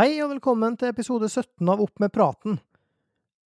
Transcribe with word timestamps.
Hei 0.00 0.14
og 0.24 0.30
velkommen 0.30 0.78
til 0.80 0.88
episode 0.88 1.26
17 1.28 1.68
av 1.68 1.80
Opp 1.84 2.00
med 2.00 2.08
praten. 2.14 2.54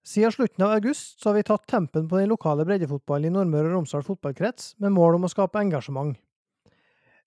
Siden 0.06 0.30
slutten 0.30 0.62
av 0.62 0.77
august 0.77 1.16
så 1.18 1.32
har 1.32 1.34
vi 1.40 1.46
tatt 1.48 1.64
tempen 1.66 2.04
på 2.06 2.20
den 2.20 2.28
lokale 2.30 2.62
breddefotballen 2.68 3.27
i 3.27 3.34
Nordmøre 3.34 3.72
og 3.72 3.74
Romsdal 3.74 4.04
fotballkrets, 4.06 4.68
med 4.78 4.94
mål 4.94 5.16
om 5.16 5.27
å 5.27 5.30
skape 5.32 5.58
engasjement. 5.58 6.14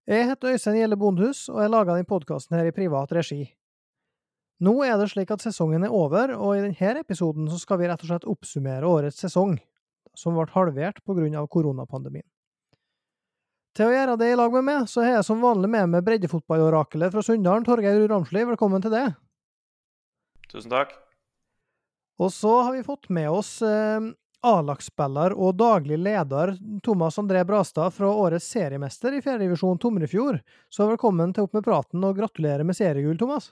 Jeg 0.07 0.29
heter 0.29 0.55
Øystein 0.55 0.77
Gjelle 0.79 0.95
Bondhus, 1.01 1.41
og 1.51 1.59
jeg 1.59 1.73
lager 1.73 1.91
denne 1.91 2.07
podkasten 2.07 2.55
her 2.55 2.69
i 2.69 2.75
privat 2.77 3.11
regi. 3.17 3.41
Nå 4.63 4.77
er 4.87 4.95
det 4.95 5.09
slik 5.11 5.35
at 5.35 5.43
sesongen 5.43 5.83
er 5.83 5.99
over, 5.99 6.31
og 6.37 6.55
i 6.55 6.63
denne 6.69 7.03
episoden 7.03 7.51
så 7.51 7.59
skal 7.59 7.81
vi 7.83 7.91
rett 7.91 8.07
og 8.07 8.13
slett 8.13 8.31
oppsummere 8.31 8.87
årets 8.87 9.19
sesong, 9.27 9.57
som 10.15 10.39
ble 10.39 10.47
halvert 10.55 11.03
av 11.03 11.51
koronapandemien. 11.51 12.23
Til 13.77 13.91
å 13.91 13.93
gjøre 13.93 14.15
det 14.17 14.31
i 14.31 14.37
lag 14.39 14.53
med 14.55 14.65
meg, 14.65 14.85
så 14.89 15.03
har 15.05 15.19
jeg 15.19 15.25
som 15.27 15.43
vanlig 15.43 15.69
med 15.69 15.91
meg 15.93 16.05
breddefotballorakelet 16.07 17.13
fra 17.13 17.21
Sunndalen, 17.21 17.65
Torgeir 17.67 18.07
Ramsli. 18.09 18.41
Velkommen 18.49 18.81
til 18.81 18.89
det. 18.89 19.03
Tusen 20.49 20.73
takk. 20.73 20.95
Og 22.17 22.31
så 22.33 22.55
har 22.65 22.73
vi 22.73 22.81
fått 22.87 23.11
med 23.13 23.29
oss 23.29 23.59
eh, 23.61 24.07
A-lagsspiller 24.49 25.35
og 25.37 25.59
daglig 25.59 25.99
leder 26.01 26.55
Thomas 26.81 27.19
André 27.21 27.43
Brastad 27.45 27.93
fra 27.93 28.09
årets 28.09 28.49
seriemester 28.49 29.13
i 29.13 29.21
fjerdedivisjon 29.21 29.77
Tomrefjord. 29.83 30.41
Så 30.73 30.89
velkommen 30.89 31.37
til 31.37 31.45
Opp 31.45 31.53
med 31.59 31.67
praten, 31.67 32.01
og 32.01 32.17
gratulerer 32.17 32.65
med 32.65 32.79
seriegull, 32.79 33.19
Thomas. 33.21 33.51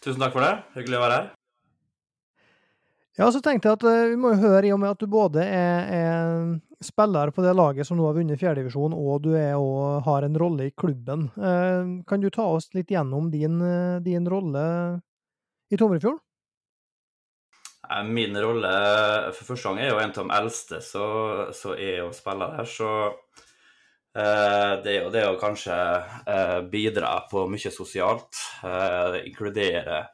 Tusen 0.00 0.24
takk 0.24 0.32
for 0.32 0.48
det. 0.48 0.54
Hyggelig 0.78 0.96
å 0.96 1.04
være 1.04 1.20
her. 1.20 1.37
Ja, 3.18 3.26
så 3.34 3.40
tenkte 3.42 3.66
jeg 3.66 3.80
at 3.80 3.84
eh, 3.90 4.12
vi 4.12 4.18
må 4.20 4.30
jo 4.30 4.42
høre, 4.44 4.68
i 4.68 4.70
og 4.70 4.78
med 4.78 4.92
at 4.94 5.00
du 5.02 5.08
både 5.10 5.42
er, 5.42 5.88
er 5.90 6.84
spiller 6.84 7.32
på 7.34 7.42
det 7.42 7.54
laget 7.58 7.88
som 7.88 7.98
nå 7.98 8.06
har 8.06 8.14
vunnet 8.14 8.38
fjerdedivisjon, 8.38 8.94
og 8.94 9.24
du 9.24 9.32
er 9.34 9.56
og 9.58 10.04
har 10.06 10.22
en 10.22 10.38
rolle 10.38 10.68
i 10.68 10.74
klubben. 10.78 11.26
Eh, 11.34 11.88
kan 12.06 12.22
du 12.22 12.28
ta 12.30 12.46
oss 12.46 12.70
litt 12.78 12.92
gjennom 12.94 13.32
din, 13.32 13.58
eh, 13.58 13.98
din 14.04 14.28
rolle 14.30 14.62
i 15.66 15.78
Tomrefjord? 15.80 16.20
Eh, 17.90 18.04
Min 18.06 18.38
rolle 18.38 18.70
for 19.34 19.50
første 19.50 19.72
gang 19.72 19.80
er 19.82 19.90
jo 19.90 19.98
en 19.98 20.14
av 20.14 20.20
de 20.20 20.36
eldste 20.38 20.80
som 20.86 21.74
er 21.74 22.04
å 22.04 22.12
spille 22.14 22.48
der, 22.54 22.70
så 22.70 22.92
eh, 24.14 24.76
det 24.84 24.94
er 24.94 25.00
jo 25.00 25.10
det 25.16 25.24
å 25.26 25.40
kanskje 25.42 25.80
bidra 26.70 27.16
på 27.32 27.48
mye 27.50 27.74
sosialt. 27.74 28.44
inkludere, 29.24 30.04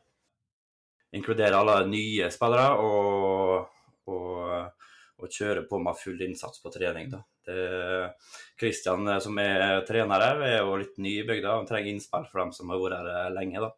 inkludere 1.14 1.58
alle 1.58 1.76
nye 1.90 2.30
spillere 2.34 2.80
og, 2.82 3.68
og, 4.10 4.88
og 5.20 5.30
kjøre 5.38 5.64
på 5.70 5.78
med 5.82 6.00
full 6.00 6.20
innsats 6.26 6.62
på 6.62 6.72
trening. 6.74 7.12
da. 7.12 7.22
Kristian 8.58 9.08
som 9.20 9.38
er 9.42 9.82
trener 9.88 10.22
her, 10.26 10.42
er 10.42 10.58
jo 10.62 10.76
litt 10.80 10.98
ny 10.98 11.18
i 11.20 11.26
bygda 11.28 11.58
og 11.60 11.66
trenger 11.68 11.92
innspill 11.92 12.26
for 12.30 12.42
dem 12.42 12.52
som 12.56 12.70
har 12.72 12.82
vært 12.82 13.10
her 13.10 13.34
lenge. 13.36 13.62
da. 13.64 13.70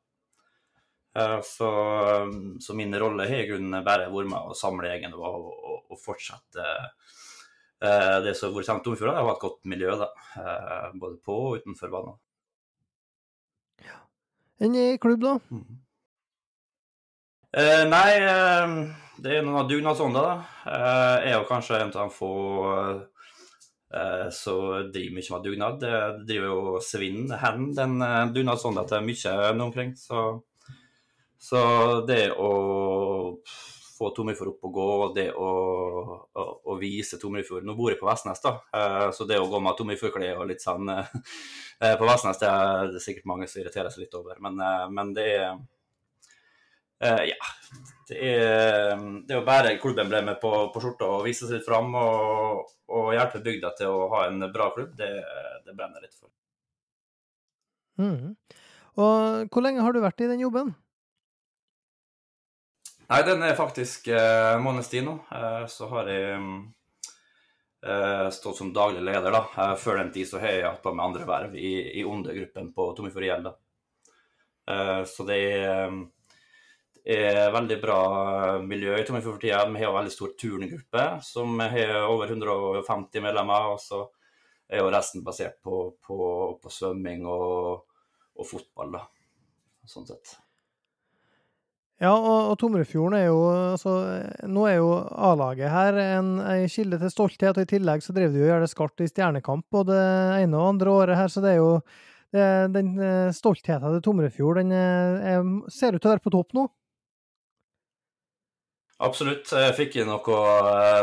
Eh, 1.17 1.41
Så, 1.43 1.71
så 2.61 2.75
min 2.75 2.95
rolle 3.01 3.29
har 3.29 3.45
i 3.45 3.49
grunnen 3.49 3.85
bare 3.85 4.11
vært 4.13 4.31
med 4.33 4.51
å 4.53 4.57
samle 4.57 4.93
egen 4.97 5.15
og, 5.17 5.25
og, 5.25 5.81
og 5.91 6.01
fortsette 6.03 6.67
eh, 7.81 8.19
det 8.25 8.37
som 8.37 8.51
har 8.51 8.59
vært 8.59 8.71
kjent 8.71 8.85
Tomfjord. 8.85 9.13
Det 9.13 9.17
har 9.23 9.29
vært 9.31 9.41
et 9.41 9.47
godt 9.49 9.65
miljø, 9.73 9.97
da. 10.03 10.11
eh, 10.43 10.87
både 11.01 11.19
på 11.25 11.39
og 11.49 11.59
utenfor 11.63 11.93
banen. 11.95 12.21
En 14.61 14.73
ny 14.73 14.87
klubb, 15.01 15.21
da? 15.25 15.39
Eh, 17.53 17.85
nei, 17.89 18.17
eh, 18.19 18.73
det 19.23 19.37
er 19.37 19.45
noen 19.47 19.61
av 19.63 19.69
dugnadsånder, 19.71 20.25
da. 20.27 20.33
Eh, 20.67 21.15
jeg 21.23 21.31
er 21.31 21.37
jo 21.39 21.47
kanskje 21.49 21.79
en 21.79 21.93
av 21.93 22.01
de 22.01 22.15
få 22.17 22.31
eh, 23.95 24.27
som 24.35 24.91
driver 24.93 25.15
mye 25.15 25.31
med 25.33 25.47
dugnad. 25.47 25.79
Det 25.81 26.01
driver 26.27 26.51
jo 26.51 26.81
svinn 26.83 27.31
hen, 27.31 27.71
den 27.77 28.03
eh, 28.03 28.25
dugnadsånda 28.35 28.85
til 28.91 29.07
mye 29.07 29.37
omkring. 29.69 29.95
Så, 29.97 30.25
så 31.39 31.63
det 32.09 32.33
å 32.35 32.51
få 33.97 34.11
Tomrefjord 34.13 34.51
opp 34.51 34.67
og 34.69 34.75
gå, 34.75 34.89
det 35.17 35.29
å, 35.33 35.53
å, 36.27 36.45
å 36.69 36.77
vise 36.77 37.17
Tomrefjord 37.23 37.65
Nå 37.65 37.77
bor 37.79 37.89
jeg 37.89 38.01
på 38.03 38.09
Vestnes, 38.11 38.43
da, 38.45 38.59
eh, 38.77 39.07
så 39.17 39.25
det 39.25 39.39
å 39.41 39.47
gå 39.49 39.63
med 39.63 39.79
Tomrefjordklær 39.79 40.43
og 40.43 40.51
litt 40.51 40.67
sånn 40.67 40.91
eh, 40.93 41.95
på 41.97 42.11
Vestnes, 42.11 42.43
det 42.43 42.51
er 42.51 42.91
det 42.91 43.01
er 43.01 43.07
sikkert 43.07 43.31
mange 43.33 43.49
som 43.49 43.63
irriterer 43.63 43.89
seg 43.95 44.05
litt 44.05 44.19
over. 44.19 44.37
Men, 44.45 44.61
eh, 44.61 44.85
men 44.93 45.15
det 45.17 45.31
er 45.39 45.57
eh, 47.03 47.23
Ja. 47.33 47.53
Det 48.07 48.21
er, 48.23 49.01
det 49.27 49.35
å 49.35 49.43
bære 49.43 49.73
klubben 49.83 50.07
ble 50.07 50.21
med 50.23 50.37
på, 50.39 50.51
på 50.71 50.79
skjorta 50.79 51.09
og 51.11 51.25
vise 51.27 51.49
seg 51.49 51.57
litt 51.57 51.67
fram 51.67 51.91
og, 51.99 52.69
og 52.95 53.09
hjelpe 53.17 53.41
bygda 53.43 53.73
til 53.81 53.91
å 53.91 54.05
ha 54.13 54.21
en 54.29 54.47
bra 54.55 54.69
klubb, 54.77 54.93
det, 54.95 55.11
det 55.67 55.75
brenner 55.75 56.05
litt 56.05 56.15
for. 56.15 56.31
Mm. 57.99 58.37
Og 59.03 59.51
hvor 59.51 59.65
lenge 59.67 59.83
har 59.83 59.93
du 59.93 59.99
vært 60.05 60.23
i 60.23 60.31
den 60.31 60.45
jobben? 60.45 60.71
Nei, 63.07 63.21
den 63.27 63.43
er 63.47 63.59
faktisk 63.59 64.09
eh, 64.11 64.57
måneds 64.63 64.89
tid 64.91 65.05
nå. 65.07 65.19
Eh, 65.31 65.67
så 65.71 65.87
har 65.93 66.09
jeg 66.11 66.39
mm, 66.43 66.57
eh, 67.87 68.31
stått 68.35 68.59
som 68.59 68.73
daglig 68.75 69.05
leder, 69.07 69.31
da. 69.31 69.45
Eh, 69.63 69.75
før 69.79 70.01
den 70.01 70.11
tid 70.15 70.27
så 70.31 70.41
har 70.43 70.57
jeg 70.57 70.67
hatt 70.67 70.83
på 70.83 70.95
med 70.95 71.05
andre 71.05 71.29
verv 71.29 71.55
i, 71.55 71.75
i 72.01 72.05
Onde-gruppen 72.07 72.73
på 72.75 72.89
Tommy 72.97 73.13
for 73.15 73.27
da. 73.47 73.55
Eh, 74.75 75.03
så 75.07 75.27
det 75.29 75.39
er, 75.39 75.95
det 75.95 76.16
er 77.07 77.53
veldig 77.55 77.77
bra 77.83 77.99
miljø 78.67 78.97
i 78.99 79.05
Tomifjord 79.07 79.37
for 79.37 79.43
tida. 79.45 79.63
Vi 79.71 79.83
har 79.83 79.93
en 79.93 79.99
veldig 80.01 80.15
stor 80.15 80.33
turngruppe 80.41 81.05
som 81.23 81.61
har 81.63 81.93
over 82.09 82.33
150 82.33 83.23
medlemmer. 83.23 83.69
Og 83.75 83.79
så 83.83 84.01
er 84.67 84.83
jo 84.83 84.91
resten 84.91 85.23
basert 85.27 85.61
på, 85.63 85.93
på, 86.03 86.19
på 86.63 86.73
svømming 86.73 87.23
og, 87.31 87.87
og 88.35 88.49
fotball, 88.49 88.99
da. 88.99 89.05
Sånn 89.87 90.09
sett. 90.09 90.35
Ja, 92.03 92.11
og, 92.13 92.51
og 92.51 92.57
Tomrefjorden 92.61 93.17
er 93.17 93.31
jo 93.31 93.39
altså, 93.49 93.93
Nå 94.53 94.67
er 94.69 94.75
jo 94.83 94.91
A-laget 95.01 95.73
her 95.73 95.97
en, 96.03 96.35
en 96.45 96.67
kilde 96.69 96.99
til 97.01 97.13
stolthet, 97.13 97.57
og 97.57 97.63
i 97.63 97.71
tillegg 97.71 98.05
så 98.05 98.13
driver 98.13 98.35
de 98.35 98.43
og 98.43 98.51
gjør 98.51 98.65
det 98.67 98.73
skarpt 98.73 99.05
i 99.07 99.09
Stjernekamp 99.09 99.65
både 99.73 99.97
ene 100.43 100.59
og 100.61 100.75
andre 100.75 100.93
året 100.93 101.21
her, 101.23 101.33
så 101.33 101.41
det 101.45 101.55
er 101.55 101.63
jo 101.63 101.71
det, 102.35 102.45
den 102.75 102.91
eh, 103.01 103.31
stoltheten 103.33 103.95
til 103.95 104.03
Tomrefjord 104.05 104.61
den 104.61 104.75
er, 104.77 105.17
er, 105.31 105.49
ser 105.73 105.97
ut 105.97 106.03
til 106.03 106.11
å 106.11 106.17
være 106.17 106.25
på 106.27 106.35
topp 106.35 106.53
nå. 106.59 106.67
Absolutt. 109.05 109.51
Jeg 109.53 109.75
fikk 109.77 109.99
inn 110.01 110.09
noe, 110.09 110.37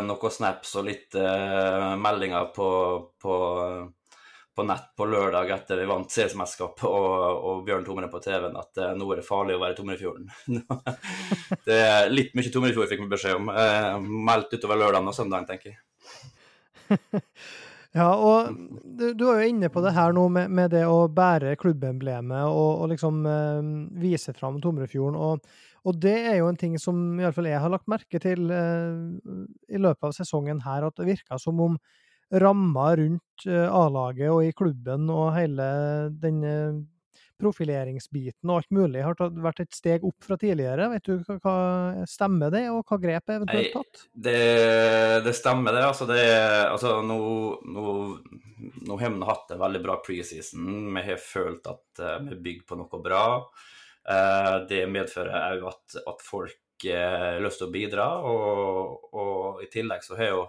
noe 0.02 0.32
snaps 0.34 0.72
og 0.80 0.88
litt 0.88 1.14
eh, 1.20 1.92
meldinger 2.02 2.48
på, 2.56 2.70
på, 3.22 3.36
på 4.58 4.66
nett 4.66 4.88
på 4.98 5.06
lørdag 5.10 5.52
etter 5.54 5.78
vi 5.78 5.90
vant 5.90 6.10
CS-mesterskap 6.10 6.82
og, 6.90 7.10
og 7.50 7.62
Bjørn 7.68 7.86
Tomre 7.86 8.10
på 8.10 8.22
TV-en 8.24 8.58
at 8.58 8.82
eh, 8.82 8.96
nå 8.98 9.10
er 9.14 9.22
det 9.22 9.28
farlig 9.28 9.60
å 9.60 9.62
være 9.62 9.76
i 9.76 9.78
Tomrefjorden. 9.78 10.32
det 11.68 11.82
er 11.84 12.10
litt 12.10 12.34
mye 12.34 12.54
Tomrefjord 12.54 12.90
fikk 12.90 13.04
vi 13.06 13.12
beskjed 13.14 13.38
om. 13.38 13.52
Eh, 13.54 13.92
meldt 14.32 14.58
utover 14.58 14.82
lørdagen 14.82 15.14
og 15.14 15.20
søndagen, 15.20 15.52
tenker 15.52 15.76
jeg. 15.76 15.84
Ja, 17.94 18.08
og 18.18 18.56
du, 18.82 19.12
du 19.14 19.28
er 19.30 19.44
jo 19.44 19.50
inne 19.52 19.68
på 19.70 19.82
det 19.86 19.92
her 19.94 20.16
nå 20.18 20.24
med, 20.34 20.50
med 20.50 20.72
det 20.74 20.82
å 20.90 21.06
bære 21.14 21.52
klubbemblemet 21.62 22.48
og, 22.48 22.82
og 22.82 22.90
liksom 22.90 23.20
eh, 23.30 23.68
vise 24.02 24.34
fram 24.34 24.58
Tomrefjorden. 24.64 25.20
Og, 25.22 25.62
og 25.84 26.00
det 26.00 26.16
er 26.16 26.38
jo 26.40 26.48
en 26.48 26.60
ting 26.60 26.78
som 26.80 27.20
iallfall 27.20 27.50
jeg 27.50 27.60
har 27.60 27.72
lagt 27.74 27.92
merke 27.92 28.22
til 28.24 28.48
eh, 28.54 28.96
i 29.74 29.82
løpet 29.82 30.10
av 30.10 30.16
sesongen 30.16 30.64
her, 30.64 30.88
at 30.88 30.96
det 31.00 31.10
virker 31.10 31.42
som 31.42 31.60
om 31.64 31.78
ramma 32.34 32.88
rundt 32.98 33.46
eh, 33.50 33.68
A-laget 33.68 34.32
og 34.32 34.46
i 34.48 34.54
klubben 34.56 35.10
og 35.12 35.34
hele 35.36 35.68
den 36.24 36.40
eh, 36.48 36.82
profileringsbiten 37.44 38.48
og 38.48 38.62
alt 38.62 38.72
mulig 38.72 39.04
har 39.04 39.18
tatt, 39.20 39.36
vært 39.44 39.64
et 39.66 39.76
steg 39.76 40.06
opp 40.08 40.24
fra 40.24 40.38
tidligere. 40.40 40.88
Vet 40.94 41.10
du 41.10 41.18
hva, 41.18 41.38
hva 41.44 42.08
Stemmer 42.10 42.54
det, 42.54 42.64
og 42.72 42.88
hva 42.88 43.00
grep 43.02 43.30
er 43.30 43.42
eventuelt 43.42 43.76
tatt? 43.76 44.06
Det, 44.14 44.40
det 45.26 45.36
stemmer, 45.36 45.76
det. 45.76 45.84
Altså, 45.90 46.08
det 46.10 46.24
altså, 46.70 46.96
nå, 47.04 47.20
nå, 47.76 47.94
nå 48.88 49.00
har 49.02 49.14
vi 49.14 49.30
hatt 49.30 49.54
en 49.56 49.64
veldig 49.66 49.84
bra 49.84 50.00
preseason. 50.06 50.66
Vi 50.96 51.06
har 51.10 51.22
følt 51.22 51.68
at 51.68 52.04
uh, 52.04 52.18
vi 52.30 52.40
bygger 52.48 52.68
på 52.70 52.80
noe 52.80 53.04
bra. 53.04 53.24
Uh, 54.04 54.64
det 54.68 54.84
medfører 54.92 55.54
òg 55.54 55.70
at, 55.72 56.02
at 56.12 56.24
folk 56.24 56.60
har 56.84 57.40
lyst 57.44 57.62
til 57.62 57.70
å 57.70 57.74
bidra, 57.74 58.08
og, 58.28 59.08
og 59.16 59.64
i 59.64 59.70
tillegg 59.72 60.04
så 60.04 60.18
har 60.20 60.34
jo 60.34 60.44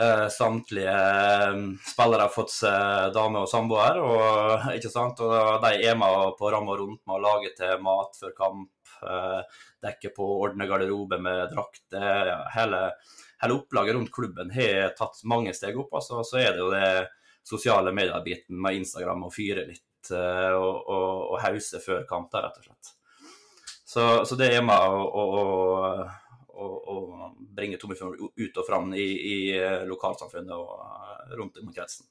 Uh, 0.00 0.28
samtlige 0.28 0.92
uh, 0.92 1.54
spillere 1.80 2.26
har 2.26 2.32
fått 2.32 2.50
seg 2.52 3.14
dame 3.16 3.40
og 3.40 3.48
samboer, 3.48 3.96
og, 4.04 4.66
ikke 4.76 4.90
sant? 4.92 5.22
og 5.24 5.62
de 5.62 5.70
er 5.88 5.96
med 5.96 6.34
på 6.36 6.50
ram 6.52 6.68
rundt 6.68 7.00
med 7.08 7.16
å 7.16 7.22
lage 7.24 7.54
til 7.56 7.80
mat 7.80 8.18
før 8.20 8.34
kamp, 8.36 8.90
uh, 9.00 9.40
dekke 9.86 10.10
på, 10.12 10.26
ordne 10.44 10.68
garderobe 10.68 11.16
med 11.16 11.48
drakter. 11.54 12.28
Ja, 12.28 12.36
hele, 12.58 12.82
hele, 13.40 13.56
opplaget 13.56 13.96
rundt 13.96 14.12
klubben 14.12 14.52
har 14.52 14.92
tatt 14.98 15.24
mange 15.24 15.56
steg 15.56 15.80
opp. 15.80 15.96
Altså, 15.96 16.20
så 16.28 16.42
er 16.44 16.52
det 16.52 16.60
jo 16.60 16.68
det 16.74 16.92
sosiale 17.48 17.96
medier-biten 17.96 18.60
med 18.60 18.82
Instagram 18.82 19.24
og 19.30 19.32
fyre 19.32 19.64
litt 19.64 19.86
og, 20.12 20.84
og, 20.86 21.08
og 21.32 21.40
hause 21.42 21.80
før 21.82 22.06
kanter, 22.08 22.46
rett 22.46 22.60
og 22.60 22.68
slett. 22.68 22.92
Så, 23.86 24.06
så 24.28 24.38
det 24.38 24.50
er 24.52 24.64
med 24.66 24.76
å, 24.76 25.24
å 25.24 26.06
å, 26.56 26.66
å 26.66 27.30
bringe 27.56 27.78
Tomrefjord 27.80 28.20
ut 28.36 28.60
og 28.60 28.66
fram 28.66 28.92
i, 28.96 29.04
i 29.04 29.38
lokalsamfunnet 29.88 30.54
og 30.56 31.34
rundt 31.36 31.60
om 31.62 31.72
kretsen. 31.72 32.06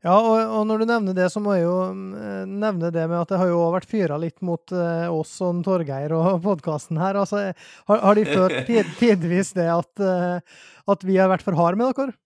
Ja, 0.00 0.14
og, 0.16 0.38
og, 0.38 0.62
når 0.64 0.80
du 0.80 0.86
nevner 0.88 1.16
det, 1.16 1.26
så 1.28 1.42
må 1.44 1.58
jeg 1.58 1.66
jo 1.66 1.74
uh, 1.92 2.44
nevne 2.48 2.88
det 2.94 3.02
med 3.04 3.18
at 3.18 3.34
det 3.34 3.40
har 3.42 3.50
jo 3.50 3.66
vært 3.74 3.90
fyra 3.90 4.16
litt 4.20 4.38
mot 4.40 4.72
oss 5.12 5.34
og 5.44 5.60
Torgeir 5.66 6.14
og 6.16 6.38
podkasten 6.46 7.00
her. 7.00 7.18
Altså, 7.20 7.50
har, 7.90 8.00
har, 8.06 8.16
de 8.16 8.24
tid, 8.70 8.94
tidvis 9.00 9.52
det 9.58 9.68
at, 9.74 9.92
at, 10.00 11.04
vi 11.04 11.20
har 11.20 11.28
vært 11.32 11.44
for 11.44 11.58
harde 11.58 11.80
med 11.80 11.92
dere? 11.92 12.16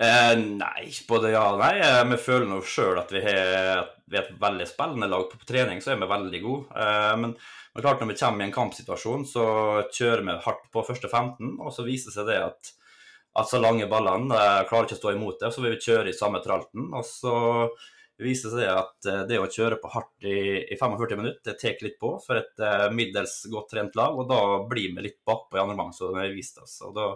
Nei, 0.00 0.86
både 1.08 1.34
ja 1.34 1.42
og 1.52 1.60
nei. 1.60 1.74
Vi 2.10 2.20
føler 2.24 2.48
nå 2.48 2.60
sjøl 2.64 3.00
at 3.02 3.12
vi, 3.12 3.20
har, 3.26 3.90
et 4.12 4.30
veldig 4.40 4.68
spillende 4.70 5.08
lag. 5.12 5.26
På, 5.30 5.48
trening 5.48 5.82
så 5.84 5.92
er 5.92 6.00
vi 6.00 6.10
veldig 6.10 6.40
gode. 6.44 6.86
men, 7.20 7.34
men 7.36 7.84
klart 7.84 8.00
når 8.02 8.12
vi 8.12 8.20
kommer 8.20 8.44
i 8.44 8.48
en 8.48 8.54
kampsituasjon, 8.54 9.26
så 9.28 9.44
kjører 9.92 10.24
vi 10.26 10.38
hardt 10.46 10.70
på 10.72 10.86
første 10.86 11.10
15, 11.10 11.58
og 11.60 11.74
så 11.76 11.86
viser 11.86 12.10
det 12.10 12.18
seg 12.18 12.32
det 12.32 12.40
at 12.46 12.72
at 13.38 13.48
så 13.48 13.60
lange 13.60 13.88
ballene 13.88 14.36
eh, 14.36 14.62
klarer 14.68 14.88
ikke 14.88 14.98
å 14.98 15.02
stå 15.02 15.14
imot 15.14 15.40
det. 15.40 15.50
Så 15.54 15.64
vil 15.64 15.74
vi 15.76 15.84
kjøre 15.86 16.12
i 16.12 16.16
samme 16.16 16.42
tralten. 16.44 16.90
Og 16.92 17.04
så 17.06 17.36
viser 18.22 18.52
det 18.52 18.66
seg 18.66 18.80
at 18.82 19.08
eh, 19.08 19.22
det 19.30 19.40
å 19.40 19.48
kjøre 19.50 19.78
på 19.80 19.92
hardt 19.94 20.28
i, 20.28 20.38
i 20.68 20.78
45 20.78 21.16
minutter, 21.20 21.40
det 21.48 21.56
tar 21.60 21.80
litt 21.84 21.98
på 22.00 22.14
for 22.22 22.38
et 22.38 22.62
uh, 22.62 22.88
middels 22.94 23.38
godt 23.52 23.72
trent 23.72 23.96
lag. 23.98 24.18
Og 24.18 24.28
da 24.30 24.42
blir 24.68 24.92
vi 24.92 25.06
litt 25.08 25.22
bakpå 25.26 25.56
i 25.56 25.62
andre 25.62 25.78
omgang, 25.78 25.94
som 25.96 26.12
det 26.12 26.26
har 26.26 26.36
vist 26.36 26.60
oss. 26.62 26.76
Og 26.84 26.92
da, 26.98 27.08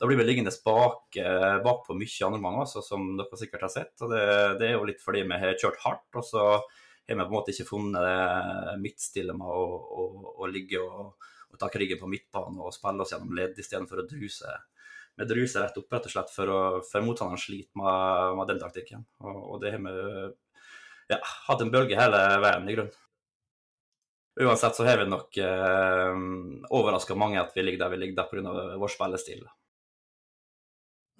da 0.00 0.08
blir 0.08 0.16
vi 0.16 0.24
liggende 0.24 0.52
bak, 0.64 1.18
uh, 1.20 1.58
bakpå 1.64 1.96
mye 1.98 2.26
andre 2.26 2.40
omgang, 2.40 2.60
altså, 2.62 2.80
som 2.84 3.10
dere 3.18 3.40
sikkert 3.40 3.66
har 3.66 3.74
sett. 3.74 3.92
Og 4.00 4.14
det, 4.14 4.22
det, 4.60 4.70
er 4.70 4.78
jo 4.78 4.86
litt 4.88 5.02
fordi 5.04 5.26
vi 5.28 5.40
har 5.42 5.58
kjørt 5.60 5.82
hardt. 5.84 6.08
og 6.16 6.24
så 6.24 6.46
har 6.56 6.62
vi 7.10 7.18
på 7.20 7.26
en 7.26 7.34
måte 7.34 7.52
ikke 7.52 7.68
funnet 7.68 8.80
midtstille 8.80 9.36
med 9.36 9.46
å, 9.46 9.62
å, 10.00 10.34
å 10.40 10.50
ligge 10.50 10.80
og, 10.80 11.28
og 11.50 11.60
ta 11.60 11.68
krigen 11.72 12.00
på 12.00 12.08
midtbanen 12.08 12.62
og 12.62 12.74
spille 12.74 13.04
oss 13.04 13.12
gjennom 13.12 13.34
ledd 13.36 13.58
istedenfor 13.58 14.04
å 14.04 14.08
druse 14.08 14.58
vi 15.20 15.26
druser 15.28 15.60
rett 15.60 15.76
opp, 15.76 15.92
rett 15.92 16.06
og 16.08 16.12
slett, 16.14 16.32
for, 16.32 16.48
å, 16.48 16.60
for 16.86 17.04
motstanderen 17.04 17.40
sliter 17.40 17.76
med, 17.76 18.38
med, 18.38 18.48
den 18.48 18.60
taktikken. 18.62 19.04
Og, 19.20 19.38
og 19.54 19.62
det 19.62 19.74
har 19.74 19.82
vi 19.84 19.94
ja, 21.12 21.18
hatt 21.48 21.64
en 21.64 21.72
bølge 21.72 21.98
hele 21.98 22.20
veien, 22.40 22.68
i 22.68 22.76
grunnen. 22.76 22.98
Uansett 24.40 24.78
så 24.78 24.86
har 24.86 25.00
vi 25.02 25.08
nok 25.10 25.36
eh, 25.42 26.20
overraska 26.72 27.16
mange 27.18 27.40
at 27.42 27.50
vi 27.52 27.64
ligger 27.66 27.82
der 27.82 27.92
vi 27.92 27.98
ligger, 28.00 28.28
pga. 28.30 28.78
vår 28.80 28.92
spillestil. 28.94 29.42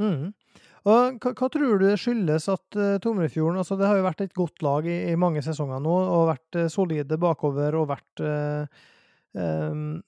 Mm. 0.00 0.30
Og 0.88 1.18
hva, 1.20 1.32
hva, 1.36 1.48
tror 1.52 1.76
du 1.76 1.84
det 1.84 1.98
skyldes 2.00 2.48
at 2.48 2.78
uh, 2.78 2.96
Tomrefjorden 3.04 3.60
altså 3.60 3.76
Det 3.76 3.88
har 3.88 3.98
jo 3.98 4.06
vært 4.06 4.24
et 4.24 4.36
godt 4.36 4.64
lag 4.64 4.88
i, 4.88 4.96
i 5.12 5.18
mange 5.20 5.42
sesonger 5.44 5.82
nå, 5.84 5.92
og 5.92 6.30
vært 6.30 6.56
uh, 6.56 6.70
solide 6.72 7.20
bakover 7.20 7.76
og 7.76 7.90
vært 7.90 8.22
uh, 8.24 8.64
um, 9.36 10.00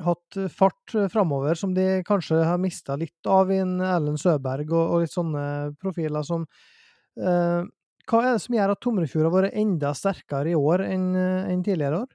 hatt 0.00 0.38
fart 0.52 0.94
framover 1.12 1.56
som 1.60 1.72
de 1.76 2.02
kanskje 2.08 2.42
har 2.44 2.60
mista 2.60 2.96
litt 3.00 3.28
av 3.28 3.50
i 3.52 3.58
en 3.60 3.80
Ellen 3.84 4.16
Søberg 4.20 4.70
og, 4.72 4.84
og 4.84 5.02
litt 5.04 5.12
sånne 5.12 5.42
profiler 5.76 6.24
som 6.24 6.46
Hva 7.20 8.20
er 8.22 8.30
det 8.30 8.40
som 8.40 8.56
gjør 8.56 8.72
at 8.72 8.80
Tomrefjord 8.80 9.26
har 9.26 9.34
vært 9.34 9.58
enda 9.60 9.90
sterkere 9.98 10.54
i 10.54 10.56
år 10.56 10.86
enn 10.86 11.10
en 11.18 11.64
tidligere 11.66 12.00
år? 12.06 12.08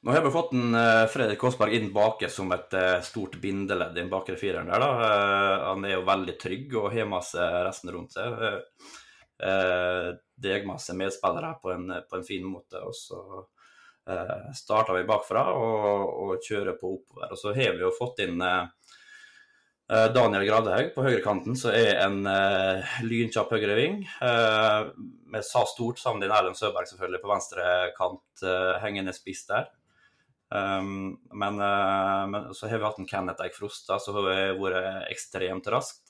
Nå 0.00 0.14
har 0.14 0.24
vi 0.24 0.32
fått 0.32 0.54
en 0.56 0.72
uh, 0.72 1.04
Fredrik 1.12 1.42
Kåsberg 1.42 1.74
inn 1.76 1.90
bake 1.92 2.30
som 2.32 2.48
et 2.56 2.72
uh, 2.72 3.02
stort 3.04 3.36
bindeledd 3.42 3.92
i 3.92 4.00
den 4.00 4.08
bakre 4.12 4.38
fireren 4.40 4.70
der. 4.72 4.80
da. 4.80 4.90
Uh, 4.96 5.66
han 5.66 5.84
er 5.84 5.98
jo 5.98 6.08
veldig 6.08 6.36
trygg 6.40 6.74
og 6.80 6.88
har 6.94 7.08
masse 7.10 7.50
resten 7.66 7.92
rundt 7.92 8.16
seg. 8.16 8.40
Uh, 9.40 10.16
Deg 10.40 10.66
masse 10.68 10.94
medspillere 10.96 11.54
på 11.60 11.72
en, 11.74 11.90
på 12.08 12.16
en 12.16 12.24
fin 12.24 12.44
måte. 12.48 12.80
og 12.80 12.94
så 12.96 13.20
eh, 14.08 14.50
starter 14.56 14.96
vi 14.96 15.08
bakfra 15.08 15.46
og, 15.52 16.12
og, 16.24 16.34
kjører 16.44 16.78
på 16.80 16.94
oppover. 16.96 17.32
Og 17.32 17.40
så 17.40 17.54
har 17.56 17.76
vi 17.76 17.84
jo 17.84 17.94
fått 17.96 18.22
inn 18.24 18.40
eh, 18.44 18.62
eh 19.90 20.06
Daniel 20.14 20.46
Gradehaug 20.48 20.94
på 20.94 21.04
høyrekanten, 21.04 21.58
som 21.58 21.74
er 21.74 22.00
en 22.06 22.22
uh, 22.24 22.96
lynkjapp 23.04 23.52
høyreving. 23.52 24.04
Eh, 24.22 24.80
med 25.34 25.46
sa 25.46 25.66
stort 25.68 26.00
sammen 26.00 26.24
med 26.24 26.32
Erlend 26.36 26.58
Søberg 26.58 26.88
selvfølgelig 26.88 27.22
på 27.24 27.32
venstre 27.32 27.66
kant, 27.98 28.24
uh, 28.46 28.78
hengende 28.84 29.14
spiss 29.16 29.44
der. 29.50 29.68
Um, 30.50 31.20
men, 31.32 31.60
uh, 31.60 32.26
men, 32.26 32.54
så 32.54 32.66
har 32.66 32.78
vi 32.78 32.84
hatt 32.84 32.98
en 32.98 33.06
Kenneth 33.06 33.42
Eik 33.44 33.54
Frostad 33.54 34.02
som 34.02 34.16
har 34.18 34.56
vært 34.58 35.10
ekstremt 35.12 35.68
raskt. 35.70 36.08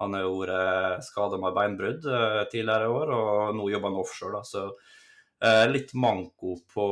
Han 0.00 0.16
har 0.16 0.30
vært 0.32 1.04
skada 1.04 1.36
med 1.40 1.52
beinbrudd 1.56 2.06
uh, 2.08 2.40
tidligere 2.50 2.88
i 2.88 2.94
år, 2.94 3.12
og 3.12 3.58
nå 3.58 3.68
jobber 3.68 3.92
han 3.92 4.00
offshore. 4.00 4.38
Da, 4.38 4.48
så 4.48 4.62
uh, 4.72 5.66
litt 5.68 5.92
manko 5.92 6.56
på, 6.72 6.86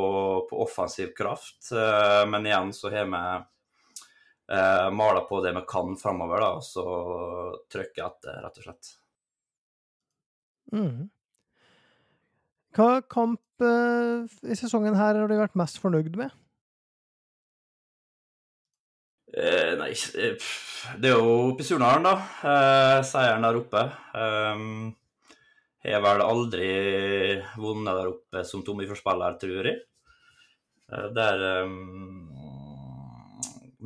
på 0.51 0.61
offensiv 0.61 1.15
kraft, 1.17 1.73
men 2.29 2.49
igjen 2.49 2.75
så 2.77 2.93
har 2.93 3.09
vi 3.09 3.23
mala 4.91 5.21
på 5.29 5.39
det 5.45 5.53
vi 5.55 5.61
kan 5.71 5.93
framover, 5.95 6.43
og 6.43 6.65
så 6.67 6.85
trykke 7.71 8.03
etter, 8.03 8.41
rett 8.43 8.57
og 8.59 8.65
slett. 8.65 8.89
Mm. 10.75 11.05
Hva 12.75 12.89
kamp 13.07 13.63
i 13.63 14.59
sesongen 14.59 14.99
her 14.99 15.21
har 15.23 15.31
du 15.31 15.37
vært 15.39 15.55
mest 15.61 15.79
fornøyd 15.79 16.19
med? 16.19 16.35
Eh, 19.31 19.77
nei, 19.79 19.91
eh, 20.19 20.49
det 20.99 21.11
er 21.11 21.15
jo 21.15 21.35
oppe 21.53 21.63
i 21.63 21.67
Surnadalen, 21.69 22.09
da. 22.09 22.15
Eh, 22.51 23.03
seieren 23.07 23.47
der 23.47 23.59
oppe. 23.61 23.85
Har 25.81 25.95
har 25.95 26.03
vel 26.05 26.23
aldri 26.25 26.71
vunnet 27.57 27.95
der 27.95 28.11
oppe 28.11 28.43
som 28.45 28.65
Tommy-forspiller, 28.67 29.39
tror 29.41 29.71
jeg. 29.71 29.79
Eh, 30.91 31.07
der 31.15 31.45
um, 31.65 32.27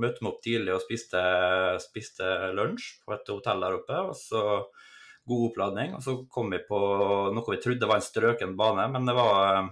møtte 0.01 0.25
vi 0.25 0.31
opp 0.31 0.41
tidlig 0.43 0.75
og 0.75 0.83
spiste, 0.83 1.21
spiste, 1.83 2.31
lunsj 2.57 3.05
på 3.05 3.15
et 3.15 3.31
hotell 3.31 3.61
der 3.67 3.79
oppe. 3.79 4.01
og 4.09 4.17
så 4.17 4.65
God 5.25 5.51
oppladning. 5.51 5.95
og 5.95 6.03
Så 6.03 6.17
kom 6.29 6.51
vi 6.53 6.65
på 6.69 6.79
noe 7.33 7.53
vi 7.53 7.61
trodde 7.63 7.89
var 7.89 8.01
en 8.01 8.09
strøken 8.09 8.57
bane, 8.57 8.89
men 8.93 9.07
det 9.07 9.15
var 9.17 9.71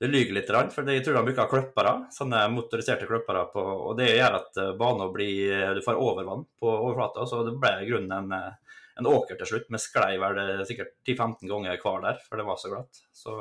det 0.00 0.08
lyver 0.08 0.38
litt, 0.38 0.50
for 0.72 0.88
jeg 0.88 1.04
tror 1.04 1.18
de 1.18 1.22
bruker 1.28 1.48
klippere, 1.50 1.90
sånne 2.16 2.46
motoriserte 2.54 3.08
klippere. 3.08 3.44
På, 3.52 3.64
og 3.90 3.98
Det 3.98 4.08
gjør 4.14 4.38
at 4.38 4.60
banen 4.80 5.12
blir 5.12 5.74
Du 5.76 5.82
får 5.84 6.00
overvann 6.00 6.46
på 6.58 6.70
overflata, 6.72 7.26
så 7.28 7.42
det 7.44 7.58
ble 7.60 7.74
i 7.82 7.88
grunnen 7.90 8.32
en 8.32 8.54
en 9.00 9.06
åker 9.06 9.38
til 9.38 9.48
slutt. 9.48 9.68
Vi 9.72 9.80
sklei 9.80 10.16
vel 10.20 10.64
sikkert 10.68 10.96
10-15 11.06 11.48
ganger 11.50 11.80
hver 11.80 12.02
der, 12.04 12.18
for 12.26 12.40
det 12.40 12.48
var 12.48 12.60
så 12.60 12.72
glatt. 12.72 13.00
Så 13.16 13.36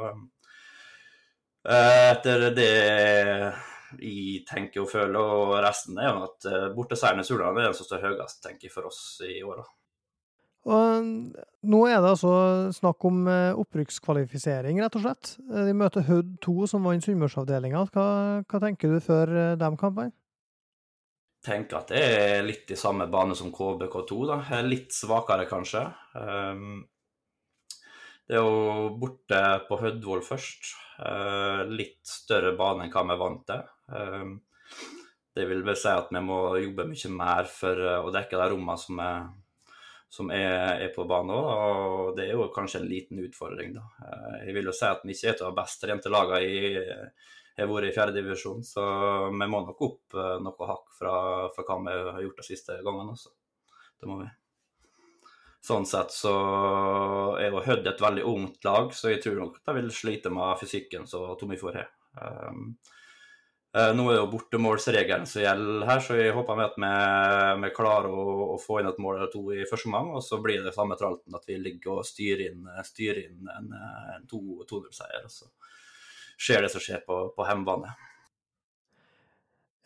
eh, 1.68 2.06
etter 2.14 2.50
det 2.56 2.72
jeg 4.00 4.44
tenker 4.48 4.84
og 4.84 4.92
føler, 4.92 5.18
og 5.20 5.58
resten 5.66 5.98
er 6.00 6.12
jo 6.12 6.26
at 6.28 6.48
eh, 6.50 6.70
borteseieren 6.76 7.24
i 7.24 7.28
Surdal 7.28 7.58
er 7.58 7.70
den 7.70 7.78
som 7.78 7.90
står 7.90 8.06
høyest, 8.06 8.42
tenker 8.46 8.70
jeg, 8.70 8.76
for 8.76 8.90
oss 8.90 9.02
i 9.26 9.42
år. 9.44 9.64
Og 10.68 11.06
nå 11.72 11.80
er 11.88 12.02
det 12.04 12.12
altså 12.12 12.34
snakk 12.76 13.06
om 13.08 13.24
eh, 13.32 13.58
opprykkskvalifisering, 13.58 14.82
rett 14.84 14.98
og 15.00 15.06
slett. 15.06 15.36
De 15.40 15.76
møter 15.78 16.04
Hødd 16.10 16.36
2, 16.44 16.56
som 16.74 16.88
vant 16.88 17.06
Sunnmørsavdelinga. 17.06 17.86
Hva, 17.94 18.08
hva 18.44 18.64
tenker 18.66 18.92
du 18.92 19.00
før 19.04 19.32
de 19.60 19.72
kampene? 19.80 20.12
tenker 21.46 21.80
at 21.80 21.92
det 21.94 22.04
er 22.04 22.46
litt 22.46 22.72
i 22.72 22.78
samme 22.80 23.08
bane 23.12 23.36
som 23.38 23.52
KBK2. 23.54 24.20
da, 24.28 24.40
Litt 24.66 24.94
svakere, 24.96 25.48
kanskje. 25.50 25.86
Um, 26.14 26.84
det 28.28 28.38
er 28.38 28.46
jo 28.46 28.94
borte 29.02 29.42
på 29.66 29.80
Hødvoll 29.82 30.22
først. 30.22 30.76
Litt 31.72 32.04
større 32.06 32.52
bane 32.60 32.86
enn 32.86 32.94
hva 32.94 33.06
vi 33.08 33.16
er 33.16 33.22
vant 33.22 33.46
til. 33.48 33.64
Um, 33.90 34.36
det 35.38 35.48
vil 35.50 35.64
vel 35.66 35.78
si 35.80 35.90
at 35.90 36.12
vi 36.14 36.22
må 36.22 36.42
jobbe 36.60 36.86
mye 36.90 37.12
mer 37.16 37.50
for 37.50 37.86
å 38.04 38.12
dekke 38.14 38.38
de 38.38 38.50
rommene 38.52 38.82
som 38.82 39.00
er, 39.02 39.30
som 40.10 40.32
er, 40.34 40.82
er 40.86 40.94
på 40.94 41.06
banen 41.10 41.36
òg. 41.36 41.50
Og 41.50 42.14
det 42.18 42.28
er 42.28 42.38
jo 42.38 42.50
kanskje 42.54 42.84
en 42.84 42.90
liten 42.90 43.22
utfordring, 43.24 43.76
da. 43.78 43.86
Uh, 44.02 44.38
jeg 44.48 44.56
vil 44.58 44.72
jo 44.72 44.76
si 44.76 44.88
at 44.90 45.06
vi 45.06 45.18
ikke 45.18 45.30
er 45.30 45.36
et 45.36 45.44
av 45.46 45.52
de 45.52 45.62
best 45.62 45.84
trente 45.84 46.14
lagene 46.14 46.46
i 46.46 46.74
har 47.60 47.70
vært 47.70 47.90
i 47.90 47.96
fjerdedivisjon, 47.96 48.64
så 48.64 48.84
vi 49.34 49.48
må 49.52 49.62
nok 49.66 49.82
opp 49.84 50.16
eh, 50.18 50.36
noe 50.44 50.68
hakk 50.70 50.94
fra, 50.96 51.16
fra, 51.56 51.66
hva 51.68 51.80
vi 51.86 51.96
har 52.14 52.22
gjort 52.24 52.42
de 52.42 52.48
siste 52.48 52.78
gangene. 52.86 53.16
Også. 53.16 53.34
Det 54.00 54.10
må 54.10 54.20
vi. 54.22 54.30
Sånn 55.70 55.88
sett 55.90 56.14
så 56.16 56.34
er 57.36 57.50
jo 57.50 57.64
Hødd 57.66 57.90
et 57.92 58.04
veldig 58.04 58.24
ungt 58.30 58.64
lag, 58.64 58.94
så 58.96 59.12
jeg 59.12 59.20
tror 59.26 59.42
nok 59.42 59.60
de 59.60 59.76
vil 59.76 59.92
slite 59.92 60.32
med 60.32 60.60
fysikken 60.62 61.08
som 61.10 61.34
Tommy 61.40 61.60
får 61.60 61.86
Um, 62.20 62.72
uh, 62.74 62.99
nå 63.70 64.06
er 64.10 64.16
det 64.16 64.22
jo 64.22 64.30
bortemålsregelen 64.32 65.28
som 65.30 65.44
gjelder 65.44 65.84
her, 65.86 66.00
så 66.02 66.16
jeg 66.18 66.34
håper 66.34 66.58
med 66.58 66.72
at 66.72 66.80
vi, 66.82 66.94
vi 67.66 67.70
klarer 67.76 68.10
å, 68.10 68.24
å, 68.56 68.58
få 68.58 68.80
inn 68.82 68.90
et 68.90 69.02
mål 69.02 69.20
eller 69.20 69.30
to 69.30 69.44
i 69.54 69.68
første 69.70 69.92
omgang. 69.92 70.10
Og 70.18 70.26
så 70.26 70.40
blir 70.42 70.64
det 70.66 70.74
samme 70.74 70.98
tralten, 70.98 71.38
at 71.38 71.46
vi 71.46 71.60
ligger 71.62 72.00
og 72.00 72.08
styrer 72.08 72.48
inn, 72.50 72.66
styrer 72.88 73.28
inn 73.28 73.52
en, 73.54 73.70
en 74.16 74.26
2-0-seier. 74.32 75.22
Altså 75.22 75.52
skjer 76.40 76.64
det 76.64 76.72
som 76.74 76.84
skjer 76.84 77.04
på, 77.08 77.20
på 77.36 77.48
hjemmebane. 77.48 77.92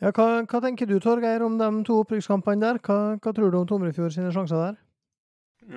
Ja, 0.03 0.11
hva, 0.11 0.43
hva, 0.43 0.59
tenker 0.63 0.89
du 0.89 0.97
Torgeir 1.01 1.45
om 1.45 1.55
de 1.59 1.69
to 1.87 2.01
opprykkskampene 2.03 2.61
der? 2.61 2.81
Hva, 2.83 3.15
hva, 3.17 3.35
tror 3.35 3.53
du 3.53 3.61
om 3.61 3.69
Tomrefjord 3.69 4.15
sine 4.15 4.33
sjanser 4.35 4.59
der? 4.59 4.81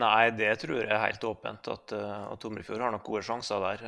Nei, 0.03 0.33
det 0.35 0.51
tror 0.65 0.81
jeg 0.81 0.91
er 0.91 1.05
helt 1.05 1.25
åpent 1.29 1.69
at, 1.71 1.95
eh, 1.95 2.25
at 2.33 2.41
Tomrefjord 2.43 2.83
har 2.83 2.95
nok 2.95 3.07
gode 3.07 3.23
sjanser 3.27 3.63
der. 3.63 3.85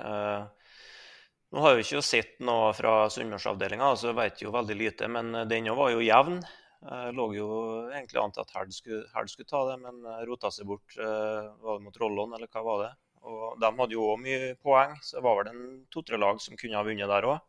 Nå 1.49 1.63
har 1.65 1.79
vi 1.79 1.85
ikke 1.87 2.03
sett 2.05 2.35
noe 2.45 2.75
fra 2.77 3.07
Sunnmørsavdelinga, 3.09 3.95
så 3.97 4.11
jeg 4.11 4.19
vet 4.19 4.43
jo 4.43 4.51
veldig 4.53 4.75
lite. 4.77 5.09
Men 5.09 5.33
den 5.49 5.71
var 5.79 5.95
jo 5.95 6.03
jevn. 6.05 6.43
Det 6.79 7.13
lå 7.17 7.25
jo 7.35 7.47
egentlig 7.89 8.21
an 8.21 8.35
til 8.37 8.45
at 8.45 8.53
Herd 8.55 8.75
skulle, 8.77 9.07
Herd 9.15 9.31
skulle 9.33 9.49
ta 9.49 9.63
det, 9.71 9.79
men 9.81 10.05
rota 10.29 10.51
seg 10.53 10.69
bort. 10.69 10.93
Var 10.99 11.79
det 11.79 11.85
mot 11.87 11.97
Rollon, 12.03 12.37
eller 12.37 12.53
hva 12.53 12.65
var 12.67 12.83
det? 12.85 12.91
Og 13.29 13.57
De 13.61 13.71
hadde 13.81 13.97
jo 13.97 14.05
òg 14.13 14.21
mye 14.23 14.53
poeng, 14.63 14.93
så 15.03 15.17
det 15.19 15.25
var 15.25 15.41
vel 15.41 15.51
en 15.55 15.65
to-tre 15.91 16.21
lag 16.21 16.39
som 16.45 16.57
kunne 16.61 16.77
ha 16.77 16.85
vunnet 16.87 17.11
der 17.11 17.31
òg. 17.33 17.41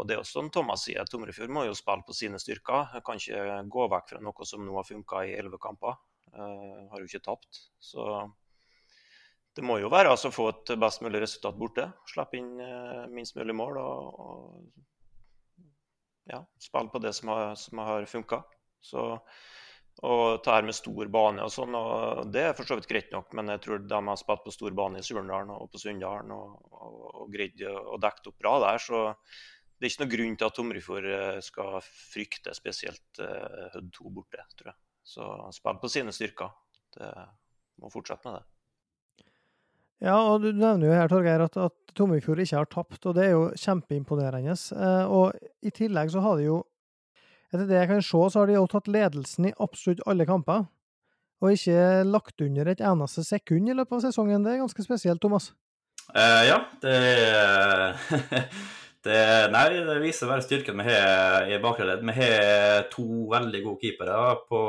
Og 0.00 0.08
det 0.08 0.16
er 0.16 0.24
også 0.24 0.40
som 0.40 0.50
Thomas 0.50 0.88
sier, 0.88 1.04
Tomrefjord 1.06 1.52
må 1.54 1.68
jo 1.68 1.76
spille 1.76 2.08
på 2.08 2.16
sine 2.16 2.40
styrker. 2.42 2.88
Jeg 2.96 3.04
kan 3.06 3.20
ikke 3.20 3.62
gå 3.70 3.86
vekk 3.92 4.14
fra 4.14 4.24
noe 4.24 4.48
som 4.48 4.64
nå 4.64 4.80
har 4.80 4.88
funka 4.88 5.26
i 5.28 5.36
elleve 5.36 5.60
kamper. 5.62 6.00
Har 6.34 6.98
jo 6.98 7.06
ikke 7.06 7.22
tapt. 7.28 7.66
Så 7.78 8.24
det 9.58 9.64
må 9.66 9.80
jo 9.82 9.90
være 9.90 10.12
altså, 10.14 10.30
få 10.30 10.48
et 10.52 10.70
best 10.78 11.02
mulig 11.02 11.24
resultat 11.24 11.56
borte. 11.58 11.88
Slippe 12.06 12.38
inn 12.38 12.54
minst 13.10 13.34
mulig 13.34 13.56
mål 13.58 13.80
og, 13.82 14.20
og 14.22 14.38
ja, 16.30 16.42
spille 16.62 16.92
på 16.92 17.00
det 17.02 17.12
som 17.16 17.32
har, 17.32 17.54
som 17.58 17.82
har 17.82 18.06
funka. 18.06 18.42
Og 20.08 20.42
ta 20.46 20.54
her 20.54 20.66
med 20.66 20.76
stor 20.78 21.08
bane 21.10 21.42
og 21.42 21.50
sånn, 21.50 21.74
og 21.74 22.28
det 22.30 22.44
er 22.46 22.52
for 22.54 22.68
så 22.68 22.76
vidt 22.78 22.86
greit 22.90 23.08
nok, 23.10 23.32
men 23.34 23.50
jeg 23.50 23.64
tror 23.64 23.80
de 23.82 24.00
har 24.10 24.20
spilt 24.20 24.44
på 24.44 24.54
stor 24.54 24.76
bane 24.78 25.00
i 25.00 25.06
Surndalen 25.06 25.50
og 25.56 25.72
på 25.72 25.80
Sunndalen 25.82 26.30
og, 26.36 26.52
og, 26.70 27.00
og 27.24 27.32
greid 27.34 27.64
å 27.66 27.98
dekke 27.98 28.30
opp 28.30 28.38
bra 28.38 28.54
der. 28.62 28.84
Så 28.84 29.00
det 29.08 29.88
er 29.88 29.90
ikke 29.90 30.04
noen 30.04 30.14
grunn 30.14 30.36
til 30.38 30.48
at 30.48 30.56
Tomrefjord 30.58 31.08
eh, 31.16 31.40
skal 31.46 31.80
frykte 31.86 32.54
spesielt 32.54 33.22
uh, 33.22 33.66
Hødd 33.74 33.90
2 33.94 34.14
borte, 34.14 34.46
tror 34.58 34.72
jeg. 34.72 34.78
Så 35.06 35.26
spill 35.56 35.82
på 35.82 35.90
sine 35.90 36.14
styrker. 36.14 36.54
Det 36.94 37.10
må 37.82 37.90
fortsette 37.90 38.26
med 38.28 38.40
det. 38.40 38.57
Ja, 40.04 40.14
og 40.14 40.44
du 40.44 40.52
nevner 40.54 40.86
jo 40.86 40.94
her, 40.94 41.10
Torgeir, 41.10 41.42
at, 41.42 41.56
at 41.58 41.94
Tomrefjord 41.98 42.38
ikke 42.44 42.60
har 42.60 42.68
tapt, 42.70 43.00
og 43.10 43.16
det 43.16 43.24
er 43.26 43.32
jo 43.34 43.46
kjempeimponerende. 43.58 44.54
Eh, 44.54 45.10
og 45.10 45.34
i 45.66 45.72
tillegg 45.74 46.12
så 46.14 46.22
har 46.24 46.40
de 46.40 46.50
jo 46.50 46.64
Etter 47.48 47.64
det 47.64 47.78
jeg 47.78 47.88
kan 47.88 48.02
se, 48.04 48.18
så 48.28 48.42
har 48.42 48.50
de 48.50 48.58
jo 48.58 48.66
tatt 48.68 48.90
ledelsen 48.92 49.46
i 49.48 49.54
absolutt 49.64 50.02
alle 50.04 50.26
kamper. 50.28 50.66
Og 51.40 51.54
ikke 51.54 52.02
lagt 52.04 52.42
under 52.44 52.68
et 52.68 52.82
eneste 52.84 53.24
sekund 53.24 53.70
i 53.72 53.76
løpet 53.78 53.96
av 53.96 54.02
sesongen. 54.04 54.44
Det 54.44 54.52
er 54.52 54.60
ganske 54.60 54.84
spesielt, 54.84 55.22
Thomas. 55.22 55.46
Uh, 56.12 56.44
ja, 56.44 56.58
det, 56.82 56.92
det 59.08 59.22
Nei, 59.54 59.64
det 59.88 59.96
viser 60.04 60.28
bare 60.28 60.44
styrken 60.44 60.76
vi 60.76 60.90
har 60.90 61.48
i 61.48 61.56
bakre 61.62 61.88
ledd. 61.88 62.04
Vi 62.04 62.18
har 62.18 62.84
to 62.92 63.08
veldig 63.32 63.64
gode 63.64 63.80
keepere 63.80 64.20
på 64.44 64.60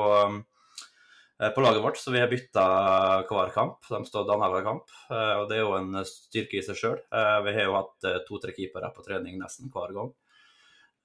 på 1.40 1.62
laget 1.62 1.84
vårt, 1.84 1.98
så 1.98 2.12
vi 2.12 2.20
har 2.20 2.28
bytta 2.28 2.64
hver 3.30 3.52
kamp. 3.56 3.86
De 3.88 4.00
står 4.06 4.32
annenhver 4.34 4.66
kamp. 4.66 4.90
Eh, 5.08 5.36
og 5.40 5.46
Det 5.50 5.56
er 5.60 5.64
jo 5.64 5.78
en 5.78 6.02
styrke 6.06 6.60
i 6.60 6.64
seg 6.66 6.76
sjøl. 6.76 6.98
Eh, 7.00 7.38
vi 7.46 7.54
har 7.56 7.70
jo 7.70 7.78
hatt 7.78 8.10
to-tre 8.28 8.52
keepere 8.56 8.92
på 8.96 9.06
trening 9.06 9.40
nesten 9.40 9.72
hver 9.72 9.96
gang. 9.96 10.12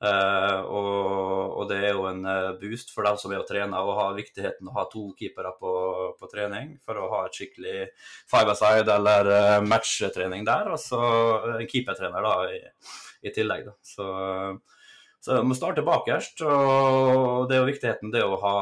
Og, 0.04 1.54
og, 1.56 1.62
det 1.70 1.78
er 1.78 1.94
jo 1.94 2.02
en 2.10 2.26
boost 2.60 2.90
for 2.92 3.06
dem 3.06 3.16
som 3.16 3.32
er 3.32 3.40
å 3.40 3.46
trene 3.48 3.78
og 3.80 3.94
har 3.96 4.18
viktigheten 4.18 4.68
å 4.68 4.74
ha 4.74 4.82
to 4.92 5.06
keepere 5.16 5.54
på, 5.56 5.70
på 6.18 6.28
trening 6.28 6.74
for 6.84 6.98
å 7.00 7.06
ha 7.08 7.20
et 7.24 7.38
skikkelig 7.38 7.86
five-a-side 8.28 8.98
eller 8.98 9.30
matchtrening 9.64 10.44
der. 10.44 10.68
Og 10.74 10.82
så 10.82 11.00
en 11.54 11.70
keepertrener 11.70 12.26
da 12.26 12.34
i, 12.52 12.60
i 13.24 13.32
tillegg. 13.32 13.70
Da. 13.70 13.78
Så 13.94 14.10
så 15.24 15.38
vi 15.38 15.48
må 15.48 15.54
starte 15.56 15.80
bakerst. 15.80 16.42
og 16.44 17.46
Det 17.48 17.56
er 17.56 17.62
jo 17.62 17.68
viktigheten 17.70 18.10
det 18.12 18.20
å, 18.28 18.34
ha, 18.42 18.56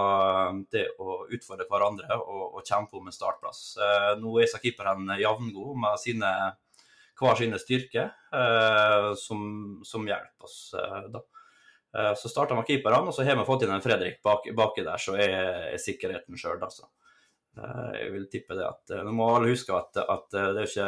det 0.71 0.85
å 0.95 1.25
utfordre 1.35 1.67
hverandre 1.67 2.19
og, 2.21 2.43
og 2.61 2.69
kjempe 2.69 3.01
om 3.01 3.09
en 3.11 3.17
startplass. 3.17 3.63
Eh, 3.83 4.11
nå 4.21 4.37
er 4.39 4.53
keeperne 4.63 5.17
jevngod 5.19 5.81
med 5.83 5.99
sine, 5.99 6.31
hver 7.19 7.41
sine 7.41 7.59
styrker, 7.59 8.13
eh, 8.39 9.09
som, 9.19 9.43
som, 9.83 10.07
hjelper 10.07 10.47
oss 10.47 10.61
eh, 10.79 11.09
da. 11.17 11.25
Så 12.17 12.31
starter 12.31 12.57
vi 12.57 12.71
keeperne, 12.71 13.11
og 13.11 13.13
så 13.13 13.27
har 13.27 13.35
vi 13.37 13.43
fått 13.45 13.67
inn 13.67 13.75
en 13.75 13.83
Fredrik 13.85 14.23
baki, 14.25 14.55
bak 14.57 14.79
der, 14.79 15.03
så 15.03 15.13
er, 15.19 15.35
er 15.75 15.83
sikkerheten 15.83 16.39
sjøl, 16.41 16.63
altså. 16.63 16.87
Jeg 17.59 18.15
vil 18.15 18.31
tippe 18.33 18.57
det 18.57 18.65
at 18.65 18.95
Nå 19.05 19.13
må 19.13 19.27
alle 19.29 19.51
huske 19.51 19.75
at, 19.77 19.99
at 20.01 20.31
det 20.33 20.63
er 20.63 20.71
ikke 20.71 20.87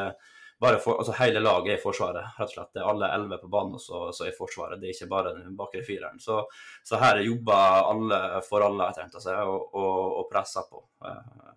bare 0.60 0.78
for, 0.78 0.98
altså 1.02 1.14
Hele 1.18 1.40
laget 1.42 1.72
er 1.72 1.78
i 1.78 1.82
Forsvaret. 1.82 2.34
rett 2.38 2.48
og 2.48 2.54
slett. 2.54 2.70
Det 2.74 2.82
er 2.82 2.90
alle 2.90 3.10
elleve 3.16 3.40
på 3.42 3.50
banen 3.52 3.80
så 3.80 4.26
er 4.26 4.36
Forsvaret. 4.36 4.80
Det 4.80 4.88
er 4.88 4.94
ikke 4.94 5.10
bare 5.10 5.34
den 5.36 5.56
bakre 5.58 5.82
fireren. 5.86 6.20
Så, 6.20 6.42
så, 6.84 6.98
her 7.02 7.20
jobber 7.24 7.88
alle 7.90 8.20
for 8.48 8.64
alle, 8.66 8.90
jeg, 8.96 9.46
og, 9.46 9.74
og, 9.74 10.20
og 10.20 10.28
presser 10.30 10.68
på. 10.70 10.84
Eh, 11.04 11.50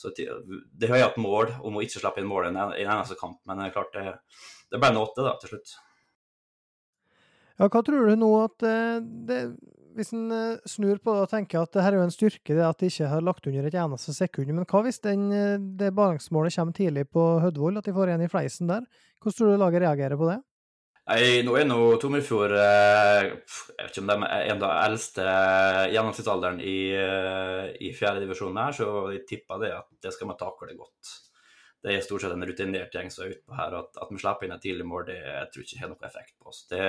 så 0.00 0.10
Det 0.16 0.88
har 0.88 1.02
hatt 1.04 1.20
mål 1.20 1.52
om 1.60 1.76
å 1.76 1.84
ikke 1.84 2.00
slippe 2.00 2.22
inn 2.22 2.28
mål 2.28 2.48
i 2.48 2.52
en 2.54 2.60
eneste 2.86 3.18
kamp, 3.20 3.40
men 3.44 3.60
det 3.60 3.68
er 3.68 3.74
klart 3.74 3.96
det, 3.96 4.14
det 4.72 4.80
ble 4.80 4.94
en 4.94 5.02
åtte 5.02 5.26
da, 5.26 5.34
til 5.40 5.54
slutt. 5.54 5.74
Ja, 7.60 7.68
hva 7.68 7.82
tror 7.84 8.08
du 8.08 8.16
nå 8.16 8.30
at 8.40 8.64
eh, 8.64 9.02
det, 9.28 9.40
hvis 10.00 10.12
en 10.16 10.30
eh, 10.34 10.60
snur 10.68 11.00
på 11.02 11.14
det 11.14 11.24
og 11.26 11.32
tenker 11.32 11.60
at 11.60 11.72
det 11.76 11.84
her 11.84 11.94
er 11.94 12.00
jo 12.00 12.06
en 12.08 12.14
styrke, 12.14 12.56
det 12.56 12.66
at 12.66 12.80
de 12.80 12.90
ikke 12.90 13.08
har 13.12 13.24
lagt 13.24 13.48
under 13.50 13.66
et 13.68 13.78
eneste 13.82 14.14
sekund. 14.16 14.52
Men 14.56 14.68
hva 14.68 14.82
hvis 14.86 15.02
den, 15.04 15.26
eh, 15.36 15.56
det 15.80 15.92
balansemålet 15.96 16.56
kommer 16.56 16.76
tidlig 16.76 17.06
på 17.12 17.26
Hødvold, 17.44 17.80
at 17.80 17.88
de 17.88 17.96
får 17.96 18.14
en 18.14 18.24
i 18.24 18.30
fleisen 18.32 18.70
der? 18.70 18.86
Hvordan 19.20 19.36
tror 19.38 19.52
du 19.52 19.60
laget 19.60 19.84
reagerer 19.84 20.20
på 20.20 20.30
det? 20.30 20.38
Nei, 21.10 21.40
nå 21.42 21.56
er 21.58 21.64
nå 21.66 21.78
Tomrefjord 21.98 22.52
Jeg 22.54 23.30
vet 23.40 23.88
ikke 23.88 24.02
om 24.04 24.10
de 24.12 24.16
er 24.28 24.44
en 24.52 24.60
av 24.60 24.62
de 24.62 24.68
eldste 24.84 25.24
gjennomsnittsalderen 25.90 26.60
i, 26.62 26.76
i 27.82 27.88
fjerdedivisjonen 27.96 28.60
her, 28.60 28.76
så 28.76 28.92
jeg 29.16 29.24
tipper 29.26 29.64
det 29.64 29.72
at 29.74 29.88
det 30.04 30.12
skal 30.14 30.30
man 30.30 30.38
takle 30.38 30.76
godt. 30.78 31.16
Det 31.80 31.96
er 31.96 32.04
stort 32.04 32.22
sett 32.22 32.36
en 32.36 32.46
rutinert 32.46 32.94
gjeng 32.94 33.10
som 33.10 33.24
er 33.24 33.34
ute 33.34 33.42
på 33.48 33.56
her. 33.56 33.74
At, 33.80 33.96
at 33.96 34.12
vi 34.12 34.20
slipper 34.20 34.46
inn 34.46 34.54
et 34.54 34.62
tidlig 34.62 34.86
mål, 34.86 35.06
det 35.08 35.18
jeg 35.18 35.50
tror 35.50 35.66
ikke 35.66 35.82
har 35.82 35.92
noen 35.92 36.08
effekt 36.10 36.34
på 36.36 36.52
oss. 36.52 36.62
Det, 36.70 36.84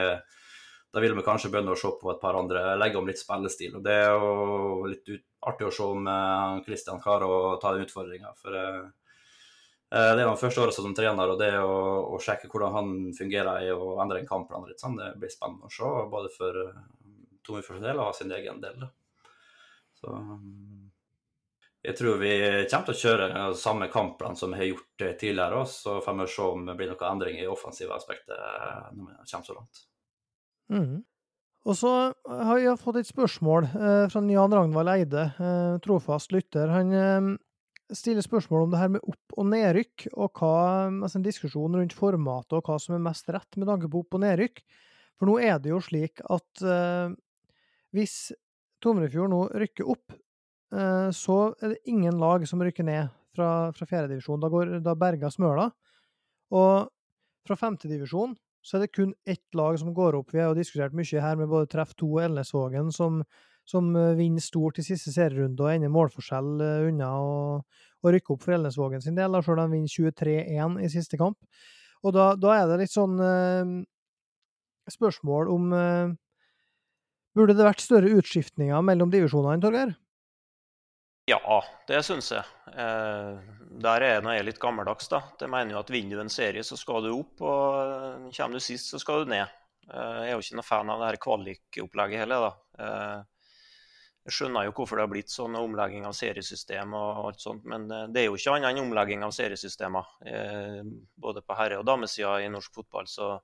da 0.91 0.99
vil 0.99 1.15
vi 1.15 1.23
kanskje 1.23 1.49
begynne 1.51 1.71
å 1.71 1.79
se 1.79 1.89
på 2.01 2.09
et 2.11 2.19
par 2.19 2.35
andre, 2.35 2.63
legge 2.75 2.99
om 2.99 3.07
litt 3.07 3.19
spillestil. 3.19 3.77
og 3.77 3.83
Det 3.85 3.93
er 3.95 4.09
jo 4.11 4.87
litt 4.91 5.07
ut, 5.07 5.23
artig 5.47 5.67
å 5.69 5.75
se 5.75 5.85
om 5.87 6.07
Kristian 6.65 6.97
eh, 6.99 7.03
klarer 7.03 7.31
å 7.31 7.53
ta 7.61 7.71
den 7.71 7.85
utfordringa. 7.85 8.33
Eh, 8.51 8.81
eh, 9.95 10.09
det 10.11 10.19
er 10.19 10.25
jo 10.25 10.39
første 10.41 10.65
året 10.65 10.75
som 10.75 10.95
trener, 10.95 11.31
og 11.31 11.39
det 11.39 11.53
å, 11.63 11.77
å, 12.11 12.19
sjekke 12.19 12.49
hvordan 12.51 12.75
han 12.75 12.89
fungerer 13.15 13.63
i 13.63 13.71
å 13.71 13.93
endre 14.03 14.19
en 14.19 14.27
kampplan 14.27 14.67
litt 14.67 14.83
sånn, 14.83 14.97
det 14.99 15.13
blir 15.21 15.31
spennende 15.31 15.69
å 15.69 15.71
se. 15.71 15.91
Både 16.11 16.31
for 16.35 16.59
Tommy 17.47 17.63
for 17.63 17.79
sin 17.79 17.87
del 17.87 18.01
og 18.03 18.17
sin 18.17 18.35
egen 18.35 18.59
del. 18.63 18.83
Så 20.01 20.17
jeg 21.81 21.95
tror 21.97 22.19
vi 22.19 22.33
kommer 22.69 22.91
til 22.91 22.93
å 22.93 22.99
kjøre 22.99 23.45
samme 23.57 23.87
kampplan 23.93 24.35
som 24.37 24.51
vi 24.51 24.59
har 24.59 24.69
gjort 24.73 25.05
tidligere. 25.23 25.63
Så 25.71 25.95
får 26.03 26.19
vi 26.19 26.27
se 26.35 26.49
om 26.51 26.67
det 26.67 26.75
blir 26.77 26.91
noen 26.91 27.07
endring 27.13 27.39
i 27.39 27.47
offensive 27.49 27.95
aspekter 27.95 28.43
når 28.91 29.07
vi 29.07 29.31
kommer 29.31 29.47
så 29.47 29.55
langt. 29.55 29.85
Mm. 30.71 31.01
Og 31.69 31.77
så 31.77 31.91
har 32.25 32.57
jeg 32.57 32.79
fått 32.81 32.97
et 33.01 33.09
spørsmål 33.09 33.67
eh, 33.69 34.05
fra 34.09 34.21
Jan 34.25 34.55
Ragnvald 34.55 34.89
Eide, 34.95 35.27
eh, 35.37 35.73
trofast 35.83 36.33
lytter. 36.33 36.71
Han 36.73 36.93
eh, 36.97 37.27
stiller 37.93 38.25
spørsmål 38.25 38.65
om 38.65 38.71
det 38.73 38.79
her 38.81 38.93
med 38.95 39.05
opp- 39.05 39.35
og 39.37 39.49
nedrykk, 39.51 40.07
og 40.15 40.41
hva, 40.41 40.53
altså 40.89 41.19
en 41.19 41.27
diskusjon 41.27 41.77
rundt 41.77 41.95
formatet 41.95 42.57
og 42.57 42.65
hva 42.65 42.79
som 42.81 42.95
er 42.97 43.03
mest 43.03 43.29
rett 43.29 43.59
med 43.59 43.69
tanke 43.69 43.91
på 43.91 44.01
opp- 44.01 44.17
og 44.17 44.23
nedrykk. 44.23 44.63
For 45.19 45.29
nå 45.29 45.37
er 45.43 45.59
det 45.61 45.69
jo 45.73 45.81
slik 45.85 46.23
at 46.25 46.65
eh, 46.65 47.13
hvis 47.93 48.31
Tomrefjord 48.81 49.29
nå 49.29 49.43
rykker 49.61 49.89
opp, 49.93 50.15
eh, 50.73 51.09
så 51.13 51.39
er 51.61 51.75
det 51.75 51.83
ingen 51.91 52.17
lag 52.21 52.47
som 52.49 52.63
rykker 52.63 52.87
ned 52.87 53.11
fra, 53.35 53.69
fra 53.75 53.85
fjerdedivisjon. 53.85 54.41
Da, 54.41 54.49
går, 54.49 54.79
da 54.81 54.95
berga 54.97 55.29
Smøla. 55.29 55.69
Og 56.57 56.89
fra 57.47 57.57
femtedivisjon 57.57 58.33
så 58.61 58.77
er 58.77 58.85
det 58.85 58.93
kun 58.93 59.13
ett 59.25 59.57
lag 59.57 59.77
som 59.79 59.93
går 59.93 60.19
opp. 60.19 60.33
Vi 60.33 60.41
har 60.41 60.51
jo 60.51 60.59
diskutert 60.59 60.93
mye 60.97 61.23
her 61.23 61.39
med 61.39 61.49
både 61.49 61.69
Treff 61.71 61.95
2 61.97 62.09
og 62.09 62.23
Elnesvågen, 62.27 62.91
som, 62.93 63.21
som 63.67 63.89
eh, 63.97 64.13
vinner 64.19 64.43
stort 64.43 64.79
i 64.81 64.85
siste 64.85 65.13
serierunde 65.13 65.65
og 65.65 65.73
ender 65.73 65.93
målforskjell 65.93 66.51
eh, 66.61 66.87
unna 66.91 67.11
å, 67.17 67.37
å 68.01 68.13
rykke 68.13 68.35
opp 68.35 68.45
for 68.45 68.57
Elnesvågen 68.57 69.03
sin 69.03 69.17
del, 69.17 69.37
selv 69.41 69.57
om 69.57 69.63
de 69.65 69.79
vinner 69.79 70.13
23-1 70.13 70.77
i 70.85 70.91
siste 70.93 71.19
kamp. 71.21 71.39
Og 72.05 72.13
da, 72.15 72.31
da, 72.37 72.53
er 72.57 72.69
det 72.69 72.83
litt 72.83 72.93
sånn 72.93 73.17
eh, 73.21 73.73
spørsmål 74.89 75.53
om 75.53 75.73
eh, 75.77 76.19
Burde 77.31 77.53
det 77.55 77.63
vært 77.63 77.79
større 77.79 78.09
utskiftninger 78.19 78.81
mellom 78.83 79.07
divisjonene, 79.07 79.61
Torgeir? 79.63 79.93
Ja, 81.31 81.61
det 81.87 82.01
syns 82.03 82.27
jeg. 82.33 82.43
Eh, 82.71 83.39
der 83.83 84.05
er 84.05 84.21
jeg 84.21 84.45
litt 84.45 84.59
gammeldags. 84.59 85.07
da. 85.11 85.21
Det 85.39 85.49
mener 85.49 85.75
jo 85.75 85.81
at 85.81 85.89
vinner 85.89 86.17
du 86.17 86.21
en 86.21 86.29
serie, 86.29 86.63
så 86.63 86.77
skal 86.77 87.03
du 87.03 87.11
opp, 87.13 87.41
og 87.41 88.31
kommer 88.31 88.53
du 88.53 88.59
sist, 88.59 88.91
så 88.91 88.99
skal 88.99 89.25
du 89.25 89.31
ned. 89.31 89.47
Eh, 89.91 90.21
jeg 90.23 90.31
er 90.31 90.33
jo 90.35 90.45
ikke 90.45 90.59
noen 90.59 90.69
fan 90.69 90.89
av 90.89 90.99
det 91.01 91.11
her 91.11 91.21
kvalikopplegget 91.25 92.23
heller. 92.23 92.47
da. 92.47 92.51
Eh, 92.85 93.23
jeg 94.25 94.33
skjønner 94.37 94.67
jo 94.67 94.73
hvorfor 94.77 94.97
det 94.97 95.01
har 95.07 95.09
blitt 95.09 95.33
sånn 95.33 95.55
omlegging 95.57 96.05
av 96.05 96.13
seriesystem 96.13 96.93
og 96.93 97.25
alt 97.25 97.41
sånt, 97.41 97.63
men 97.65 97.87
det 97.89 98.21
er 98.21 98.27
jo 98.27 98.35
ikke 98.37 98.53
annet 98.53 98.69
enn 98.69 98.83
omlegging 98.83 99.23
av 99.25 99.31
seriesystemer. 99.33 100.05
Både 101.17 101.41
på 101.41 101.57
herre- 101.57 101.79
og 101.79 101.87
damesida 101.89 102.35
i 102.37 102.51
norsk 102.53 102.71
fotball. 102.71 103.07
så 103.07 103.39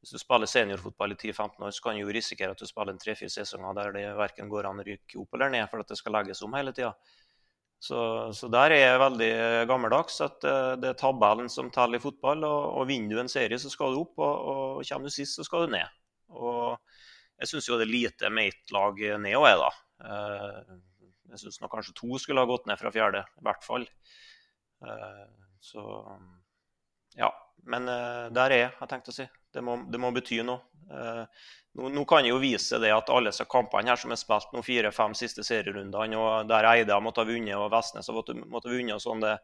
hvis 0.00 0.12
du 0.12 0.18
spiller 0.18 0.46
seniorfotball 0.46 1.12
i 1.12 1.16
10-15 1.16 1.64
år, 1.66 1.70
så 1.74 1.82
kan 1.82 1.96
du 1.98 2.12
risikere 2.14 2.54
at 2.54 2.60
du 2.62 2.66
spiller 2.68 2.92
en 2.92 2.98
tre-fire 3.02 3.32
sesonger 3.32 3.74
der 3.74 3.92
det 3.96 4.04
verken 4.14 4.48
går 4.48 4.68
an 4.68 4.78
å 4.78 4.84
ryke 4.86 5.18
opp 5.18 5.34
eller 5.34 5.50
ned, 5.50 5.66
for 5.70 5.82
at 5.82 5.88
det 5.88 5.98
skal 5.98 6.14
legges 6.14 6.42
om 6.46 6.54
hele 6.54 6.70
tida. 6.76 6.92
Så, 7.78 8.32
så, 8.32 8.48
der 8.50 8.72
er 8.72 8.80
jeg 8.80 9.00
veldig 9.02 9.30
gammeldags. 9.68 10.20
at 10.24 10.44
uh, 10.46 10.74
Det 10.80 10.90
er 10.90 10.98
tabellen 11.00 11.50
som 11.52 11.70
teller 11.70 12.00
i 12.00 12.02
fotball. 12.02 12.44
og, 12.48 12.62
og 12.80 12.88
Vinner 12.88 13.16
du 13.16 13.22
en 13.22 13.32
serie, 13.32 13.58
så 13.60 13.70
skal 13.72 13.94
du 13.94 14.02
opp, 14.04 14.16
og, 14.18 14.50
og 14.50 14.88
kommer 14.88 15.10
du 15.10 15.14
sist, 15.14 15.36
så 15.36 15.46
skal 15.46 15.66
du 15.66 15.76
ned. 15.76 15.96
Og 16.34 16.76
Jeg 17.36 17.50
syns 17.50 17.68
det 17.68 17.84
er 17.84 17.92
lite 17.92 18.32
Mate-lag 18.32 19.02
ned 19.20 19.38
òg, 19.38 19.50
da. 19.60 19.72
Uh, 20.06 20.76
jeg 21.32 21.42
syns 21.42 21.58
kanskje 21.60 21.96
to 21.98 22.16
skulle 22.22 22.40
ha 22.40 22.48
gått 22.48 22.68
ned 22.70 22.78
fra 22.80 22.92
fjerde, 22.94 23.24
i 23.36 23.44
hvert 23.44 23.64
fall. 23.66 23.82
Så 25.60 25.82
ja. 27.18 27.28
Men 27.66 27.88
der 27.90 28.52
er 28.54 28.60
jeg, 28.60 28.68
har 28.76 28.86
jeg 28.86 28.92
tenkt 28.92 29.10
å 29.10 29.14
si. 29.16 29.26
Det 29.56 29.64
må, 29.64 29.78
det 29.88 30.00
må 30.02 30.12
bety 30.12 30.42
noe. 30.44 30.60
Nå, 31.76 31.88
nå, 31.92 32.04
kan 32.08 32.24
jeg 32.24 32.30
jo 32.34 32.40
vise 32.40 32.78
det 32.80 32.92
at 32.94 33.08
alle 33.12 33.32
disse 33.32 33.44
kampene 33.50 33.90
her 33.90 33.98
som 34.00 34.12
er 34.14 34.20
spilt 34.20 34.52
nå 34.54 34.62
fire-fem 34.64 35.16
siste 35.18 35.44
serierundene, 35.44 36.20
og 36.20 36.46
der 36.48 36.68
Eide 36.70 37.00
måtte 37.04 37.24
ha 37.24 37.28
vunnet 37.28 37.56
og 37.58 37.72
Vestnes 37.72 38.08
måtte 38.14 38.36
ha 38.36 38.70
vunnet, 38.70 39.02
sånn 39.02 39.24
det, 39.24 39.34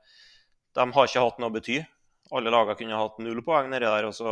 de 0.76 0.86
har 0.94 1.10
ikke 1.10 1.24
hatt 1.26 1.42
noe 1.42 1.50
å 1.50 1.56
bety 1.56 1.80
alle 2.32 2.52
lagene 2.52 2.78
kunne 2.78 3.00
hatt 3.00 3.18
null 3.20 3.42
poeng 3.44 3.68
nedi 3.70 3.88
der, 3.88 4.06
og 4.08 4.14
så 4.16 4.30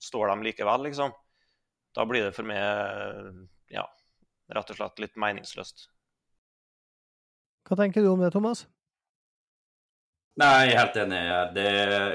står 0.00 0.32
de 0.32 0.48
likevel, 0.48 0.84
liksom. 0.88 1.14
Da 1.96 2.04
blir 2.06 2.26
det 2.26 2.34
for 2.36 2.46
meg 2.46 2.60
ja, 3.72 3.86
rett 4.54 4.72
og 4.72 4.78
slett 4.78 5.00
litt 5.02 5.16
meningsløst. 5.20 5.88
Hva 7.68 7.78
tenker 7.80 8.04
du 8.04 8.10
om 8.12 8.22
det, 8.22 8.32
Thomas? 8.34 8.66
Nei, 10.38 10.50
jeg 10.68 10.74
er 10.74 10.78
helt 10.78 10.98
enig. 11.02 11.20
Det, 11.56 11.68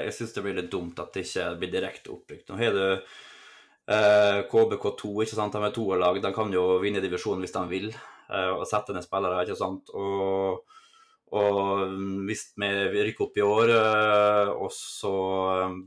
jeg 0.06 0.14
syns 0.16 0.32
det 0.34 0.44
blir 0.46 0.56
litt 0.56 0.70
dumt 0.72 0.98
at 1.02 1.12
det 1.14 1.26
ikke 1.26 1.50
blir 1.60 1.72
direkte 1.74 2.14
opprykt. 2.14 2.48
Nå 2.48 2.56
har 2.58 2.72
du 2.74 2.84
eh, 2.86 4.40
KBK2, 4.50 5.12
ikke 5.26 5.36
sant? 5.36 5.52
de 5.52 5.68
er 5.68 5.74
toerlag. 5.76 6.22
De 6.24 6.32
kan 6.34 6.54
jo 6.54 6.64
vinne 6.82 7.04
divisjonen 7.04 7.44
hvis 7.44 7.54
de 7.54 7.66
vil, 7.70 7.92
eh, 7.92 8.50
og 8.54 8.64
sette 8.70 8.96
ned 8.96 9.04
spillere. 9.06 9.44
ikke 9.44 9.60
sant? 9.60 9.92
Og 9.94 10.64
og 11.34 11.90
hvis 12.28 12.52
vi 12.54 12.68
rykker 13.02 13.24
opp 13.26 13.38
i 13.38 13.42
år, 13.42 13.70
eh, 13.74 14.50
og 14.54 14.70
så 14.70 15.14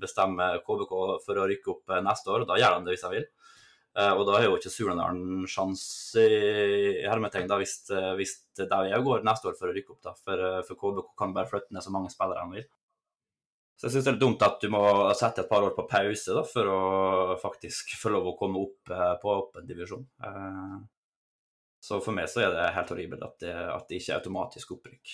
bestemmer 0.01 0.59
KBK 0.65 0.95
for 1.23 1.39
å 1.39 1.45
rykke 1.47 1.71
opp 1.71 1.93
eh, 1.95 2.01
neste 2.03 2.33
år, 2.33 2.43
da 2.49 2.57
gjør 2.59 2.75
de 2.75 2.89
det 2.89 2.95
hvis 2.95 3.05
de 3.05 3.11
vil. 3.13 3.27
Eh, 3.97 4.11
og 4.13 4.25
da 4.27 4.35
har 4.37 4.45
jo 4.45 4.57
ikke 4.57 4.71
Surnadalen 4.71 5.47
sjanse 5.49 6.21
i 6.21 7.07
hermetegn 7.07 7.49
hvis, 7.59 7.79
hvis, 8.19 8.35
hvis 8.53 8.67
de 8.69 8.99
går 9.05 9.25
neste 9.25 9.49
år 9.49 9.57
for 9.57 9.71
å 9.71 9.73
rykke 9.75 9.95
opp. 9.95 10.03
da, 10.05 10.13
For, 10.19 10.43
for 10.67 10.81
KBK 10.83 11.15
kan 11.19 11.33
bare 11.37 11.49
flytte 11.49 11.73
ned 11.75 11.85
så 11.85 11.93
mange 11.95 12.13
spillere 12.13 12.45
de 12.45 12.59
vil. 12.59 12.69
Så 13.79 13.87
jeg 13.87 13.95
syns 13.95 14.07
det 14.09 14.13
er 14.17 14.21
dumt 14.21 14.41
at 14.43 14.59
du 14.59 14.67
må 14.73 14.83
sette 15.15 15.45
et 15.45 15.49
par 15.49 15.63
år 15.63 15.71
på 15.75 15.87
pause 15.87 16.33
da, 16.35 16.41
for 16.43 16.67
å 16.67 16.79
faktisk 17.39 17.93
få 17.95 18.11
lov 18.11 18.27
å 18.27 18.37
komme 18.39 18.59
opp 18.59 18.91
på 19.21 19.35
åpen 19.37 19.67
divisjon. 19.69 20.03
Så 21.79 22.01
for 22.03 22.11
meg 22.11 22.27
så 22.27 22.43
er 22.43 22.51
det 22.51 22.65
helt 22.75 22.91
horribelt 22.91 23.23
at 23.23 23.37
det, 23.39 23.53
at 23.55 23.85
det 23.87 24.01
ikke 24.01 24.11
er 24.11 24.19
automatisk 24.19 24.73
opprykk. 24.75 25.13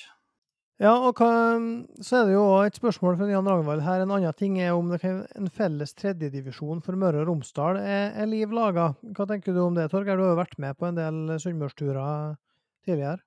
Ja, 0.84 0.92
og 1.08 1.22
hva, 1.22 1.30
så 2.04 2.18
er 2.18 2.26
det 2.28 2.34
jo 2.34 2.44
et 2.66 2.76
spørsmål 2.76 3.16
fra 3.16 3.30
Jan 3.30 3.48
Ragnvald 3.48 3.84
her. 3.86 4.02
En 4.04 4.12
annen 4.12 4.36
ting 4.36 4.58
er 4.60 4.74
om 4.76 4.90
det 4.92 5.00
kan 5.06 5.22
en 5.40 5.48
felles 5.48 5.96
tredjedivisjon 5.96 6.82
for 6.84 7.00
Møre 7.00 7.22
og 7.22 7.30
Romsdal 7.30 7.80
er, 7.80 8.10
er 8.12 8.28
liv 8.28 8.52
laga. 8.52 8.90
Hva 9.16 9.28
tenker 9.30 9.56
du 9.56 9.62
om 9.64 9.78
det, 9.78 9.88
Torgeir? 9.94 10.20
Du 10.20 10.26
har 10.26 10.34
jo 10.34 10.42
vært 10.42 10.60
med 10.60 10.76
på 10.76 10.90
en 10.90 11.00
del 11.00 11.38
sunnmørsturer 11.40 12.36
tidligere? 12.84 13.24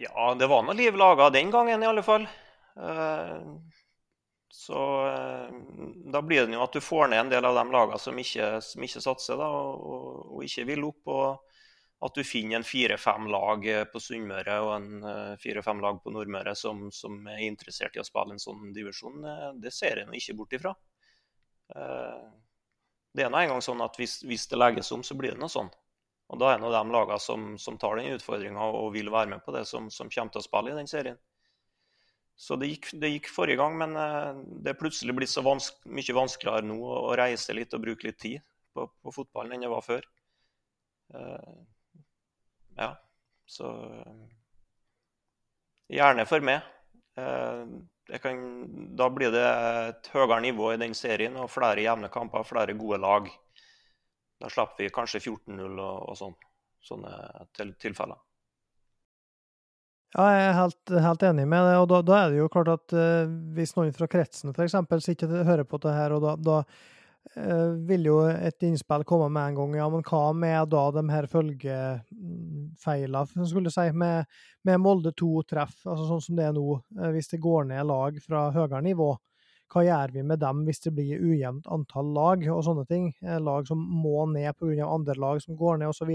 Ja, 0.00 0.32
det 0.40 0.48
var 0.48 0.64
noe 0.64 0.76
liv 0.76 0.96
laga 0.96 1.28
den 1.32 1.52
gangen, 1.52 1.84
i 1.84 1.88
alle 1.88 2.04
fall. 2.04 2.24
Uh, 2.80 3.60
så 4.48 4.80
uh, 5.04 5.52
da 6.12 6.24
blir 6.24 6.46
det 6.46 6.56
jo 6.56 6.64
at 6.64 6.74
du 6.74 6.80
får 6.84 7.12
ned 7.12 7.26
en 7.26 7.34
del 7.36 7.48
av 7.48 7.60
de 7.60 7.64
lagene 7.76 8.00
som 8.00 8.24
ikke, 8.24 8.54
som 8.64 8.88
ikke 8.88 9.04
satser, 9.04 9.36
da, 9.40 9.52
og, 9.52 10.32
og, 10.32 10.40
ikke 10.48 10.64
vil 10.72 10.88
opp. 10.88 11.12
og 11.12 11.53
at 12.02 12.14
du 12.14 12.24
finner 12.24 12.58
en 12.58 12.66
fire-fem 12.66 13.28
lag 13.32 13.66
eh, 13.68 13.84
på 13.88 14.00
Sunnmøre 14.02 14.56
og 14.64 14.72
en 14.76 15.06
eh, 15.08 15.36
fire-fem 15.40 15.80
lag 15.80 16.00
på 16.02 16.12
Nordmøre 16.12 16.54
som, 16.58 16.88
som, 16.92 17.16
er 17.30 17.46
interessert 17.46 17.96
i 17.96 18.02
å 18.02 18.06
spille 18.06 18.36
en 18.36 18.42
sånn 18.42 18.72
divisjon, 18.76 19.22
eh, 19.24 19.50
det 19.62 19.72
ser 19.72 20.02
jeg 20.02 20.08
nå 20.08 20.18
ikke 20.18 20.36
bort 20.40 20.56
ifra. 20.58 20.74
Det 23.14 23.22
er 23.24 23.30
nå 23.32 23.38
engang 23.40 23.62
sånn 23.64 23.80
at 23.80 23.96
hvis, 23.96 24.18
hvis, 24.28 24.44
det 24.50 24.58
legges 24.58 24.90
om, 24.92 25.00
så 25.06 25.14
blir 25.16 25.32
det 25.32 25.40
noe 25.40 25.48
sånn. 25.48 25.70
Og 26.28 26.40
da 26.40 26.50
er 26.52 26.58
nå 26.60 26.68
de 26.72 26.82
lagene 26.92 27.16
som, 27.22 27.46
som, 27.60 27.78
tar 27.80 27.96
den 27.96 28.12
utfordringa 28.18 28.66
og 28.76 28.90
vil 28.92 29.08
være 29.12 29.30
med 29.32 29.44
på 29.46 29.54
det, 29.54 29.62
som, 29.70 29.88
som, 29.92 30.10
kommer 30.12 30.34
til 30.34 30.42
å 30.42 30.44
spille 30.44 30.74
i 30.74 30.76
den 30.76 30.90
serien. 30.90 31.16
Så 32.36 32.58
det 32.60 32.68
gikk, 32.68 32.90
det 33.00 33.14
gikk 33.14 33.30
forrige 33.32 33.62
gang, 33.62 33.78
men 33.80 33.96
det 34.60 34.74
er 34.74 34.78
plutselig 34.80 35.16
blitt 35.16 35.32
så 35.32 35.44
vanske, 35.46 35.88
mye 35.88 36.18
vanskeligere 36.18 36.68
nå 36.68 36.76
å 36.84 37.16
reise 37.16 37.56
litt 37.56 37.72
og 37.78 37.86
bruke 37.86 38.10
litt 38.10 38.20
tid 38.20 38.44
på, 38.76 38.90
på 38.90 39.14
fotballen 39.14 39.56
enn 39.56 39.64
det 39.64 39.72
var 39.72 39.86
før 39.86 40.04
ja, 42.76 42.94
så 43.46 43.70
Gjerne 45.94 46.24
for 46.24 46.40
meg. 46.40 46.64
Eh, 47.20 48.18
kan, 48.20 48.38
da 48.96 49.08
blir 49.12 49.32
det 49.32 49.44
et 49.44 50.08
høyere 50.14 50.40
nivå 50.44 50.70
i 50.72 50.78
den 50.80 50.94
serien 50.96 51.36
og 51.40 51.50
flere 51.52 51.84
jevne 51.84 52.08
kamper, 52.12 52.46
flere 52.48 52.76
gode 52.78 52.98
lag. 53.04 53.28
Da 54.40 54.50
slipper 54.52 54.86
vi 54.86 54.92
kanskje 54.92 55.20
14-0 55.20 55.60
og, 55.60 55.98
og 56.08 56.16
sånn, 56.18 56.32
sånne 56.84 57.12
til, 57.56 57.74
tilfeller. 57.80 58.18
Ja, 60.14 60.24
jeg 60.30 60.48
er 60.48 60.58
helt, 60.58 60.96
helt, 61.04 61.28
enig 61.28 61.46
med 61.50 61.68
det. 61.68 61.76
og 61.82 61.88
da, 61.90 62.00
da, 62.06 62.18
er 62.22 62.32
det 62.32 62.40
jo 62.40 62.50
klart 62.52 62.68
at 62.70 62.92
uh, 62.94 63.30
Hvis 63.56 63.72
noen 63.74 63.90
fra 63.96 64.06
kretsen 64.06 64.52
f.eks. 64.54 64.76
sitter 65.02 65.32
og 65.40 65.48
hører 65.48 65.66
på 65.66 65.80
det 65.82 65.94
her, 65.96 66.14
og 66.14 66.22
da, 66.22 66.36
da 66.38 66.60
Eh, 66.62 66.93
vil 67.88 68.04
jo 68.06 68.20
et 68.30 68.62
innspill 68.62 69.04
komme 69.08 69.28
med 69.32 69.48
en 69.48 69.56
gang. 69.58 69.74
Ja, 69.80 69.88
men 69.90 70.04
hva 70.06 70.32
med 70.36 70.68
da 70.70 70.90
de 70.94 71.02
her 71.10 71.26
følgefeilene, 71.30 73.46
skulle 73.48 73.70
jeg 73.70 73.76
si, 73.76 73.92
med, 73.98 74.24
med 74.66 74.80
Molde 74.82 75.12
2-treff, 75.18 75.76
altså 75.86 76.04
sånn 76.08 76.24
som 76.24 76.36
det 76.38 76.46
er 76.48 76.54
nå, 76.56 76.68
eh, 77.00 77.12
hvis 77.16 77.30
det 77.32 77.44
går 77.44 77.62
ned 77.72 77.82
lag 77.90 78.12
fra 78.22 78.40
høyere 78.54 78.82
nivå? 78.86 79.10
Hva 79.72 79.80
gjør 79.82 80.08
vi 80.14 80.22
med 80.22 80.38
dem 80.44 80.56
hvis 80.68 80.82
det 80.84 80.92
blir 80.94 81.24
ujevnt 81.24 81.70
antall 81.72 82.08
lag 82.14 82.38
og 82.52 82.64
sånne 82.66 82.84
ting? 82.90 83.04
Eh, 83.24 83.40
lag 83.42 83.62
som 83.66 83.78
må 83.80 84.18
ned 84.30 84.52
pga. 84.60 84.86
andre 84.86 85.14
lag 85.18 85.36
som 85.42 85.58
går 85.58 85.74
ned, 85.80 85.88
osv. 85.90 86.10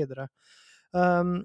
Um, 0.93 1.43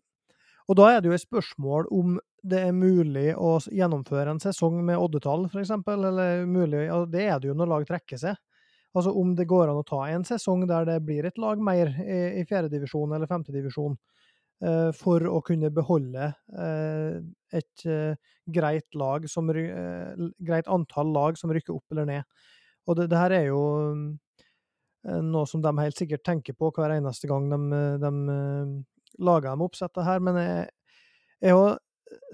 og 0.68 0.74
da 0.78 0.84
er 0.92 0.98
det 1.02 1.08
jo 1.10 1.16
et 1.16 1.26
spørsmål 1.26 1.82
om 1.92 2.20
det 2.44 2.60
er 2.68 2.76
mulig 2.76 3.34
å 3.36 3.58
gjennomføre 3.72 4.30
en 4.32 4.40
sesong 4.40 4.84
med 4.84 5.00
oddetall, 5.00 5.46
f.eks. 5.48 5.70
Eller 5.92 6.44
mulig, 6.48 6.92
og 6.92 7.08
det 7.12 7.24
er 7.26 7.38
det 7.40 7.48
jo 7.50 7.56
når 7.58 7.68
lag 7.72 7.84
trekker 7.88 8.18
seg. 8.20 8.34
Altså 8.94 9.10
om 9.18 9.32
det 9.34 9.48
går 9.50 9.70
an 9.70 9.80
å 9.80 9.86
ta 9.86 10.04
en 10.10 10.24
sesong 10.26 10.66
der 10.70 10.86
det 10.86 11.00
blir 11.06 11.26
et 11.26 11.38
lag 11.42 11.58
mer 11.58 11.90
i, 12.04 12.18
i 12.40 12.44
fjerdedivisjon 12.46 13.14
eller 13.16 13.30
femtedivisjon, 13.30 13.96
eh, 14.62 14.90
for 14.94 15.26
å 15.26 15.40
kunne 15.46 15.72
beholde 15.74 16.30
eh, 16.30 17.16
et 17.58 17.86
eh, 17.90 18.14
greit, 18.54 18.86
lag 18.94 19.26
som, 19.30 19.50
eh, 19.50 20.28
greit 20.38 20.70
antall 20.70 21.10
lag 21.14 21.40
som 21.40 21.52
rykker 21.54 21.74
opp 21.74 21.96
eller 21.96 22.06
ned. 22.12 22.46
Og 22.86 23.00
det, 23.00 23.08
det 23.10 23.18
her 23.18 23.34
er 23.34 23.48
jo 23.48 23.64
eh, 25.08 25.20
noe 25.26 25.46
som 25.50 25.62
de 25.64 25.74
helt 25.80 25.98
sikkert 25.98 26.24
tenker 26.26 26.56
på 26.58 26.70
hver 26.76 26.94
eneste 26.94 27.30
gang 27.30 27.50
de, 27.50 27.60
de 28.02 28.14
eh, 28.38 28.74
lager 29.24 29.50
dem 29.50 29.66
oppsettet 29.66 30.06
her, 30.06 30.22
men 30.22 30.38
jeg, 30.38 30.70
jeg 31.44 31.78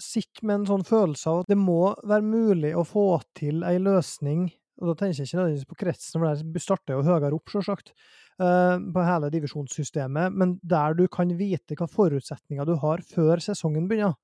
sitter 0.03 0.45
med 0.45 0.61
en 0.61 0.71
sånn 0.75 0.87
følelse 0.87 1.31
av 1.33 1.43
at 1.43 1.53
det 1.53 1.57
må 1.61 1.95
være 2.05 2.27
mulig 2.27 2.75
å 2.77 2.85
få 2.85 3.21
til 3.39 3.65
ei 3.65 3.79
løsning 3.81 4.49
og 4.81 4.91
da 4.91 4.97
tenker 4.97 5.21
jeg 5.21 5.29
ikke 5.29 5.39
nødvendigvis 5.39 5.69
på 5.69 5.79
kretsen, 5.83 6.17
for 6.17 6.27
der 6.27 6.65
starter 6.65 6.97
jo 6.97 7.05
høyere 7.07 7.37
opp, 7.37 7.53
selvsagt, 7.53 7.93
uh, 8.41 8.77
på 8.81 9.07
hele 9.07 9.31
divisjonssystemet, 9.35 10.37
men 10.37 10.57
der 10.67 10.97
du 10.99 11.05
kan 11.13 11.33
vite 11.39 11.77
hva 11.79 11.89
forutsetninger 11.91 12.69
du 12.69 12.77
har 12.83 13.05
før 13.07 13.43
sesongen 13.45 13.89
begynner. 13.91 14.17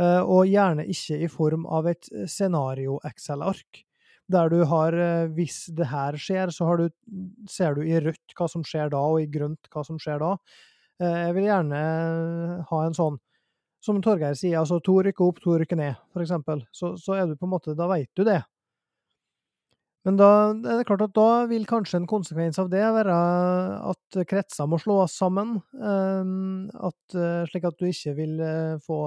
Uh, 0.00 0.22
og 0.26 0.48
gjerne 0.50 0.86
ikke 0.90 1.20
i 1.22 1.30
form 1.30 1.68
av 1.70 1.90
et 1.92 2.08
scenario-Excel-ark. 2.10 3.84
Der 4.32 4.48
du 4.48 4.62
har, 4.64 4.94
hvis 5.36 5.66
det 5.76 5.90
her 5.90 6.16
skjer, 6.16 6.48
så 6.48 6.64
du, 6.80 6.86
ser 7.44 7.76
du 7.76 7.82
i 7.84 7.98
rødt 8.00 8.32
hva 8.38 8.46
som 8.48 8.62
skjer 8.64 8.88
da, 8.94 9.02
og 9.04 9.20
i 9.20 9.28
grønt 9.28 9.68
hva 9.68 9.82
som 9.84 9.98
skjer 10.00 10.22
da. 10.22 10.30
Jeg 10.96 11.34
vil 11.36 11.44
gjerne 11.44 11.80
ha 12.70 12.78
en 12.86 12.96
sånn 12.96 13.18
som 13.84 14.00
Torgeir 14.00 14.36
sier, 14.38 14.56
altså 14.62 14.78
to 14.80 14.96
rykker 15.04 15.28
opp, 15.28 15.42
to 15.44 15.58
rykker 15.60 15.76
ned, 15.76 15.98
for 16.14 16.24
eksempel. 16.24 16.62
Så, 16.72 16.94
så 17.00 17.18
er 17.18 17.28
du 17.28 17.36
på 17.36 17.44
en 17.44 17.52
måte, 17.52 17.76
da 17.76 17.88
veit 17.90 18.08
du 18.16 18.24
det. 18.24 18.40
Men 20.04 20.18
da 20.20 20.28
er 20.52 20.80
det 20.82 20.84
klart 20.84 21.02
at 21.06 21.14
da 21.16 21.28
vil 21.48 21.64
kanskje 21.68 22.02
en 22.02 22.08
konsekvens 22.08 22.58
av 22.60 22.68
det 22.72 22.82
være 22.92 23.14
at 23.88 24.18
kretser 24.28 24.68
må 24.68 24.76
slås 24.80 25.16
sammen. 25.16 25.54
Ehm, 25.80 26.66
at, 26.76 27.16
eh, 27.16 27.46
slik 27.48 27.64
at 27.70 27.78
du 27.80 27.86
ikke 27.88 28.12
vil 28.18 28.34
eh, 28.44 28.74
få, 28.84 28.98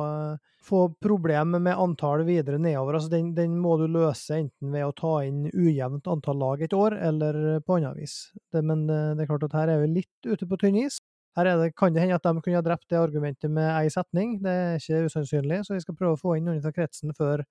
få 0.66 0.82
problemer 1.04 1.62
med 1.62 1.78
antallet 1.78 2.26
videre 2.26 2.58
nedover. 2.58 2.98
Altså 2.98 3.14
den, 3.14 3.30
den, 3.38 3.60
må 3.62 3.76
du 3.78 3.86
løse 3.86 4.40
enten 4.40 4.74
ved 4.74 4.88
å 4.88 4.96
ta 4.98 5.14
inn 5.28 5.46
ujevnt 5.54 6.10
antall 6.10 6.42
lag 6.42 6.66
et 6.66 6.74
år, 6.74 6.98
eller 7.12 7.62
på 7.62 7.78
annet 7.78 8.02
vis. 8.02 8.18
Det, 8.50 8.66
men 8.66 8.88
eh, 8.90 9.14
det 9.14 9.28
er 9.28 9.32
klart 9.36 9.46
at 9.52 9.58
her 9.62 9.76
er 9.76 9.86
vi 9.86 9.94
litt 10.00 10.26
ute 10.34 10.50
på 10.50 10.58
tynn 10.66 10.82
is. 10.82 10.98
Her 11.38 11.54
det, 11.62 11.76
kan 11.78 11.94
det 11.94 12.02
hende 12.02 12.18
at 12.18 12.26
de 12.26 12.42
kunne 12.42 12.58
ha 12.58 12.66
drept 12.66 12.90
det 12.90 12.98
argumentet 12.98 13.54
med 13.54 13.70
ei 13.70 13.92
setning. 13.94 14.40
Det 14.42 14.50
er 14.66 14.80
ikke 14.82 15.06
usannsynlig, 15.12 15.62
så 15.68 15.78
vi 15.78 15.84
skal 15.86 15.98
prøve 16.00 16.18
å 16.18 16.26
få 16.26 16.40
inn 16.40 16.50
noen 16.50 16.64
fra 16.64 16.74
kretsen 16.74 17.14
før, 17.14 17.46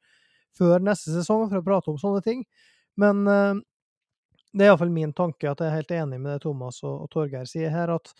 før 0.59 0.83
neste 0.83 1.15
sesong 1.15 1.47
for 1.47 1.63
å 1.63 1.69
prate 1.69 1.95
om 1.95 2.01
sånne 2.03 2.27
ting. 2.27 2.43
Men 3.01 3.27
uh, 3.29 3.59
det 4.53 4.65
er 4.65 4.73
iallfall 4.73 4.93
min 4.93 5.13
tanke, 5.17 5.51
at 5.51 5.61
jeg 5.61 5.69
er 5.69 5.79
helt 5.81 5.95
enig 5.99 6.21
med 6.23 6.37
det 6.37 6.43
Thomas 6.47 6.81
og, 6.85 7.05
og 7.05 7.13
Torgeir 7.13 7.49
sier 7.49 7.73
her, 7.73 7.93
at 7.97 8.13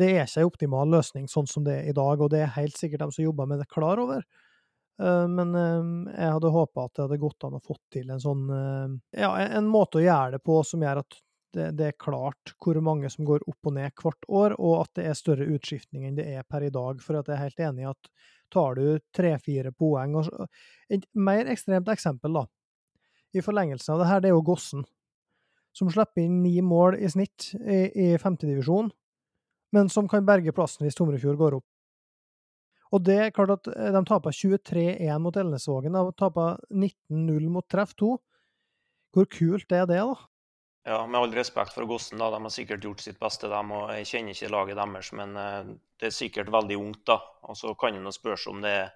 det 0.00 0.10
er 0.12 0.24
ikke 0.24 0.42
en 0.42 0.50
optimal 0.50 0.90
løsning 0.92 1.28
sånn 1.28 1.48
som 1.48 1.64
det 1.64 1.78
er 1.80 1.90
i 1.90 1.96
dag, 1.96 2.20
og 2.20 2.32
det 2.32 2.42
er 2.44 2.56
helt 2.58 2.76
sikkert 2.76 3.06
de 3.06 3.16
som 3.16 3.24
jobber 3.24 3.48
med 3.48 3.62
det, 3.62 3.68
klar 3.72 4.00
over. 4.00 4.24
Uh, 5.00 5.26
men 5.28 5.52
uh, 5.52 6.12
jeg 6.14 6.32
hadde 6.38 6.54
håpa 6.54 6.86
at 6.86 6.96
det 6.96 7.04
hadde 7.04 7.20
gått 7.20 7.46
an 7.48 7.58
å 7.58 7.64
få 7.64 7.76
til 7.92 8.10
en 8.12 8.20
sånn 8.22 8.46
Ja, 9.12 9.34
en, 9.44 9.68
måte 9.68 10.00
å 10.00 10.04
gjøre 10.04 10.38
det 10.38 10.44
på 10.44 10.62
som 10.64 10.84
gjør 10.84 11.02
at 11.02 11.18
det, 11.56 11.70
det, 11.76 11.90
er 11.90 12.00
klart 12.00 12.52
hvor 12.60 12.78
mange 12.84 13.08
som 13.12 13.24
går 13.28 13.44
opp 13.48 13.68
og 13.68 13.76
ned 13.76 13.92
hvert 14.00 14.26
år, 14.28 14.56
og 14.60 14.82
at 14.82 14.98
det 14.98 15.06
er 15.08 15.16
større 15.16 15.48
utskiftning 15.56 16.04
enn 16.08 16.16
det 16.18 16.26
er 16.36 16.44
per 16.48 16.64
i 16.66 16.72
dag. 16.72 17.00
For 17.04 17.16
jeg 17.16 17.28
er 17.32 17.44
helt 17.44 17.62
enig 17.68 17.84
i 17.84 17.90
at 17.92 18.10
tar 18.52 18.76
du 18.78 18.98
tre-fire 19.16 19.72
poeng 19.72 20.18
og, 20.20 20.28
Et 20.92 21.02
mer 21.18 21.48
ekstremt 21.50 21.88
eksempel, 21.90 22.36
da, 22.36 22.44
i 23.36 23.44
forlengelsen 23.44 23.94
av 23.94 24.02
det 24.02 24.10
her, 24.10 24.22
det 24.22 24.30
er 24.30 24.36
jo 24.36 24.44
Gossen, 24.46 24.84
som 25.76 25.90
slipper 25.92 26.24
inn 26.24 26.42
ni 26.42 26.58
mål 26.64 26.96
i 26.98 27.08
snitt 27.12 27.50
i, 27.60 27.80
i 27.92 28.06
femtedivisjon, 28.20 28.90
men 29.76 29.90
som 29.92 30.08
kan 30.08 30.24
berge 30.26 30.54
plassen 30.56 30.86
hvis 30.86 30.96
Tomrefjord 30.96 31.40
går 31.40 31.58
opp. 31.58 31.66
Og 32.94 33.02
det 33.02 33.16
er 33.18 33.34
klart 33.34 33.52
at 33.56 33.68
eh, 33.72 33.90
de 33.94 34.02
taper 34.06 34.34
23-1 34.34 35.20
mot 35.22 35.36
Elnesvågen, 35.36 35.98
og 35.98 36.14
taper 36.18 36.60
19-0 36.70 37.50
mot 37.52 37.66
Treff 37.68 37.96
2. 37.98 38.14
Hvor 39.16 39.28
kult 39.32 39.72
er 39.72 39.88
det, 39.88 40.00
da? 40.00 40.16
Ja, 40.86 41.00
Med 41.06 41.18
all 41.18 41.34
respekt 41.34 41.74
for 41.74 41.88
Gossen, 41.88 42.20
da, 42.22 42.30
de 42.30 42.38
har 42.44 42.52
sikkert 42.54 42.84
gjort 42.86 43.02
sitt 43.02 43.18
beste. 43.18 43.48
dem, 43.50 43.72
og 43.74 43.90
Jeg 43.96 44.06
kjenner 44.06 44.36
ikke 44.36 44.52
laget 44.54 44.78
deres, 44.78 45.12
men 45.18 45.34
uh, 45.34 45.74
det 45.98 46.06
er 46.06 46.14
sikkert 46.14 46.52
veldig 46.52 46.76
ungt. 46.78 47.02
da. 47.06 47.18
Og 47.42 47.56
Så 47.58 47.74
kan 47.74 47.96
en 47.96 48.12
spørre 48.12 48.52
om 48.52 48.62
det 48.62 48.70
er 48.70 48.92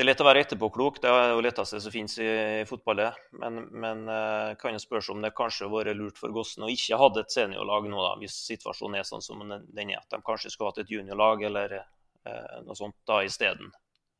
Det 0.00 0.04
er 0.06 0.14
lett 0.14 0.20
å 0.22 0.24
være 0.24 0.40
etterpåklok, 0.40 0.98
det 1.04 1.10
er 1.12 1.34
jo 1.34 1.42
letteste 1.44 1.76
som 1.84 1.92
finnes 1.92 2.14
i, 2.24 2.26
fotballet. 2.64 3.18
Men, 3.36 3.58
men 3.82 3.98
uh, 4.08 4.54
kan 4.56 4.78
spørre 4.80 5.12
om 5.12 5.20
det 5.20 5.28
kanskje 5.36 5.66
har 5.66 5.74
vært 5.74 5.98
lurt 5.98 6.16
for 6.16 6.32
Gossen 6.32 6.64
å 6.64 6.70
ikke 6.72 6.96
ha 6.96 7.08
et 7.20 7.34
seniorlag 7.34 7.84
nå, 7.92 7.98
da, 8.00 8.14
hvis 8.22 8.38
situasjonen 8.46 8.96
er 8.96 9.04
sånn 9.04 9.20
som 9.20 9.42
den 9.44 9.92
er. 9.92 9.98
At 9.98 10.16
de 10.16 10.22
kanskje 10.24 10.54
skulle 10.54 10.70
hatt 10.70 10.80
et 10.80 10.94
juniorlag 10.94 11.44
eller 11.50 11.74
eh, 11.76 12.56
noe 12.64 12.78
sånt 12.80 12.96
da 13.12 13.18
isteden. 13.28 13.68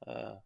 Eh, 0.05 0.37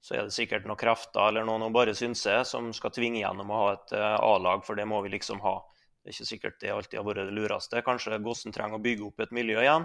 så 0.00 0.16
er 0.16 0.24
det 0.24 0.38
sikkert 0.38 0.64
noen 0.64 0.80
krefter 0.80 1.28
eller 1.28 1.44
noen 1.44 1.68
å 1.68 1.70
bare 1.76 1.92
synse 1.92 2.38
som 2.48 2.72
skal 2.72 2.96
tvinge 2.96 3.20
gjennom 3.20 3.52
å 3.52 3.60
ha 3.60 3.70
et 3.74 3.92
eh, 4.00 4.16
A-lag, 4.24 4.64
for 4.64 4.80
det 4.80 4.88
må 4.88 5.04
vi 5.04 5.12
liksom 5.18 5.44
ha. 5.44 5.58
Det 6.00 6.14
er 6.14 6.16
ikke 6.16 6.30
sikkert 6.32 6.60
det 6.64 6.72
alltid 6.72 7.02
har 7.02 7.10
vært 7.10 7.28
det 7.28 7.36
lureste. 7.42 7.84
Kanskje 7.84 8.24
Gossen 8.24 8.56
trenger 8.56 8.80
å 8.80 8.86
bygge 8.88 9.10
opp 9.10 9.20
et 9.20 9.36
miljø 9.36 9.60
igjen. 9.60 9.84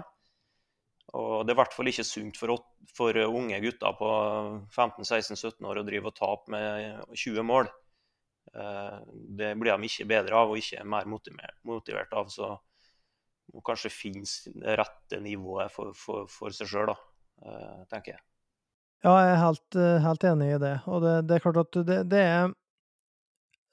Og 1.12 1.44
Det 1.44 1.52
er 1.52 1.56
i 1.56 1.60
hvert 1.60 1.74
fall 1.76 1.90
ikke 1.90 2.06
sunt 2.08 2.38
for, 2.40 2.56
for 2.96 3.18
unge 3.26 3.58
gutter 3.60 3.96
på 3.98 4.10
15-16-17 4.72 5.68
år 5.68 5.80
å 5.82 5.84
drive 5.84 6.08
og 6.08 6.16
tape 6.16 6.52
med 6.54 7.02
20 7.12 7.44
mål. 7.44 7.68
Eh, 8.54 8.98
det 9.38 9.52
blir 9.60 9.76
de 9.76 9.88
ikke 9.88 10.08
bedre 10.08 10.40
av 10.40 10.52
og 10.52 10.60
ikke 10.60 10.84
mer 10.88 11.08
motivert, 11.12 12.12
av. 12.16 12.32
Så 12.32 12.48
må 13.52 13.62
kanskje 13.66 13.92
finnes 13.92 14.38
det 14.48 14.76
rette 14.80 15.20
nivået 15.20 15.72
for, 15.72 15.92
for, 15.96 16.28
for 16.32 16.54
seg 16.56 16.70
sjøl, 16.70 16.94
eh, 17.44 17.82
tenker 17.92 18.16
jeg. 18.16 18.24
Ja, 19.02 19.12
jeg 19.18 19.30
er 19.32 19.40
helt, 19.42 19.76
eh, 19.76 20.00
helt 20.04 20.26
enig 20.30 20.50
i 20.54 20.60
det. 20.62 20.74
Og 20.86 21.02
det, 21.02 21.14
det 21.28 21.36
er 21.36 21.44
klart 21.44 21.62
at 21.64 21.80
det, 21.88 22.00
det, 22.12 22.22
er 22.22 22.52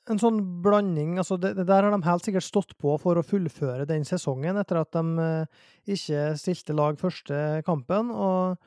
en 0.09 0.19
sånn 0.21 0.39
blanding 0.63 1.17
altså 1.21 1.37
det, 1.41 1.53
Der 1.59 1.85
har 1.85 1.93
de 1.93 2.01
helt 2.05 2.25
sikkert 2.25 2.47
stått 2.47 2.75
på 2.81 2.95
for 3.01 3.19
å 3.19 3.25
fullføre 3.25 3.87
den 3.89 4.05
sesongen, 4.07 4.57
etter 4.57 4.81
at 4.81 4.91
de 4.95 5.25
eh, 5.25 5.63
ikke 5.95 6.33
stilte 6.39 6.75
lag 6.77 6.99
første 7.01 7.61
kampen. 7.67 8.11
og, 8.11 8.57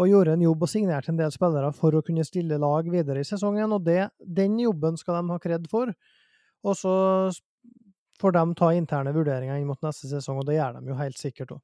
og 0.00 0.08
gjorde 0.08 0.36
en 0.36 0.44
jobb 0.46 0.62
og 0.64 0.70
signerte 0.72 1.12
en 1.12 1.18
del 1.20 1.32
spillere 1.34 1.72
for 1.76 1.92
å 1.92 2.02
kunne 2.04 2.24
stille 2.24 2.56
lag 2.60 2.86
videre 2.88 3.20
i 3.20 3.28
sesongen. 3.28 3.72
og 3.72 3.84
det, 3.84 4.10
Den 4.20 4.58
jobben 4.60 4.96
skal 4.96 5.20
de 5.20 5.34
ha 5.34 5.40
kred 5.42 5.68
for. 5.70 5.92
Og 6.62 6.78
så 6.78 6.94
får 8.20 8.32
de 8.32 8.46
ta 8.56 8.70
interne 8.72 9.12
vurderinger 9.12 9.58
inn 9.58 9.68
mot 9.68 9.82
neste 9.82 10.08
sesong, 10.08 10.40
og 10.40 10.48
det 10.48 10.56
gjør 10.56 10.78
de 10.78 10.92
jo 10.92 10.96
helt 10.96 11.18
sikkert 11.20 11.56
òg. 11.56 11.62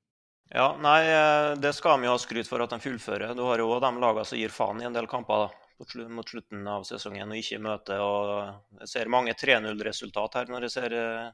Ja, 0.49 0.73
nei, 0.81 1.01
eh, 1.05 1.55
det 1.61 1.75
skal 1.77 2.01
de 2.01 2.09
jo 2.09 2.17
ha 2.17 2.21
skryt 2.21 2.49
for 2.49 2.65
at 2.65 2.73
de 2.73 2.81
fullfører. 2.81 3.35
Du 3.37 3.45
har 3.45 3.61
jo 3.61 3.69
òg 3.69 3.83
de 3.85 3.93
lagene 4.01 4.29
som 4.29 4.39
gir 4.41 4.53
faen 4.53 4.81
i 4.81 4.89
en 4.89 4.97
del 4.97 5.09
kamper 5.09 5.45
da, 5.45 5.68
mot 6.09 6.29
slutten 6.29 6.67
av 6.67 6.87
sesongen 6.89 7.31
og 7.31 7.39
ikke 7.39 7.61
møter. 7.63 8.01
og 8.03 8.81
Jeg 8.83 8.89
ser 8.89 9.13
mange 9.13 9.35
3-0-resultat 9.35 10.35
her. 10.35 10.47
når 10.51 10.67
jeg 10.67 10.71
ser 10.71 10.93
eh, 10.93 11.31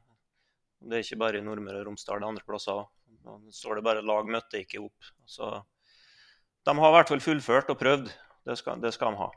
Det 0.85 0.99
er 0.99 1.05
ikke 1.07 1.23
bare 1.23 1.39
i 1.39 1.45
Nordmøre 1.45 1.81
og 1.81 1.87
Romsdal, 1.87 2.21
det 2.21 2.27
er 2.27 2.29
andre 2.29 2.45
plasser 2.45 2.73
òg. 2.73 2.89
Står 3.51 3.77
det 3.77 3.85
bare 3.85 4.03
'lag 4.03 4.29
møtte 4.29 4.61
ikke 4.61 4.83
opp'. 4.85 5.13
Så 5.25 5.65
de 6.67 6.77
har 6.77 6.91
i 6.91 6.97
hvert 6.97 7.09
fall 7.09 7.21
fullført 7.21 7.71
og 7.71 7.79
prøvd. 7.79 8.13
Det 8.45 8.59
skal, 8.59 8.81
det 8.81 8.93
skal 8.93 9.13
de 9.13 9.17
ha. 9.17 9.31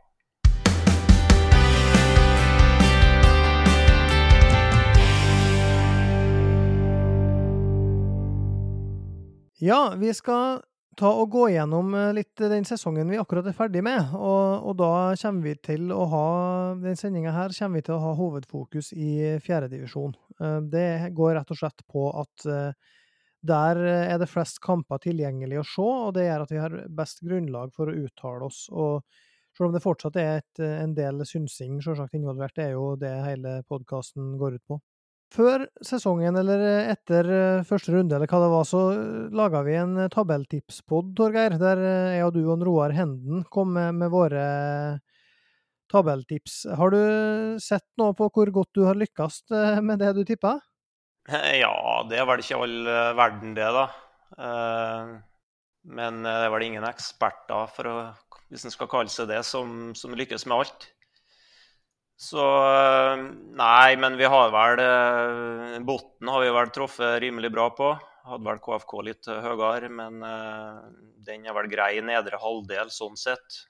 Ja, 9.60 9.96
vi 9.96 10.14
skal 10.14 10.62
ta 10.98 11.12
og 11.22 11.30
gå 11.34 11.44
gjennom 11.54 11.94
eh, 11.96 12.12
litt 12.18 12.42
den 12.42 12.66
sesongen 12.68 13.10
vi 13.12 13.20
akkurat 13.22 13.48
er 13.50 13.56
ferdig 13.56 13.84
med. 13.86 14.14
Og, 14.18 14.68
og 14.70 14.78
da 14.80 14.92
kommer 15.22 15.46
vi 15.46 15.56
til 15.70 15.92
å 15.94 16.04
ha 16.12 16.28
den 16.82 16.98
sendinga 17.00 17.34
her 17.36 17.54
kommer 17.58 17.80
vi 17.80 17.88
til 17.88 17.98
å 17.98 18.04
ha 18.04 18.14
hovedfokus 18.18 18.92
i 18.98 19.12
fjerdedivisjon. 19.44 20.16
Eh, 20.42 20.60
det 20.74 20.90
går 21.18 21.38
rett 21.38 21.54
og 21.54 21.62
slett 21.62 21.86
på 21.92 22.10
at 22.24 22.48
eh, 22.50 22.98
der 23.48 23.80
er 23.86 24.18
det 24.20 24.28
flest 24.32 24.58
kamper 24.64 25.00
tilgjengelig 25.04 25.62
å 25.62 25.68
se, 25.70 25.88
og 26.10 26.12
det 26.18 26.26
gjør 26.26 26.44
at 26.44 26.52
vi 26.52 26.60
har 26.60 26.78
best 26.98 27.22
grunnlag 27.24 27.72
for 27.76 27.88
å 27.88 27.98
uttale 28.08 28.50
oss. 28.50 28.66
og 28.74 29.06
selv 29.58 29.72
om 29.72 29.74
det 29.74 29.82
fortsatt 29.82 30.18
er 30.22 30.32
et, 30.38 30.60
en 30.62 30.92
del 30.94 31.24
synsing 31.26 31.80
selvsagt 31.82 32.14
involvert, 32.18 32.54
det 32.58 32.68
er 32.68 32.76
jo 32.76 32.92
det 33.00 33.14
hele 33.26 33.56
podkasten 33.70 34.36
går 34.38 34.58
ut 34.60 34.66
på. 34.70 34.78
Før 35.28 35.66
sesongen, 35.84 36.38
eller 36.40 36.62
etter 36.94 37.28
eh, 37.28 37.66
første 37.68 37.92
runde, 37.92 38.16
eller 38.16 38.30
hva 38.32 38.40
det 38.40 38.52
var, 38.54 38.68
så 38.68 38.84
eh, 38.94 39.34
laga 39.36 39.60
vi 39.68 39.76
en 39.76 39.98
eh, 40.06 40.12
tabelltipspod, 40.14 41.12
Torgeir, 41.18 41.58
der 41.60 41.82
jeg 42.16 42.24
og 42.24 42.32
du 42.38 42.46
og 42.46 42.64
Roar 42.64 42.96
Henden 42.96 43.44
kom 43.52 43.74
med, 43.76 43.98
med 44.00 44.14
våre 44.14 44.46
tabelltips. 45.92 46.62
Har 46.80 46.96
du 46.96 47.02
sett 47.64 47.86
noe 48.00 48.16
på 48.16 48.30
hvor 48.32 48.54
godt 48.56 48.72
du 48.76 48.86
har 48.88 48.96
lykkes 49.00 49.44
med 49.84 50.00
det 50.00 50.14
du 50.16 50.24
tippa? 50.28 50.58
Ja, 51.28 51.76
det 52.08 52.20
er 52.20 52.28
vel 52.28 52.44
ikke 52.44 52.60
all 52.64 52.76
verden, 53.16 53.54
det, 53.56 53.68
da. 53.76 53.86
Men 55.88 56.20
det 56.24 56.36
er 56.44 56.52
vel 56.52 56.66
ingen 56.68 56.88
eksperter, 56.88 57.72
for 57.72 57.88
å, 57.88 57.96
hvis 58.52 58.68
en 58.68 58.76
skal 58.76 58.92
kalle 58.92 59.12
seg 59.12 59.32
det, 59.32 59.40
som, 59.48 59.94
som 59.96 60.16
lykkes 60.16 60.48
med 60.48 60.60
alt. 60.60 60.90
Så 62.18 62.44
eh, 62.44 63.24
Nei, 63.62 63.96
men 64.02 64.18
vi 64.18 64.30
har 64.30 64.54
vel 64.54 64.84
eh, 64.84 65.80
Botten 65.86 66.32
har 66.34 66.44
vi 66.44 66.54
vel 66.56 66.72
truffet 66.74 67.20
rimelig 67.24 67.52
bra 67.54 67.70
på. 67.78 67.92
Hadde 68.28 68.50
vel 68.50 68.62
KFK 68.64 68.94
litt 69.08 69.28
høyere, 69.30 69.88
men 69.88 70.20
den 71.24 71.46
er 71.48 71.56
vel 71.56 71.70
grei 71.72 71.94
i 71.96 72.02
nedre 72.04 72.36
halvdel 72.42 72.90
sånn 72.92 73.16
sett. 73.16 73.62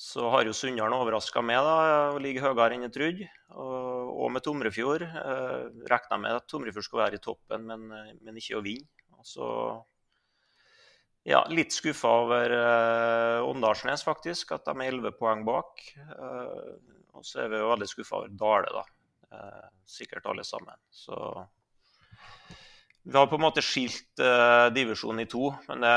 Så 0.00 0.24
har 0.32 0.48
jo 0.48 0.54
Sunndalen 0.56 0.96
overraska 0.96 1.42
meg 1.44 1.60
da, 1.66 1.74
og 2.14 2.22
ligger 2.24 2.46
høyere 2.46 2.78
enn 2.78 2.86
jeg 2.86 2.94
trodde. 2.94 3.28
Og, 3.52 4.14
og 4.24 4.32
med 4.32 4.44
Tomrefjord. 4.46 5.04
Uh, 5.04 5.68
Regna 5.92 6.16
med 6.22 6.38
at 6.38 6.46
Tomrefjord 6.48 6.86
skulle 6.86 7.04
være 7.04 7.20
i 7.20 7.24
toppen, 7.26 7.68
men, 7.68 7.84
men 8.24 8.40
ikke 8.40 8.56
å 8.56 8.64
vinne. 8.64 8.88
Og 9.20 9.28
så 9.28 9.50
ja, 11.22 11.42
litt 11.52 11.72
skuffa 11.72 12.10
over 12.22 12.52
uh, 12.54 13.48
Åndalsnes, 13.48 14.04
faktisk. 14.04 14.54
At 14.56 14.64
de 14.68 14.74
er 14.80 14.94
11 14.94 15.12
poeng 15.18 15.44
bak. 15.44 15.82
Uh, 16.16 16.76
og 17.16 17.26
så 17.26 17.44
er 17.44 17.52
vi 17.52 17.60
jo 17.60 17.70
veldig 17.72 17.88
skuffa 17.90 18.22
over 18.22 18.34
Dale, 18.40 18.72
da. 18.80 18.84
Uh, 19.30 19.66
sikkert 19.86 20.26
alle 20.30 20.44
sammen. 20.46 20.78
Så 20.90 21.16
vi 23.02 23.16
har 23.16 23.28
på 23.28 23.36
en 23.36 23.44
måte 23.44 23.64
skilt 23.64 24.20
uh, 24.20 24.68
divisjonen 24.74 25.24
i 25.24 25.28
to, 25.30 25.48
det, 25.68 25.94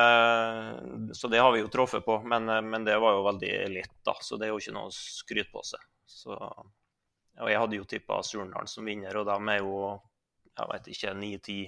så 1.18 1.28
det 1.28 1.42
har 1.44 1.52
vi 1.52 1.60
jo 1.64 1.72
truffet 1.72 2.06
på. 2.06 2.20
Men, 2.28 2.48
men, 2.70 2.86
det 2.88 2.96
var 3.00 3.18
jo 3.18 3.26
veldig 3.28 3.52
lett, 3.74 3.98
da, 4.08 4.16
så 4.22 4.40
det 4.40 4.48
er 4.48 4.54
jo 4.54 4.62
ikke 4.62 4.76
noe 4.76 4.92
å 4.92 4.96
skryte 4.96 5.52
på 5.52 5.64
seg. 5.68 5.84
Så, 6.08 6.36
og 6.36 7.50
jeg 7.50 7.60
hadde 7.60 7.80
jo 7.80 7.88
tippa 7.90 8.22
Surnadal 8.24 8.68
som 8.72 8.88
vinner, 8.88 9.20
og 9.20 9.28
de 9.28 9.56
er 9.56 9.64
jo 9.64 9.78
jeg 10.54 10.70
vet 10.70 10.90
ikke, 10.94 11.14
9-10 11.18 11.62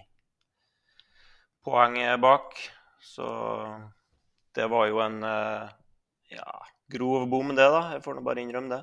poeng 1.66 1.96
bak. 2.22 2.60
Så 3.06 3.26
det 4.56 4.68
var 4.72 4.88
jo 4.90 5.02
en 5.04 5.22
eh, 5.24 5.70
ja, 6.34 6.50
grov 6.92 7.28
bom, 7.30 7.54
det, 7.56 7.68
da. 7.70 7.84
Jeg 7.96 8.04
får 8.06 8.18
nå 8.18 8.26
bare 8.26 8.42
innrømme 8.42 8.72
det. 8.72 8.82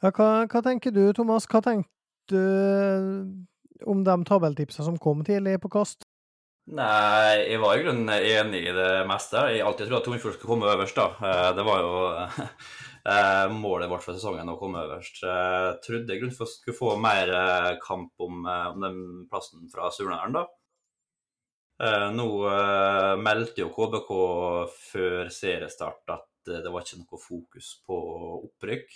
Ja, 0.00 0.10
hva, 0.10 0.28
hva, 0.44 0.62
tenker 0.64 0.94
du, 0.94 1.04
Thomas? 1.16 1.48
Hva 1.50 1.62
tenkte 1.64 1.88
du 2.32 2.38
eh, 2.38 3.88
om 3.88 4.04
de 4.04 4.16
tabelltipsene 4.28 4.90
som 4.90 5.00
kom 5.00 5.24
tidlig 5.26 5.58
på 5.62 5.72
kast? 5.72 6.04
Nei, 6.70 7.48
jeg 7.48 7.58
var 7.62 7.78
i 7.78 7.82
grunnen 7.82 8.12
enig 8.12 8.60
i 8.68 8.74
det 8.76 8.90
meste. 9.08 9.46
Jeg 9.54 9.64
alltid 9.66 9.88
trodde 9.88 10.02
at 10.02 10.06
Tornfjord 10.06 10.36
skulle 10.36 10.52
komme 10.52 10.70
øverst. 10.70 11.00
da. 11.00 11.30
Eh, 11.30 11.50
det 11.56 11.66
var 11.66 11.82
jo 11.86 13.56
målet 13.64 13.90
vårt 13.90 14.04
for 14.04 14.14
sesongen 14.14 14.52
å 14.52 14.58
komme 14.60 14.84
øverst. 14.84 15.24
Jeg 15.24 15.80
trodde 15.86 16.18
jeg 16.18 16.36
skulle 16.36 16.76
få 16.76 16.94
mer 17.00 17.32
kamp 17.82 18.12
om, 18.20 18.44
om 18.44 18.84
den 18.84 19.04
plassen 19.32 19.64
fra 19.72 19.88
Surnadalen, 19.94 20.42
da. 20.42 20.46
Eh, 21.80 22.10
nå 22.12 22.26
uh, 22.44 23.16
meldte 23.16 23.62
jo 23.62 23.70
KBK 23.72 24.10
før 24.90 25.30
seriestart 25.32 26.12
at 26.12 26.50
uh, 26.50 26.58
det 26.60 26.68
var 26.68 26.84
ikke 26.84 26.98
noe 27.00 27.20
fokus 27.22 27.70
på 27.86 28.00
opprykk. 28.50 28.92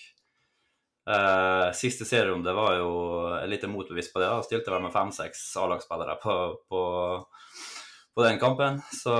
Siste 1.76 2.06
serierunde 2.08 2.52
var 2.56 2.78
jo 2.78 2.92
litt 3.44 3.66
motbevist 3.68 4.08
på 4.14 4.22
det. 4.22 4.28
da, 4.32 4.38
Stilte 4.46 4.72
vel 4.72 4.86
med 4.86 4.92
fem-seks 4.94 5.42
A-lagsspillere 5.60 6.14
på, 6.22 6.36
på, 6.64 6.80
på, 8.16 8.22
den 8.24 8.40
kampen. 8.40 8.78
Så, 8.88 9.12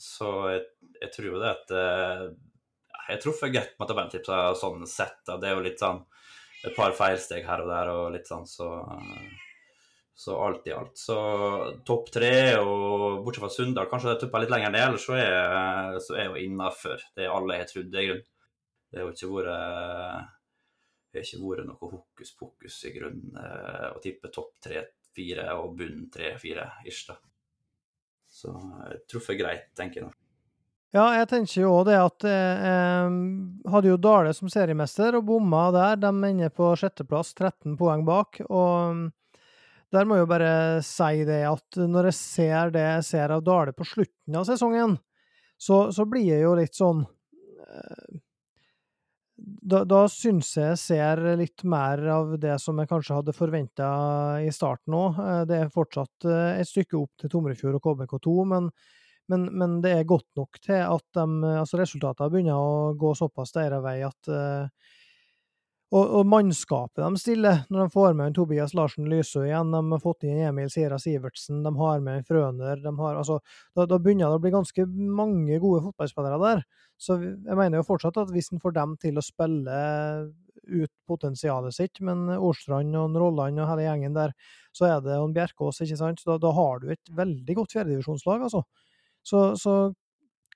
så 0.00 0.30
jeg, 0.54 0.62
jeg, 1.02 1.10
tror 1.18 1.28
jo 1.28 1.42
det 1.42 1.50
at 1.50 1.74
Jeg 1.76 3.10
har 3.10 3.20
truffet 3.26 3.52
greit 3.52 3.76
med 3.76 3.92
tabelltipsa 3.92 4.40
sånn 4.56 4.88
sett. 4.88 5.20
Da. 5.28 5.36
Det 5.36 5.50
er 5.50 5.58
jo 5.58 5.66
litt 5.68 5.84
sånn 5.84 6.00
et 6.64 6.72
par 6.80 6.96
feilsteg 6.96 7.44
her 7.44 7.66
og 7.66 7.74
der 7.74 7.92
og 7.92 8.08
litt 8.16 8.32
sånn, 8.32 8.48
så 8.48 8.72
så 10.16 10.36
alt 10.40 10.66
i 10.66 10.72
alt. 10.72 10.96
Så 10.96 11.16
topp 11.84 12.08
tre, 12.14 12.56
og 12.56 13.20
bortsett 13.24 13.42
fra 13.42 13.50
Sunndal, 13.52 13.88
kanskje 13.90 14.14
det 14.14 14.20
tupper 14.22 14.44
litt 14.44 14.54
lenger 14.54 14.72
ned, 14.72 14.84
ellers 14.86 15.04
så 15.04 15.18
er, 15.20 15.98
så 16.00 16.16
er 16.16 16.30
jo 16.30 16.40
innafor 16.40 17.04
det 17.18 17.28
alle 17.28 17.60
har 17.60 17.68
trodd, 17.68 17.92
i 17.92 18.06
grunnen. 18.08 18.24
Det 18.86 19.02
har 19.02 19.12
ikke 19.12 19.32
vært 19.34 20.32
det 21.12 21.20
har 21.20 21.26
ikke 21.28 21.48
vært 21.48 21.68
noe 21.68 21.90
hokus 21.90 22.32
pokus 22.36 22.76
i 22.88 22.92
grunnen 22.92 23.36
eh, 23.40 23.88
å 23.92 24.00
tippe 24.04 24.28
topp 24.32 24.56
tre-fire 24.64 25.46
og 25.60 25.74
bunn 25.78 26.06
tre-fire 26.12 26.66
ish, 26.88 27.06
da. 27.08 27.16
Så 28.28 28.52
jeg 28.52 29.02
truffet 29.08 29.38
greit, 29.40 29.68
tenker 29.76 30.00
jeg 30.00 30.08
nå. 30.08 30.16
Ja, 30.96 31.10
jeg 31.16 31.28
tenker 31.28 31.60
jo 31.60 31.74
òg 31.76 31.86
det 31.90 31.96
at 32.00 32.24
eh, 32.28 32.66
eh, 32.70 33.16
hadde 33.72 33.92
jo 33.92 34.00
Dale 34.00 34.32
som 34.36 34.48
seriemester 34.52 35.16
og 35.18 35.24
bomma 35.28 35.68
der. 35.76 36.00
De 36.04 36.12
ender 36.12 36.52
på 36.52 36.72
sjetteplass, 36.80 37.34
13 37.36 37.76
poeng 37.80 38.04
bak. 38.08 38.40
Og 38.48 39.08
der 39.94 40.06
må 40.06 40.16
jeg 40.16 40.24
jo 40.24 40.30
bare 40.30 40.52
si 40.84 41.24
det 41.28 41.42
at 41.48 41.78
når 41.78 42.10
jeg 42.10 42.18
ser 42.18 42.72
det 42.74 42.84
jeg 42.84 43.04
ser 43.06 43.34
av 43.36 43.44
Dale 43.46 43.74
på 43.76 43.86
slutten 43.86 44.38
av 44.38 44.46
sesongen, 44.48 44.96
så, 45.56 45.86
så 45.94 46.04
blir 46.08 46.26
jeg 46.26 46.42
jo 46.42 46.54
litt 46.58 46.76
sånn 46.76 47.04
eh, 47.04 48.18
da, 49.36 49.82
da 49.84 50.02
syns 50.08 50.54
jeg 50.56 50.70
jeg 50.70 50.80
ser 50.80 51.22
litt 51.38 51.64
mer 51.68 52.00
av 52.12 52.34
det 52.40 52.56
som 52.62 52.78
jeg 52.80 52.88
kanskje 52.88 53.18
hadde 53.18 53.34
forventa 53.36 53.88
i 54.40 54.52
starten 54.54 54.96
òg. 54.96 55.18
Eh, 55.20 55.40
det 55.48 55.58
er 55.60 55.72
fortsatt 55.72 56.28
eh, 56.28 56.60
et 56.60 56.68
stykke 56.68 56.98
opp 56.98 57.12
til 57.20 57.32
Tomrefjord 57.32 57.78
og 57.78 57.84
KBK2, 57.84 58.36
men, 58.52 58.70
men, 59.32 59.48
men, 59.52 59.80
det 59.84 59.92
er 59.92 60.08
godt 60.08 60.28
nok 60.38 60.60
til 60.64 60.80
at 60.82 61.06
de, 61.18 61.26
altså 61.52 61.80
resultatene 61.80 62.32
begynner 62.32 62.60
å 62.60 62.94
gå 62.98 63.12
såpass 63.18 63.52
deres 63.56 63.84
vei 63.84 63.98
at 64.06 64.30
uh, 64.32 64.94
og, 65.94 66.02
og, 66.02 66.24
mannskapet 66.26 66.98
de 66.98 67.20
stiller, 67.20 67.60
når 67.70 67.84
de 67.84 67.94
får 67.94 68.16
med 68.18 68.30
en 68.30 68.34
Tobias 68.34 68.72
Larsen 68.74 69.06
Lysø 69.10 69.44
igjen, 69.46 69.70
de 69.70 69.82
har 69.92 70.00
fått 70.02 70.24
inn 70.26 70.40
Emil 70.48 70.70
Sira 70.72 70.98
Sivertsen, 70.98 71.60
de 71.62 71.70
har 71.78 72.00
med 72.02 72.20
en 72.20 72.26
Frøner 72.26 72.80
de 72.82 72.92
har, 72.98 73.20
altså, 73.20 73.38
da, 73.76 73.84
da, 73.86 74.00
begynner 74.02 74.32
det 74.32 74.40
å 74.40 74.42
bli 74.42 74.52
ganske 74.54 74.86
mange 74.90 75.60
gode 75.62 75.84
fotballspillere 75.84 76.40
der. 76.42 76.64
Så 76.98 77.20
jeg 77.22 77.58
mener 77.60 77.78
jo 77.78 77.86
fortsatt 77.86 78.18
at 78.18 78.32
hvis 78.34 78.50
en 78.50 78.62
får 78.62 78.74
dem 78.74 78.96
til 78.98 79.20
å 79.20 79.24
spille 79.24 79.78
ut 80.66 80.92
potensialet 81.06 81.76
sitt, 81.76 82.00
men 82.02 82.26
Årstrand 82.34 82.96
og 82.98 83.20
Rolland 83.22 83.62
og 83.62 83.70
hele 83.70 83.86
gjengen 83.86 84.16
der, 84.16 84.34
så 84.74 84.88
er 84.88 85.04
det 85.04 85.20
og 85.20 85.30
Bjerkås, 85.36 85.84
ikke 85.84 86.00
sant? 86.00 86.18
Så 86.18 86.32
da, 86.32 86.40
da 86.48 86.54
har 86.56 86.82
du 86.82 86.90
et 86.90 87.14
veldig 87.14 87.60
godt 87.60 87.76
fjerdedivisjonslag, 87.76 88.48
altså. 88.48 88.64
Så, 89.26 89.52
så 89.58 89.76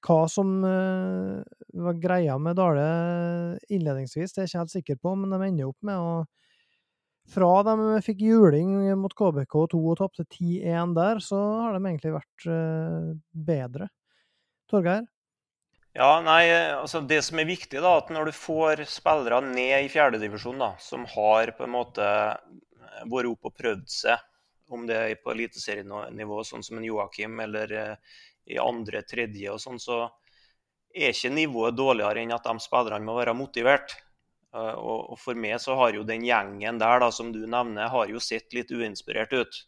hva 0.06 0.24
som 0.30 0.52
uh, 0.64 1.40
var 1.84 2.00
greia 2.00 2.36
med 2.40 2.58
Dale 2.58 2.84
innledningsvis, 3.68 4.32
det 4.32 4.42
er 4.42 4.46
jeg 4.46 4.52
ikke 4.52 4.62
helt 4.62 4.74
sikker 4.74 5.00
på, 5.00 5.14
men 5.18 5.34
de 5.34 5.40
ender 5.46 5.70
opp 5.70 5.80
med 5.86 6.00
å 6.00 6.12
Fra 7.30 7.50
de 7.62 8.00
fikk 8.02 8.24
juling 8.26 8.72
mot 8.98 9.12
KBK2 9.14 9.78
og 9.78 9.98
tapte 10.00 10.24
10-1 10.24 10.94
der, 10.96 11.20
så 11.22 11.38
har 11.62 11.76
de 11.76 11.84
egentlig 11.84 12.16
vært 12.16 12.46
uh, 12.50 13.10
bedre. 13.30 13.90
Torgeir? 14.70 15.04
Ja, 15.94 16.20
nei, 16.22 16.44
altså 16.76 17.00
Det 17.02 17.18
som 17.26 17.40
er 17.42 17.48
viktig, 17.48 17.80
da, 17.82 17.96
at 17.98 18.10
når 18.14 18.30
du 18.30 18.36
får 18.38 18.84
spillere 18.90 19.40
ned 19.42 19.86
i 19.86 19.90
fjerdedivisjon 19.90 20.62
som 20.78 21.06
har 21.16 21.50
på 21.56 21.66
en 21.66 21.74
måte 21.74 22.10
vært 23.10 23.30
oppe 23.30 23.50
og 23.50 23.56
prøvd 23.58 23.88
seg, 23.90 24.29
om 24.70 24.86
det 24.88 24.96
er 24.96 25.20
på 25.22 25.32
eliteserienivå, 25.34 26.42
sånn 26.46 26.64
som 26.66 26.78
en 26.78 26.86
Joakim 26.86 27.40
eller 27.42 27.72
uh, 27.74 28.18
i 28.50 28.58
andre, 28.58 29.02
tredje 29.06 29.52
og 29.52 29.60
sånn, 29.62 29.80
så 29.82 30.04
er 30.94 31.14
ikke 31.14 31.32
nivået 31.34 31.76
dårligere 31.78 32.22
enn 32.22 32.34
at 32.34 32.46
de 32.46 32.62
spillerne 32.62 33.06
må 33.06 33.16
være 33.18 33.36
motivert. 33.36 33.94
Eh, 34.54 34.74
og 34.74 35.18
for 35.22 35.38
meg 35.38 35.60
så 35.62 35.76
har 35.78 35.94
jo 35.94 36.06
den 36.06 36.24
gjengen 36.26 36.80
der 36.82 37.02
da, 37.02 37.10
som 37.14 37.30
du 37.34 37.44
nevner, 37.46 37.90
har 37.92 38.10
jo 38.10 38.22
sett 38.22 38.50
litt 38.56 38.72
uinspirert 38.74 39.34
ut. 39.36 39.62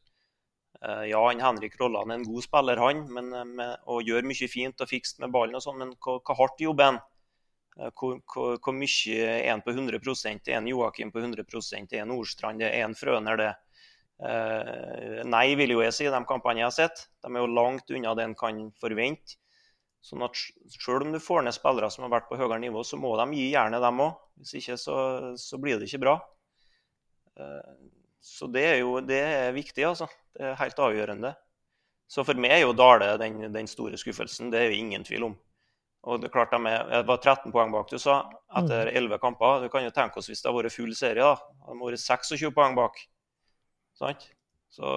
Eh, 0.82 1.04
ja, 1.12 1.22
han 1.28 1.42
Henrik 1.42 1.78
Rolland 1.80 2.10
er 2.10 2.20
en 2.20 2.26
god 2.26 2.46
spiller, 2.48 2.82
han, 2.82 3.06
men, 3.14 3.32
eh, 3.32 3.46
med, 3.46 3.76
og 3.86 4.02
gjør 4.08 4.26
mye 4.26 4.50
fint 4.50 4.82
og 4.82 4.90
fikst 4.90 5.22
med 5.22 5.30
ballen 5.34 5.58
og 5.58 5.62
sånn, 5.62 5.78
men 5.78 5.94
hva, 6.02 6.18
hardt 6.38 6.62
jobber 6.62 6.90
han? 6.90 7.02
Hvor, 7.96 8.74
mye 8.76 9.14
er 9.16 9.46
han 9.48 9.62
på 9.64 9.72
100 9.72 9.96
Det 10.44 10.52
er 10.52 10.58
en 10.58 10.66
Joakim 10.68 11.10
på 11.10 11.22
100 11.22 11.46
det 11.88 11.96
er 11.96 12.02
en 12.02 12.10
Nordstrand, 12.12 12.60
er 12.60 12.84
en 12.84 12.94
Frøner, 12.94 13.38
det. 13.40 13.54
Eh, 14.20 15.22
nei, 15.26 15.46
vil 15.58 15.74
jo 15.74 15.80
jeg 15.82 15.94
si, 15.96 16.08
de 16.10 16.24
kampene 16.28 16.62
jeg 16.62 16.68
har 16.68 16.74
sett. 16.74 17.06
De 17.24 17.30
er 17.30 17.40
jo 17.40 17.54
langt 17.54 17.90
unna 17.90 18.14
det 18.18 18.26
en 18.28 18.36
kan 18.38 18.66
forvente. 18.82 19.38
Sånn 20.02 20.24
at 20.26 20.34
Selv 20.34 21.06
om 21.06 21.12
du 21.14 21.20
får 21.22 21.44
ned 21.46 21.54
spillere 21.54 21.90
som 21.94 22.04
har 22.06 22.12
vært 22.16 22.28
på 22.30 22.38
høyere 22.38 22.58
nivå, 22.62 22.82
så 22.82 22.98
må 22.98 23.14
de 23.20 23.38
gi 23.38 23.52
jernet, 23.52 23.82
dem 23.82 24.02
òg. 24.02 24.18
Hvis 24.42 24.56
ikke 24.58 24.78
så, 24.80 24.96
så, 25.38 25.60
blir 25.62 25.78
det 25.78 25.86
ikke 25.88 26.02
bra. 26.02 26.16
Eh, 27.38 27.76
så 28.22 28.48
det 28.50 28.66
er 28.66 28.76
jo 28.82 28.98
det 29.02 29.22
er 29.22 29.54
viktig, 29.54 29.86
altså. 29.86 30.10
Det 30.34 30.48
er 30.48 30.58
helt 30.58 30.82
avgjørende. 30.82 31.32
Så 32.10 32.26
for 32.28 32.38
meg 32.38 32.58
er 32.58 32.66
jo 32.66 32.74
Dale 32.76 33.14
den, 33.20 33.46
den 33.54 33.70
store 33.70 33.98
skuffelsen. 33.98 34.50
Det 34.52 34.60
er 34.60 34.70
jo 34.70 34.82
ingen 34.82 35.06
tvil 35.06 35.30
om. 35.30 35.38
Og 36.02 36.18
det 36.18 36.28
er 36.28 36.34
klart 36.34 36.50
de 36.50 36.58
er, 36.66 37.04
var 37.06 37.20
13 37.22 37.52
poeng 37.54 37.70
bak, 37.70 37.86
du 37.92 38.00
sa, 38.02 38.24
etter 38.58 38.90
11 38.90 39.06
mm. 39.06 39.18
kamper. 39.22 39.62
Du 39.62 39.68
kan 39.70 39.84
jo 39.86 39.92
tenke 39.94 40.18
oss 40.18 40.26
hvis 40.30 40.42
det 40.42 40.50
har 40.50 40.56
vært 40.56 40.74
full 40.74 40.90
serie. 40.98 41.22
da. 41.22 41.36
De 41.62 41.70
har 41.70 41.78
vært 41.78 42.02
26 42.02 42.50
poeng 42.56 42.74
bak. 42.78 42.98
Sant? 44.02 44.26
Så 44.72 44.88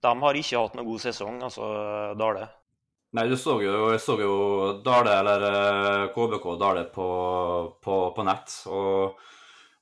de 0.00 0.14
har 0.22 0.38
ikke 0.40 0.62
hatt 0.62 0.78
noen 0.78 0.88
god 0.88 1.04
sesong, 1.04 1.42
altså 1.44 1.66
Dale. 2.18 2.46
Nei, 3.18 3.26
du 3.26 3.34
så 3.34 3.56
jo, 3.58 3.74
jeg 3.90 4.00
så 4.04 4.14
jo 4.22 4.34
Dale, 4.86 5.16
eller 5.18 5.44
KBK 6.14 6.46
eh, 6.52 6.58
Dale 6.60 6.86
på, 6.94 7.06
på, 7.82 7.98
på 8.16 8.26
nett. 8.26 8.54
Og, 8.70 9.20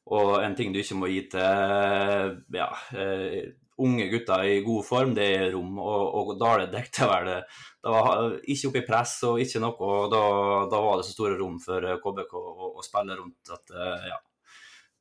og, 0.08 0.30
en 0.40 0.56
ting 0.56 0.72
du 0.72 0.80
ikke 0.80 0.96
må 0.96 1.10
gi 1.12 1.26
til 1.34 2.38
ja, 2.56 2.68
uh, 2.72 3.40
unge 3.84 4.06
gutter 4.10 4.46
i 4.48 4.62
god 4.64 4.86
form, 4.88 5.12
det 5.18 5.28
er 5.36 5.52
rom. 5.52 5.76
Og, 5.76 6.06
og 6.22 6.32
Dale 6.40 6.70
dekket 6.72 7.04
vel 7.12 7.28
det. 7.28 7.42
Var 7.88 8.38
ikke 8.48 8.72
oppe 8.72 8.80
i 8.80 8.86
press 8.88 9.12
og 9.28 9.44
ikke 9.44 9.62
noe. 9.62 9.76
og 9.76 10.08
Da, 10.16 10.24
da 10.72 10.80
var 10.88 10.98
det 10.98 11.06
så 11.06 11.14
store 11.14 11.36
rom 11.38 11.60
for 11.62 11.84
KBK 12.00 12.34
å, 12.40 12.72
å 12.80 12.86
spille 12.86 13.20
rundt 13.20 13.54
at 13.54 13.76
ja, 14.08 14.18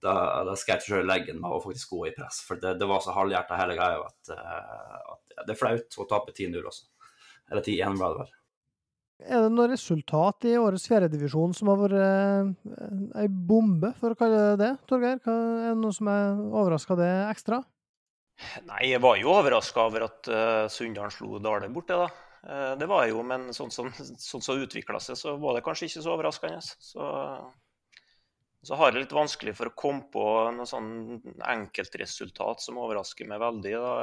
da, 0.04 0.14
da 0.46 0.56
skal 0.58 0.76
jeg 0.76 0.84
ikke 0.84 0.94
sjøl 0.94 1.08
legge 1.10 1.36
meg 1.38 1.54
og 1.54 1.64
faktisk 1.66 1.94
gå 1.96 2.08
i 2.10 2.16
press. 2.16 2.42
For 2.48 2.62
det, 2.62 2.76
det 2.82 2.90
var 2.90 3.04
så 3.04 3.16
halvhjerta 3.16 3.60
hele 3.60 3.78
greia 3.78 4.02
at, 4.06 4.34
uh, 4.34 5.14
at 5.16 5.38
ja, 5.38 5.46
det 5.46 5.56
er 5.56 5.62
flaut 5.62 5.98
å 5.98 6.10
tape 6.10 6.36
10-0 6.36 6.60
også. 6.62 6.90
Eller 7.52 7.64
10-1, 7.64 7.98
ble 7.98 8.12
det 8.12 8.20
vel. 8.24 8.34
Er 9.18 9.42
det 9.42 9.54
noe 9.56 9.72
resultat 9.72 10.46
i 10.46 10.58
årets 10.62 10.86
fjerdedivisjon 10.92 11.56
som 11.58 11.72
har 11.72 11.80
vært 11.82 13.16
ei 13.18 13.26
bombe, 13.26 13.90
for 13.98 14.14
å 14.14 14.20
kalle 14.20 14.44
det 14.44 14.60
det, 14.62 14.70
Torgeir? 14.90 15.18
Er 15.26 15.72
det 15.72 15.80
noe 15.82 15.96
som 15.96 16.12
er 16.12 16.38
overraska 16.46 16.98
det 17.00 17.10
ekstra? 17.32 17.64
Nei, 18.68 18.92
jeg 18.92 19.02
var 19.02 19.18
jo 19.18 19.34
overraska 19.34 19.88
over 19.90 20.06
at 20.06 20.30
uh, 20.30 20.66
Sunndalen 20.70 21.14
slo 21.14 21.42
Dale 21.42 21.72
borte, 21.74 21.98
da. 21.98 22.08
Uh, 22.46 22.74
det 22.78 22.86
var 22.90 23.06
jeg 23.06 23.16
jo, 23.16 23.24
men 23.26 23.50
sånn 23.56 23.74
som 23.74 23.90
sånn 23.98 24.46
så 24.46 24.60
utvikla 24.62 25.02
seg, 25.02 25.18
så 25.18 25.34
var 25.42 25.58
det 25.58 25.64
kanskje 25.66 25.90
ikke 25.90 26.04
så 26.06 26.14
overraskende. 26.14 26.62
Så 26.62 27.08
så 28.68 28.76
har 28.76 28.92
jeg 28.92 29.06
litt 29.06 29.14
vanskelig 29.16 29.54
for 29.56 29.70
å 29.70 29.76
komme 29.80 30.10
på 30.12 30.24
noe 30.52 30.68
sånn 30.68 30.90
enkeltresultat 31.48 32.60
som 32.60 32.80
overrasker 32.82 33.30
meg 33.30 33.40
veldig. 33.40 33.72
Da. 33.80 33.94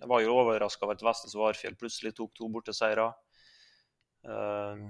Jeg 0.00 0.08
var 0.10 0.24
jo 0.24 0.32
overraska 0.40 0.88
over 0.88 0.98
at 0.98 1.04
Vestnes 1.06 1.36
Varfjell 1.38 1.76
plutselig 1.78 2.10
tok 2.18 2.32
to 2.34 2.48
borteseirer. 2.50 3.12
Eh, 4.26 4.82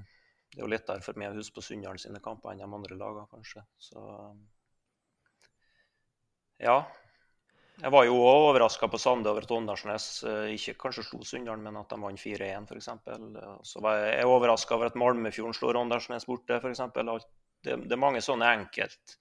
det 0.52 0.56
er 0.56 0.64
jo 0.64 0.70
lettere 0.72 1.04
for 1.04 1.20
meg 1.20 1.34
å 1.34 1.36
huske 1.36 1.58
på 1.58 1.66
Sunndalen 1.66 2.00
sine 2.00 2.22
kamper 2.24 2.54
enn 2.54 2.64
de 2.64 2.68
andre 2.68 2.96
lagene, 2.96 3.28
kanskje. 3.28 3.66
Så 3.80 4.00
ja. 6.64 6.80
Jeg 7.82 7.92
var 7.92 8.08
jo 8.08 8.16
òg 8.16 8.46
overraska 8.48 8.88
på 8.88 9.00
Sande 9.00 9.28
over 9.28 9.44
at 9.44 9.52
Åndalsnes 9.52 10.08
eh, 10.28 10.54
ikke 10.56 10.78
kanskje 10.86 11.04
slo 11.10 11.20
Sunndalen, 11.20 11.68
men 11.68 11.76
at 11.82 11.92
de 11.92 12.00
vant 12.00 12.24
4-1 12.24 12.64
f.eks. 12.64 12.90
Så 13.74 13.84
var 13.84 14.06
jeg 14.06 14.32
overraska 14.32 14.80
over 14.80 14.88
at 14.88 14.96
Malmefjorden 15.04 15.60
slår 15.60 15.82
Åndalsnes 15.84 16.28
borte, 16.28 16.62
f.eks 16.64 16.80
det, 17.62 17.76
det, 17.86 17.94
er 17.94 18.00
mange 18.00 18.22
sånne 18.24 18.50
enkelt 18.58 19.18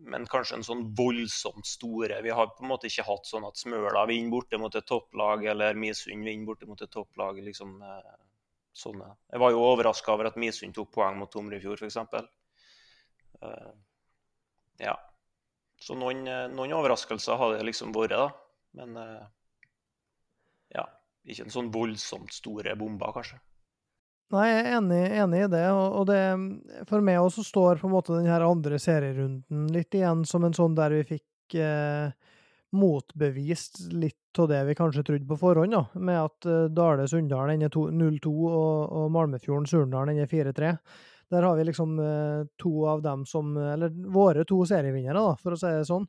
men 0.00 0.24
kanskje 0.30 0.56
en 0.56 0.64
sånn 0.64 0.82
voldsomt 0.96 1.66
store. 1.68 2.20
Vi 2.24 2.32
har 2.32 2.52
på 2.54 2.64
en 2.64 2.70
måte 2.70 2.88
ikke 2.88 3.04
hatt 3.04 3.28
sånn 3.28 3.44
at 3.44 3.58
Smøla 3.60 4.06
vinner 4.08 4.32
borte 4.32 4.58
mot 4.60 4.74
et 4.74 4.86
topplag, 4.88 5.44
eller 5.52 5.76
Misund 5.78 6.24
vinner 6.24 6.48
borte 6.48 6.68
mot 6.68 6.80
et 6.80 6.92
topplag. 6.92 7.40
liksom 7.44 7.74
eh, 7.84 8.14
sånne. 8.72 9.10
Jeg 9.32 9.42
var 9.42 9.52
jo 9.52 9.64
overraska 9.66 10.14
over 10.14 10.30
at 10.30 10.38
Misund 10.40 10.74
tok 10.76 10.92
poeng 10.94 11.18
mot 11.20 11.30
Tomrefjord, 11.32 11.82
f.eks. 11.82 11.98
Uh, 13.40 13.72
ja. 14.80 14.94
Så 15.80 15.96
noen, 15.96 16.24
eh, 16.28 16.46
noen, 16.52 16.76
overraskelser 16.76 17.40
har 17.40 17.56
det 17.56 17.66
liksom 17.68 17.92
vært, 17.96 18.16
da. 18.16 18.30
Men 18.80 18.96
uh, 18.96 19.28
ja, 20.76 20.86
ikke 21.24 21.48
en 21.48 21.54
sånn 21.54 21.72
voldsomt 21.74 22.32
store 22.36 22.76
bomber, 22.78 23.12
kanskje. 23.16 23.40
Nei, 24.30 24.46
jeg 24.46 24.58
er 24.62 24.76
enig, 24.76 25.00
enig 25.24 25.42
i 25.42 25.50
det. 25.50 25.64
Og, 25.74 26.04
det, 26.06 26.20
for 26.86 27.02
meg 27.02 27.18
også 27.18 27.42
står 27.46 27.80
på 27.80 27.88
en 27.88 27.94
måte 27.96 28.14
den 28.14 28.30
her 28.30 28.44
andre 28.46 28.78
serierunden 28.78 29.66
litt 29.74 29.94
igjen 29.98 30.22
som 30.28 30.46
en 30.46 30.54
sånn 30.54 30.76
der 30.78 30.94
vi 30.94 31.06
fikk 31.16 31.56
eh, 31.58 32.12
motbevist 32.78 33.88
litt 33.90 34.38
av 34.38 34.46
det 34.52 34.60
vi 34.68 34.76
kanskje 34.78 35.02
trodde 35.08 35.26
på 35.26 35.38
forhånd, 35.40 35.74
da, 35.74 35.82
med 35.98 36.20
at 36.20 36.46
eh, 36.46 36.68
Dale 36.70 37.08
Sunndal 37.10 37.50
er 37.56 37.66
0-2 37.66 38.30
og, 38.30 38.92
og 39.00 39.08
Malmefjorden 39.16 39.66
Surndalen 39.66 40.22
er 40.22 40.30
4-3. 40.30 40.76
Der 41.30 41.46
har 41.46 41.58
vi 41.58 41.66
liksom 41.66 41.98
eh, 42.02 42.46
to 42.58 42.74
av 42.90 43.02
dem 43.02 43.26
som 43.26 43.56
Eller 43.58 43.90
våre 44.14 44.46
to 44.46 44.62
serievinnere, 44.66 45.18
da, 45.18 45.34
for 45.42 45.56
å 45.56 45.58
si 45.58 45.74
det 45.74 45.90
sånn. 45.90 46.06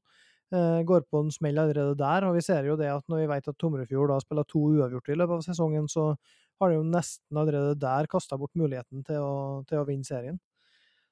Eh, 0.53 0.81
går 0.83 1.01
på 1.09 1.23
en 1.23 1.31
smell 1.31 1.57
allerede 1.57 1.97
der. 1.97 2.25
Og 2.27 2.35
vi 2.35 2.45
ser 2.45 2.65
jo 2.67 2.77
det 2.77 2.89
at 2.91 3.05
når 3.09 3.23
vi 3.23 3.27
vet 3.33 3.49
at 3.49 3.57
Tomrefjord 3.57 4.11
da 4.11 4.21
spiller 4.21 4.47
to 4.49 4.65
uavgjorte 4.75 5.13
i 5.13 5.17
løpet 5.17 5.37
av 5.37 5.45
sesongen, 5.45 5.89
så 5.89 6.11
har 6.61 6.71
de 6.71 6.77
jo 6.77 6.85
nesten 6.87 7.41
allerede 7.41 7.75
der 7.81 8.07
kasta 8.11 8.37
bort 8.37 8.53
muligheten 8.57 9.03
til 9.07 9.19
å, 9.21 9.33
til 9.69 9.81
å, 9.81 9.87
vinne 9.87 10.07
serien. 10.07 10.39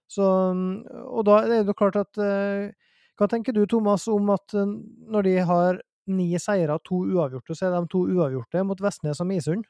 Så, 0.09 0.23
og 0.23 1.25
da 1.27 1.41
er 1.43 1.51
det 1.51 1.59
jo 1.69 1.77
klart 1.77 1.99
at 1.99 2.17
eh, 2.17 2.71
Hva 3.19 3.27
tenker 3.29 3.53
du, 3.53 3.65
Thomas, 3.69 4.07
om 4.09 4.31
at 4.33 4.55
eh, 4.57 4.71
når 5.11 5.27
de 5.27 5.35
har 5.45 5.81
ni 6.09 6.31
seire 6.41 6.79
og 6.79 6.85
to 6.87 7.03
uavgjorte, 7.05 7.53
så 7.53 7.67
er 7.67 7.75
de 7.75 7.91
to 7.91 8.05
uavgjorte 8.09 8.63
mot 8.65 8.81
Vestnes 8.81 9.21
og 9.21 9.29
Misund? 9.29 9.67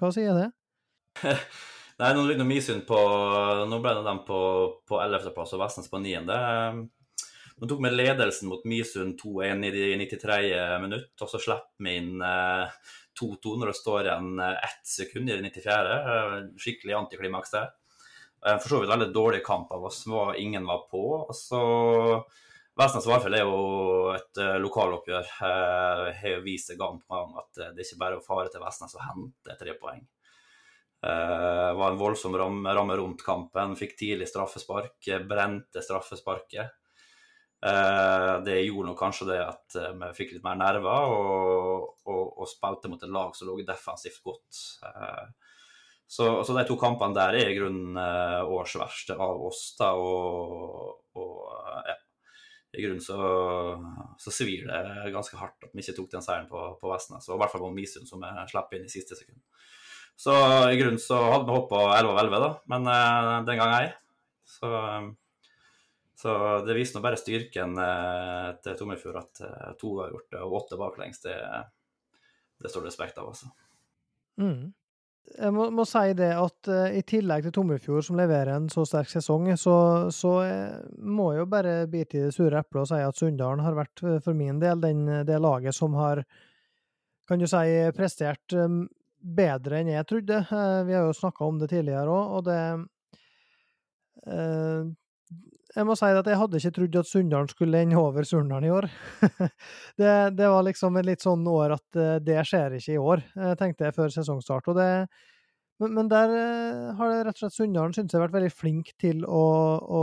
Hva 0.00 0.12
sier 0.14 0.38
det? 0.38 0.48
Nei, 2.00 2.10
nå 2.16 2.24
ligger 2.26 2.48
Misund 2.48 2.86
på 2.88 2.98
Nå 3.70 3.78
ble 3.82 3.92
dem 4.06 4.24
på, 4.26 4.38
på 4.88 5.00
11.-plass 5.02 5.52
og 5.54 5.62
Vestnes 5.62 5.90
på 5.90 6.00
9. 6.02 6.24
Nå 7.54 7.68
tok 7.70 7.84
med 7.84 7.94
ledelsen 7.94 8.50
mot 8.50 8.64
Misund 8.66 9.14
2-1 9.20 9.68
i 9.68 9.74
de 9.74 9.84
93. 10.00 10.38
minutt, 10.82 11.12
og 11.22 11.30
så 11.30 11.38
slipper 11.38 11.86
vi 11.86 11.98
inn 12.00 12.24
2-2 13.20 13.56
når 13.60 13.70
det 13.70 13.78
står 13.78 14.08
igjen 14.08 14.40
ett 14.44 14.86
sekund 14.88 15.30
i 15.30 15.36
det 15.36 15.50
94. 15.54 15.98
Skikkelig 16.60 16.96
antiklimaks 16.98 17.54
der. 17.54 17.72
For 18.44 18.68
så 18.68 18.80
vidt 18.82 18.90
veldig 18.92 19.12
dårlig 19.14 19.40
kamp 19.46 19.70
av 19.72 19.86
oss, 19.88 20.02
var, 20.10 20.34
ingen 20.36 20.66
var 20.68 20.82
på. 20.90 21.04
og 21.22 21.36
så 21.36 21.60
Vestnes 22.74 23.06
Varfjell 23.06 23.36
er 23.38 23.44
jo 23.46 24.10
et 24.16 24.40
lokaloppgjør. 24.60 25.28
Uh, 25.38 26.08
har 26.18 26.32
jo 26.32 26.42
vist 26.42 26.72
det 26.72 26.78
gang 26.80 26.98
på 26.98 27.14
gang 27.14 27.36
at 27.38 27.60
det 27.76 27.86
ikke 27.86 28.00
bare 28.00 28.18
er 28.18 28.20
å 28.20 28.26
fare 28.26 28.50
til 28.50 28.64
Vestnes 28.64 28.96
og 28.98 29.04
hente 29.06 29.56
tre 29.60 29.76
poeng. 29.78 30.02
Uh, 31.04 31.70
var 31.76 31.92
en 31.92 32.00
voldsom 32.00 32.34
ramme 32.34 32.96
rundt 32.98 33.22
kampen. 33.22 33.76
Fikk 33.78 33.94
tidlig 34.00 34.26
straffespark, 34.30 34.98
brente 35.28 35.84
straffesparket. 35.86 36.74
Uh, 37.64 38.42
det 38.44 38.58
gjorde 38.60 38.90
nok 38.90 38.98
kanskje 39.00 39.30
det 39.30 39.38
at 39.40 39.76
vi 39.96 40.10
fikk 40.18 40.34
litt 40.34 40.44
mer 40.44 40.58
nerver 40.60 41.14
og, 41.14 41.94
og, 42.04 42.24
og, 42.36 42.44
spilte 42.50 42.90
mot 42.92 43.00
et 43.00 43.14
lag 43.14 43.32
som 43.36 43.48
lå 43.48 43.56
defensivt 43.64 44.20
godt. 44.26 44.60
Så, 46.04 46.26
så, 46.44 46.52
de 46.52 46.66
to 46.68 46.76
kampene 46.76 47.16
der 47.16 47.38
er 47.40 47.48
i 47.48 47.56
grunnen 47.56 47.96
årsverste 47.96 49.16
av 49.16 49.40
oss. 49.48 49.62
da, 49.78 49.94
og, 49.96 50.98
og 51.16 51.38
ja 51.88 51.96
i 52.74 52.82
grunnen 52.82 53.02
så, 53.02 53.18
så 54.18 54.32
svir 54.34 54.66
det 54.68 55.12
ganske 55.14 55.38
hardt 55.38 55.66
at 55.66 55.74
vi 55.74 55.82
ikke 55.84 55.96
tok 55.98 56.10
den 56.14 56.24
seieren 56.24 56.48
på, 56.50 56.62
på 56.80 56.90
Vestnes. 56.90 57.28
Og 57.28 57.36
i 57.36 57.42
hvert 57.42 57.52
fall 57.52 57.62
på 57.64 57.72
Misund, 57.74 58.08
som 58.10 58.22
vi 58.22 58.46
slapp 58.50 58.74
inn 58.74 58.86
i 58.86 58.92
siste 58.92 59.18
sekund. 59.18 59.40
Så 60.18 60.34
i 60.70 60.78
grunnen 60.78 61.00
så 61.02 61.18
hadde 61.18 61.46
vi 61.48 61.56
håpa 61.56 61.82
11 61.98 62.12
av 62.12 62.20
11, 62.22 62.40
da, 62.44 62.50
men 62.70 62.88
den 63.48 63.60
gang 63.60 63.74
ei. 63.80 63.86
Så, 64.46 64.70
så 66.24 66.64
det 66.64 66.72
viser 66.72 66.96
nå 66.96 67.02
bare 67.04 67.18
styrken 67.20 67.74
uh, 67.76 68.54
til 68.64 68.78
Tommelfjord 68.78 69.18
at 69.20 69.40
uh, 69.44 69.72
to 69.76 69.90
har 69.98 70.08
gjort 70.14 70.30
det, 70.32 70.38
og 70.40 70.54
åtte 70.56 70.78
baklengs. 70.80 71.18
Det, 71.20 71.34
det 72.64 72.70
står 72.72 72.86
det 72.86 72.88
respekt 72.88 73.20
av, 73.20 73.28
altså. 73.28 73.50
Mm. 74.40 74.72
Jeg 75.34 75.52
må, 75.52 75.66
må, 75.72 75.84
si 75.88 76.14
det 76.16 76.30
at 76.32 76.70
uh, 76.72 76.88
i 76.96 77.02
tillegg 77.04 77.44
til 77.44 77.52
Tommelfjord, 77.58 78.06
som 78.08 78.16
leverer 78.16 78.54
en 78.54 78.70
så 78.72 78.86
sterk 78.88 79.12
sesong, 79.12 79.50
så, 79.60 79.76
så 80.16 80.32
må 80.96 81.28
jeg 81.34 81.42
jo 81.42 81.50
bare 81.58 81.76
bite 81.92 82.16
i 82.16 82.24
det 82.24 82.32
sure 82.38 82.64
eplet 82.64 82.86
og 82.86 82.88
si 82.94 83.04
at 83.04 83.20
Sunndalen 83.20 83.66
har 83.66 83.76
vært, 83.82 84.06
for 84.24 84.32
min 84.40 84.64
del, 84.64 84.80
den, 84.80 85.04
det 85.28 85.44
laget 85.44 85.76
som 85.76 85.92
har, 86.00 86.24
kan 87.28 87.36
du 87.36 87.44
si, 87.44 87.66
prestert 88.00 88.56
um, 88.56 88.86
bedre 89.20 89.84
enn 89.84 89.92
jeg 89.92 90.08
trodde. 90.08 90.40
vi 90.88 90.96
har 90.96 91.04
jo 91.04 91.20
snakka 91.20 91.44
om 91.52 91.60
det 91.60 91.68
tidligere 91.76 92.16
òg, 92.16 92.36
og 92.40 92.48
det 92.48 92.60
jeg 95.74 95.86
må 95.88 95.96
si 95.98 96.06
at 96.06 96.28
jeg 96.30 96.38
hadde 96.38 96.58
ikke 96.60 96.72
trodd 96.76 96.96
at 97.00 97.08
Sunndalen 97.08 97.50
skulle 97.50 97.80
ende 97.82 97.98
over 97.98 98.26
Surndalen 98.26 98.68
i 98.68 98.72
år. 98.74 98.86
det, 100.00 100.12
det, 100.38 100.46
var 100.52 100.62
liksom 100.68 100.98
et 101.00 101.08
litt 101.08 101.24
sånn 101.24 101.42
år 101.50 101.74
at 101.74 101.98
eh, 101.98 102.18
det 102.22 102.38
skjer 102.46 102.76
ikke 102.78 102.94
i 102.94 103.00
år, 103.02 103.24
eh, 103.34 103.54
tenkte 103.58 103.88
jeg 103.88 103.96
før 103.96 104.12
sesongstart. 104.14 104.70
Det, 104.78 104.88
men, 105.82 105.96
men, 105.96 106.10
der 106.12 106.34
eh, 106.38 106.92
har 106.98 107.10
det 107.10 107.24
rett 107.26 107.40
og 107.40 107.42
slett 107.42 107.56
Sunndalen 107.56 107.96
synes 107.96 108.14
jeg 108.14 108.20
har 108.20 108.28
vært 108.28 108.36
veldig 108.36 108.54
flink 108.54 108.92
til 109.02 109.26
å, 109.26 109.46
å 109.82 110.02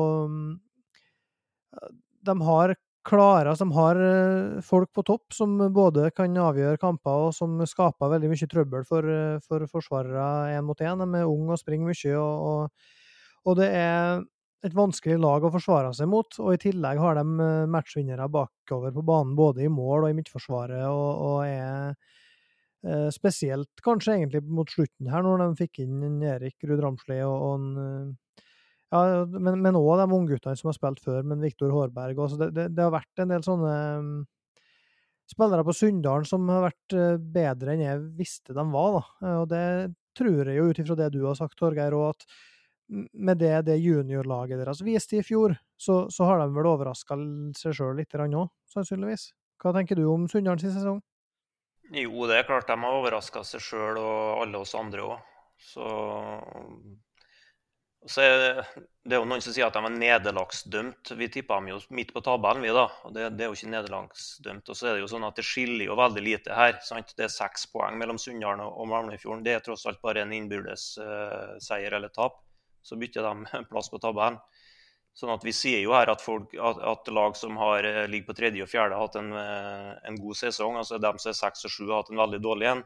De 2.27 2.36
har 2.49 2.75
klare, 3.07 3.55
de 3.57 3.67
har 3.73 3.97
folk 4.67 4.91
på 4.93 5.05
topp 5.07 5.34
som 5.34 5.55
både 5.73 6.12
kan 6.13 6.36
avgjøre 6.38 6.77
kamper 6.84 7.29
og 7.29 7.31
som 7.34 7.55
skaper 7.65 8.12
veldig 8.12 8.29
mye 8.29 8.49
trøbbel 8.51 8.84
for, 8.86 9.07
for 9.47 9.65
forsvarere 9.71 10.51
én 10.51 10.67
mot 10.67 10.84
én. 10.84 10.99
De 10.99 11.23
er 11.23 11.31
unge 11.31 11.55
og 11.55 11.63
springer 11.63 11.88
mye. 11.89 12.13
og, 12.19 12.51
og, 12.51 12.91
og 13.47 13.57
det 13.57 13.71
er 13.79 14.21
et 14.65 14.78
vanskelig 14.78 15.17
lag 15.21 15.43
å 15.43 15.52
forsvare 15.54 15.91
seg 15.97 16.10
mot, 16.12 16.38
og 16.41 16.54
i 16.54 16.62
tillegg 16.62 17.00
har 17.02 17.17
de 17.17 17.24
eh, 17.26 17.69
matchvinnere 17.71 18.28
bakover 18.32 18.93
på 18.93 19.04
banen, 19.06 19.36
både 19.38 19.65
i 19.65 19.71
mål 19.71 20.06
og 20.06 20.12
i 20.12 20.17
midtforsvaret, 20.19 20.84
og, 20.86 21.24
og 21.26 21.38
er 21.47 21.95
eh, 22.86 23.08
spesielt 23.13 23.82
kanskje 23.86 24.19
egentlig 24.19 24.43
mot 24.45 24.69
slutten 24.69 25.10
her, 25.10 25.26
når 25.26 25.43
de 25.43 25.63
fikk 25.63 25.82
inn 25.86 26.21
Erik 26.21 26.62
Ruud 26.69 26.84
Ramsli 26.86 27.21
og, 27.26 27.47
og 27.47 27.82
eh, 27.82 28.43
ja, 28.91 29.24
men 29.24 29.80
òg 29.80 30.02
de 30.02 30.06
ungguttene 30.12 30.60
som 30.60 30.67
har 30.67 30.76
spilt 30.76 31.00
før, 31.00 31.24
men 31.24 31.39
Viktor 31.39 31.71
Hårberg 31.71 32.17
også. 32.19 32.38
Det, 32.41 32.50
det, 32.58 32.65
det, 32.76 32.84
har 32.84 32.91
vært 32.91 33.21
en 33.24 33.32
del 33.32 33.45
sånne 33.45 33.76
um, 34.02 34.10
spillere 35.32 35.63
på 35.63 35.76
Sunndalen 35.78 36.28
som 36.28 36.50
har 36.52 36.65
vært 36.65 36.95
uh, 37.00 37.13
bedre 37.15 37.71
enn 37.71 37.86
jeg 37.86 38.02
visste 38.17 38.52
de 38.58 38.65
var. 38.74 38.97
Da. 38.97 39.32
Og 39.39 39.45
det 39.54 39.63
tror 40.19 40.43
jeg 40.43 40.60
jo 40.60 40.67
ut 40.67 40.82
ifra 40.84 40.97
det 41.00 41.08
du 41.15 41.21
har 41.24 41.39
sagt, 41.39 41.56
Torgeir, 41.56 41.95
og 41.95 42.10
at 42.10 42.28
med 42.91 43.39
det, 43.39 43.54
det 43.67 43.77
juniorlaget 43.80 44.60
deres 44.60 44.82
viste 44.84 45.19
i 45.19 45.23
fjor, 45.23 45.56
så, 45.80 46.04
så 46.12 46.27
har 46.27 46.41
de 46.41 46.49
vel 46.56 46.67
overraska 46.73 47.17
seg 47.58 47.77
sjøl 47.77 47.95
litt 48.01 48.15
òg, 48.15 48.49
sannsynligvis. 48.73 49.32
Hva 49.62 49.73
tenker 49.75 49.99
du 49.99 50.08
om 50.10 50.27
Sunndalens 50.30 50.65
sesong? 50.65 50.99
Jo, 51.91 52.25
det 52.27 52.39
er 52.39 52.47
klart 52.47 52.69
de 52.69 52.77
har 52.80 52.97
overraska 52.97 53.43
seg 53.47 53.63
sjøl 53.63 53.99
og 53.99 54.43
alle 54.43 54.62
oss 54.63 54.75
andre 54.80 55.06
òg. 55.06 55.23
Så, 55.62 55.86
så 58.10 58.23
er 58.25 58.38
det, 58.41 58.51
er 59.12 59.19
jo 59.19 59.27
noen 59.30 59.43
som 59.43 59.54
sier 59.54 59.67
at 59.67 59.75
de 59.77 59.84
er 59.86 59.97
nederlagsdømt. 59.97 61.12
Vi 61.19 61.30
tippa 61.32 61.60
dem 61.60 61.71
jo 61.73 61.82
midt 61.93 62.13
på 62.15 62.23
tabellen, 62.25 62.63
vi 62.65 62.73
da. 62.75 62.88
og 63.06 63.13
Det, 63.15 63.27
det 63.38 63.45
er 63.45 63.51
jo 63.51 63.60
ikke 63.60 63.73
nederlagsdømt. 63.75 64.71
Og 64.71 64.80
så 64.80 64.89
er 64.89 64.97
det 64.97 65.04
jo 65.04 65.12
sånn 65.12 65.27
at 65.27 65.38
det 65.38 65.45
skiller 65.47 65.86
jo 65.86 65.99
veldig 65.99 66.23
lite 66.25 66.58
her. 66.58 66.80
sant? 66.88 67.13
Det 67.15 67.27
er 67.27 67.34
seks 67.34 67.67
poeng 67.71 67.99
mellom 68.01 68.19
Sunndalen 68.19 68.65
og 68.65 68.89
Malmøyfjorden. 68.89 69.43
Det 69.45 69.58
er 69.58 69.67
tross 69.67 69.86
alt 69.88 70.01
bare 70.04 70.25
en 70.25 70.34
innbyrdes 70.36 70.95
uh, 71.04 71.60
seier 71.62 71.99
eller 71.99 72.12
tap 72.15 72.39
så 72.82 72.98
bytter 73.00 73.28
de 73.28 73.63
plass 73.72 73.89
på 73.91 74.02
tabellen. 74.02 74.39
Sånn 75.13 75.34
at 75.34 75.44
Vi 75.44 75.52
ser 75.52 75.82
jo 75.82 75.91
her 75.91 76.10
at, 76.12 76.22
folk, 76.24 76.54
at, 76.56 76.80
at 76.88 77.10
lag 77.12 77.36
som 77.36 77.58
har, 77.60 77.84
eh, 77.84 78.08
ligger 78.08 78.32
på 78.32 78.38
tredje 78.38 78.63
og 78.63 78.72
fjerde, 78.72 78.96
har 78.96 79.10
hatt 79.10 79.17
en, 79.20 79.34
eh, 79.36 79.91
en 80.08 80.20
god 80.22 80.39
sesong. 80.39 80.78
altså 80.80 81.02
De 81.02 81.12
som 81.20 81.32
er 81.34 81.38
seks 81.38 81.67
og 81.67 81.74
sju, 81.74 81.86
har 81.89 82.02
hatt 82.02 82.13
en 82.13 82.22
veldig 82.22 82.39
dårlig 82.44 82.70
en. 82.72 82.84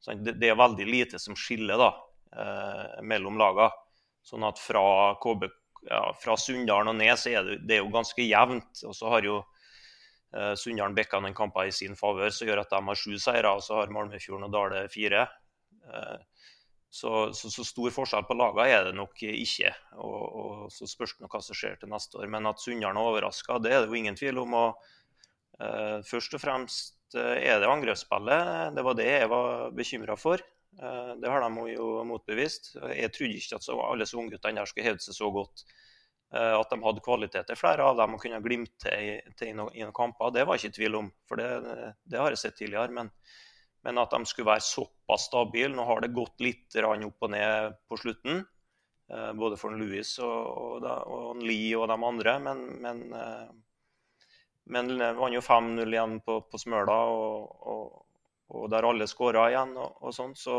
Sånn, 0.00 0.22
det, 0.24 0.38
det, 0.40 0.48
er 0.52 0.58
veldig 0.58 0.86
lite 0.88 1.20
som 1.20 1.36
skiller 1.36 1.80
da, 1.80 1.90
eh, 2.32 3.02
mellom 3.04 3.36
lagene. 3.40 3.68
Sånn 4.24 4.44
at 4.48 4.60
fra, 4.60 5.14
KB, 5.20 5.48
ja, 5.88 6.02
fra 6.20 6.36
Sunndalen 6.40 6.92
og 6.92 6.98
ned 6.98 7.14
så 7.20 7.32
er 7.32 7.46
det, 7.46 7.60
det 7.68 7.78
er 7.78 7.84
jo 7.84 7.92
ganske 7.92 8.24
jevnt. 8.24 8.82
Og 8.88 8.96
så 8.96 9.12
har 9.12 9.28
jo 9.28 9.38
eh, 10.34 10.54
Sunndalen 10.58 10.96
bikka 10.96 11.20
noen 11.20 11.36
kamper 11.36 11.68
i 11.68 11.74
sin 11.74 11.96
favør 11.98 12.32
som 12.34 12.48
gjør 12.48 12.64
at 12.64 12.72
de 12.72 12.80
har 12.90 13.00
sju 13.00 13.18
seire, 13.20 13.52
og 13.52 13.64
så 13.64 13.80
har 13.80 13.92
Malmefjorden 13.94 14.48
og 14.48 14.56
Dale 14.56 14.86
fire. 14.92 15.26
Eh, 15.84 16.16
så, 16.90 17.32
så, 17.32 17.50
så, 17.50 17.64
stor 17.64 17.92
forskjell 17.92 18.24
på 18.24 18.36
lagene 18.38 18.68
er 18.72 18.86
det 18.88 18.94
nok 18.96 19.22
ikke. 19.28 19.72
Og, 20.00 20.20
og 20.40 20.60
Så 20.72 20.88
spørs 20.88 21.16
det 21.18 21.28
hva 21.28 21.40
som 21.44 21.56
skjer 21.56 21.76
til 21.80 21.90
neste 21.92 22.20
år. 22.20 22.28
Men 22.32 22.48
at 22.48 22.62
Sunndalen 22.62 23.00
er 23.00 23.10
overraska, 23.10 23.58
det 23.62 23.74
er 23.74 23.82
det 23.82 23.90
jo 23.90 23.98
ingen 23.98 24.16
tvil 24.16 24.40
om. 24.44 24.54
og 24.56 24.86
uh, 25.60 25.98
Først 26.08 26.38
og 26.38 26.42
fremst 26.42 27.18
uh, 27.18 27.36
er 27.36 27.60
det 27.60 27.68
angrepsspillet. 27.68 28.72
Det 28.76 28.86
var 28.86 28.96
det 28.96 29.10
jeg 29.10 29.32
var 29.34 29.74
bekymra 29.76 30.16
for. 30.16 30.44
Uh, 30.80 31.12
det 31.20 31.28
har 31.28 31.44
de 31.44 31.66
jo 31.74 31.90
motbevist. 32.08 32.72
Jeg 32.94 33.12
trodde 33.12 33.42
ikke 33.42 33.60
at 33.60 33.68
så, 33.68 33.76
alle 33.84 34.08
ungguttene 34.08 34.62
der 34.62 34.70
skulle 34.70 34.88
hevde 34.88 35.04
seg 35.04 35.20
så 35.20 35.30
godt. 35.34 35.66
At 36.28 36.68
de 36.68 36.76
hadde 36.84 37.00
kvaliteter, 37.00 37.56
flere 37.56 37.86
av 37.88 37.94
dem, 37.96 38.12
og 38.12 38.20
kunne 38.20 38.42
glimte 38.44 38.90
i, 38.92 39.14
til 39.32 39.48
i 39.48 39.54
noen, 39.56 39.70
i 39.72 39.80
noen 39.80 39.94
kamper. 39.96 40.28
Det 40.36 40.42
var 40.44 40.58
ikke 40.60 40.74
tvil 40.76 40.98
om, 40.98 41.06
for 41.24 41.40
det, 41.40 41.46
det 42.04 42.20
har 42.20 42.34
jeg 42.34 42.40
sett 42.42 42.58
tidligere. 42.58 42.92
men 42.92 43.08
men 43.88 44.02
at 44.02 44.12
de 44.12 44.26
skulle 44.28 44.50
være 44.50 44.64
såpass 44.64 45.30
stabile. 45.30 45.72
Nå 45.72 45.84
har 45.88 46.02
det 46.04 46.12
gått 46.12 46.42
litt 46.44 46.76
opp 46.84 47.24
og 47.24 47.30
ned 47.32 47.76
på 47.88 47.96
slutten, 47.96 48.42
eh, 49.08 49.30
både 49.32 49.56
for 49.56 49.72
Louis 49.72 50.10
og, 50.20 50.82
og, 50.84 50.84
og 50.84 51.40
Lee 51.40 51.72
og 51.78 51.88
de 51.88 51.96
andre. 52.10 52.34
Men, 52.44 52.60
men, 52.84 53.00
eh, 53.16 53.46
men 54.68 54.92
vant 55.16 55.32
jo 55.32 55.40
5-0 55.40 55.88
igjen 55.88 56.18
på, 56.20 56.42
på 56.50 56.60
Smøla, 56.60 56.98
og, 57.08 58.04
og, 58.52 58.68
der 58.68 58.90
alle 58.90 59.08
skåra 59.08 59.46
igjen. 59.54 59.72
og, 59.80 60.12
sånn, 60.12 60.36
Så 60.36 60.58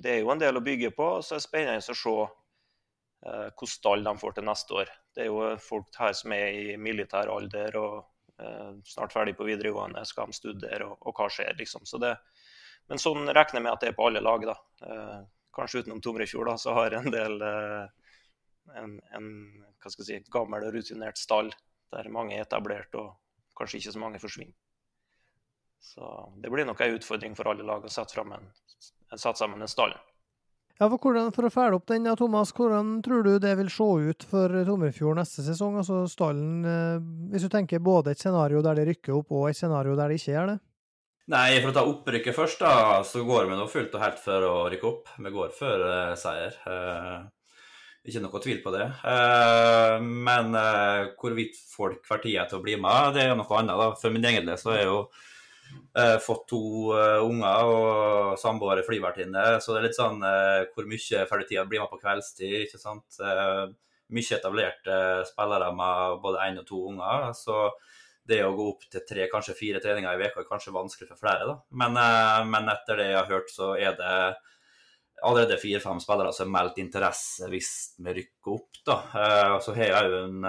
det 0.00 0.14
er 0.14 0.24
jo 0.24 0.32
en 0.32 0.40
del 0.40 0.56
å 0.56 0.64
bygge 0.64 0.94
på. 0.96 1.10
Så 1.20 1.36
er 1.36 1.42
det 1.44 1.48
spennende 1.48 1.84
å 1.84 2.00
se 2.00 2.16
eh, 2.24 3.46
hvilken 3.52 3.74
stall 3.74 4.08
de 4.08 4.16
får 4.24 4.38
til 4.40 4.48
neste 4.48 4.80
år. 4.80 4.96
Det 5.12 5.26
er 5.26 5.28
jo 5.28 5.52
folk 5.60 6.00
her 6.00 6.16
som 6.16 6.32
er 6.32 6.72
i 6.72 6.80
militær 6.80 7.28
alder. 7.36 7.76
og 7.84 8.00
Eh, 8.00 8.13
snart 8.84 9.12
ferdig 9.14 9.36
på 9.38 9.46
videregående, 9.46 10.02
skal 10.08 10.30
de 10.30 10.36
studere, 10.36 10.88
og, 10.88 10.98
og 11.06 11.18
hva 11.18 11.28
skjer, 11.30 11.54
liksom. 11.58 11.84
Så 11.86 12.00
det, 12.02 12.14
men 12.90 13.00
sånn 13.00 13.28
regner 13.28 13.60
jeg 13.60 13.66
med 13.66 13.72
at 13.72 13.84
det 13.84 13.92
er 13.92 13.98
på 13.98 14.08
alle 14.08 14.22
lag, 14.24 14.46
da. 14.48 14.56
Eh, 14.86 15.20
kanskje 15.54 15.84
utenom 15.84 16.02
Tomrefjord, 16.02 16.50
da, 16.50 16.56
så 16.58 16.74
har 16.76 16.96
en 16.98 17.10
del 17.14 17.38
eh, 17.46 17.84
en, 18.80 18.98
en 19.14 19.30
hva 19.78 19.92
skal 19.92 20.02
jeg 20.04 20.24
si, 20.24 20.32
gammel 20.32 20.66
og 20.66 20.74
rutinert 20.74 21.20
stall 21.20 21.52
der 21.94 22.10
mange 22.12 22.34
er 22.36 22.46
etablert 22.46 22.94
og 22.98 23.12
kanskje 23.58 23.80
ikke 23.80 23.94
så 23.94 24.02
mange 24.02 24.20
forsvinner. 24.22 24.56
Så 25.84 26.08
det 26.40 26.50
blir 26.50 26.66
nok 26.66 26.80
en 26.80 26.96
utfordring 26.96 27.36
for 27.36 27.50
alle 27.50 27.66
lag 27.66 27.84
å 27.84 27.92
sette, 27.92 28.22
en, 28.24 28.48
sette 29.12 29.36
sammen 29.38 29.62
en 29.62 29.70
stall. 29.70 29.92
Ja, 30.80 30.88
for, 30.90 30.98
hvordan, 30.98 31.30
for, 31.30 31.46
å 31.46 31.52
følge 31.54 31.78
opp 31.78 31.86
den, 31.86 32.06
ja, 32.08 32.16
Thomas, 32.18 32.50
hvordan 32.54 32.96
tror 33.06 33.22
du 33.22 33.36
det 33.38 33.52
vil 33.60 33.68
se 33.70 33.84
ut 33.86 34.24
for 34.26 34.50
Tomrefjord 34.66 35.20
neste 35.20 35.44
sesong? 35.46 35.76
Altså 35.78 36.00
stallen, 36.10 36.64
eh, 36.66 37.04
Hvis 37.30 37.44
du 37.46 37.50
tenker 37.52 37.78
både 37.78 38.10
et 38.10 38.18
scenario 38.18 38.62
der 38.64 38.80
de 38.80 38.88
rykker 38.88 39.14
opp, 39.14 39.30
og 39.30 39.48
et 39.48 39.58
scenario 39.58 39.94
der 39.94 40.10
de 40.10 40.18
ikke 40.18 40.32
gjør 40.32 40.50
det? 40.50 40.56
Nei, 41.30 41.60
for 41.60 41.70
å 41.70 41.76
ta 41.76 41.84
opprykket 41.86 42.36
først, 42.36 42.64
da, 42.66 43.04
så 43.06 43.22
går 43.24 43.46
vi 43.48 43.60
nå 43.60 43.68
fullt 43.70 43.94
og 43.94 44.02
helt 44.02 44.18
for 44.20 44.48
å 44.48 44.56
rykke 44.72 44.90
opp. 44.90 45.14
Vi 45.14 45.32
går 45.36 45.54
for 45.56 45.86
uh, 45.86 46.16
seier. 46.20 46.58
Uh, 46.66 47.22
ikke 48.04 48.24
noe 48.26 48.42
tvil 48.42 48.58
på 48.66 48.74
det. 48.74 48.88
Uh, 49.06 50.02
men 50.02 50.52
hvorvidt 51.16 51.56
folk 51.70 52.02
får 52.04 52.26
tida 52.26 52.44
til 52.50 52.58
å 52.58 52.66
bli 52.66 52.74
med, 52.76 53.14
det 53.14 53.24
er 53.24 53.38
noe 53.38 53.60
annet. 53.62 53.78
da. 53.78 53.88
For 54.02 54.12
min 54.12 54.26
egen 54.26 54.50
del 54.50 54.58
så 54.60 54.74
er 54.74 54.84
jo 54.90 54.98
Uh, 55.94 56.16
fått 56.18 56.48
to 56.50 56.60
uh, 56.90 57.22
unger 57.22 57.68
og 57.70 58.38
samboer 58.42 58.80
er 58.80 58.86
flyvertinne, 58.86 59.42
så 59.62 59.70
det 59.70 59.78
er 59.78 59.84
litt 59.86 59.98
sånn 59.98 60.24
uh, 60.26 60.64
hvor 60.74 60.88
mye 60.90 61.20
ferdigtida 61.30 61.62
blir 61.70 61.84
med 61.84 61.92
på 61.92 62.00
kveldstid. 62.02 62.64
ikke 62.64 62.80
sant? 62.82 63.20
mye 64.14 64.36
etablerte 64.36 64.96
spillere 65.26 65.70
med 65.74 66.18
både 66.22 66.42
én 66.44 66.58
og 66.60 66.66
to 66.68 66.80
unger. 66.90 67.30
Så 67.38 67.70
det 68.28 68.42
å 68.44 68.52
gå 68.56 68.66
opp 68.72 68.82
til 68.90 69.04
tre, 69.08 69.28
kanskje 69.32 69.56
fire 69.56 69.80
treninger 69.82 70.12
i 70.12 70.20
veka 70.20 70.42
er 70.42 70.48
kanskje 70.48 70.74
vanskelig 70.74 71.08
for 71.08 71.22
flere. 71.22 71.46
da. 71.48 71.54
Men, 71.80 71.96
men, 72.50 72.68
etter 72.74 73.00
det 73.00 73.08
jeg 73.08 73.16
har 73.16 73.30
hørt, 73.32 73.48
så 73.50 73.70
er 73.78 73.96
det 73.96 74.18
allerede 75.24 75.58
fire-fem 75.62 76.02
spillere 76.04 76.34
som 76.36 76.50
har 76.50 76.52
meldt 76.58 76.82
interesse 76.84 77.48
hvis 77.50 77.72
vi 78.04 78.16
rykker 78.20 78.54
opp. 78.58 78.82
da. 78.86 78.98
så 79.64 79.74
har 79.78 79.88
jeg 79.88 80.12
jo 80.12 80.22
en 80.26 80.46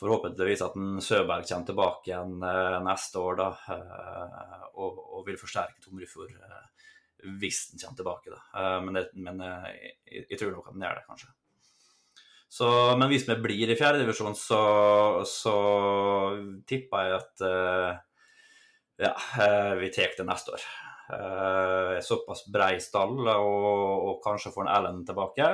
forhåpentligvis 0.00 0.62
at 0.64 0.76
en 0.80 1.00
Søberg 1.04 1.44
kommer 1.48 1.68
tilbake 1.68 2.10
igjen 2.10 2.40
eh, 2.46 2.78
neste 2.86 3.20
år 3.20 3.36
da, 3.40 3.48
eh, 3.74 4.62
og, 4.72 5.00
og, 5.18 5.24
vil 5.26 5.38
forsterke 5.40 5.82
Tomrefjord 5.84 6.32
eh, 6.32 6.86
hvis 7.40 7.66
den 7.72 7.82
kommer 7.82 7.98
tilbake. 7.98 8.32
da. 8.32 8.78
Men, 8.80 8.96
det, 8.96 9.10
men 9.20 9.42
jeg, 9.44 10.22
jeg, 10.22 10.38
tror 10.40 10.54
nok 10.54 10.70
at 10.70 10.76
den 10.76 10.86
gjør 10.86 10.96
det, 10.96 11.06
kanskje. 11.08 11.32
Så, 12.50 12.68
men 12.96 13.10
hvis 13.12 13.26
vi 13.28 13.36
blir 13.44 13.70
i 13.70 13.76
fjerdedivisjon, 13.76 14.32
så, 14.34 14.60
så 15.28 15.56
tipper 16.66 17.04
jeg 17.04 17.18
at 17.18 17.44
ja, 19.04 19.12
vi 19.76 19.92
tar 19.92 20.16
det 20.16 20.26
neste 20.26 20.56
år. 20.56 20.64
såpass 22.08 22.46
brei 22.48 22.80
stall, 22.80 23.20
og, 23.20 24.08
og 24.08 24.24
kanskje 24.24 24.54
får 24.56 24.64
en 24.64 24.72
Ellen 24.78 25.04
tilbake. 25.04 25.50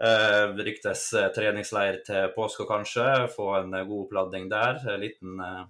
Eh, 0.00 0.54
ryktes 0.64 1.10
eh, 1.12 1.28
treningsleir 1.36 2.00
til 2.06 2.30
påske, 2.32 2.64
kanskje. 2.68 3.28
Få 3.34 3.52
en 3.58 3.74
eh, 3.76 3.84
god 3.84 4.06
oppladning 4.06 4.48
der. 4.48 4.80
En 4.88 5.02
liten 5.02 5.40
eh, 5.44 5.64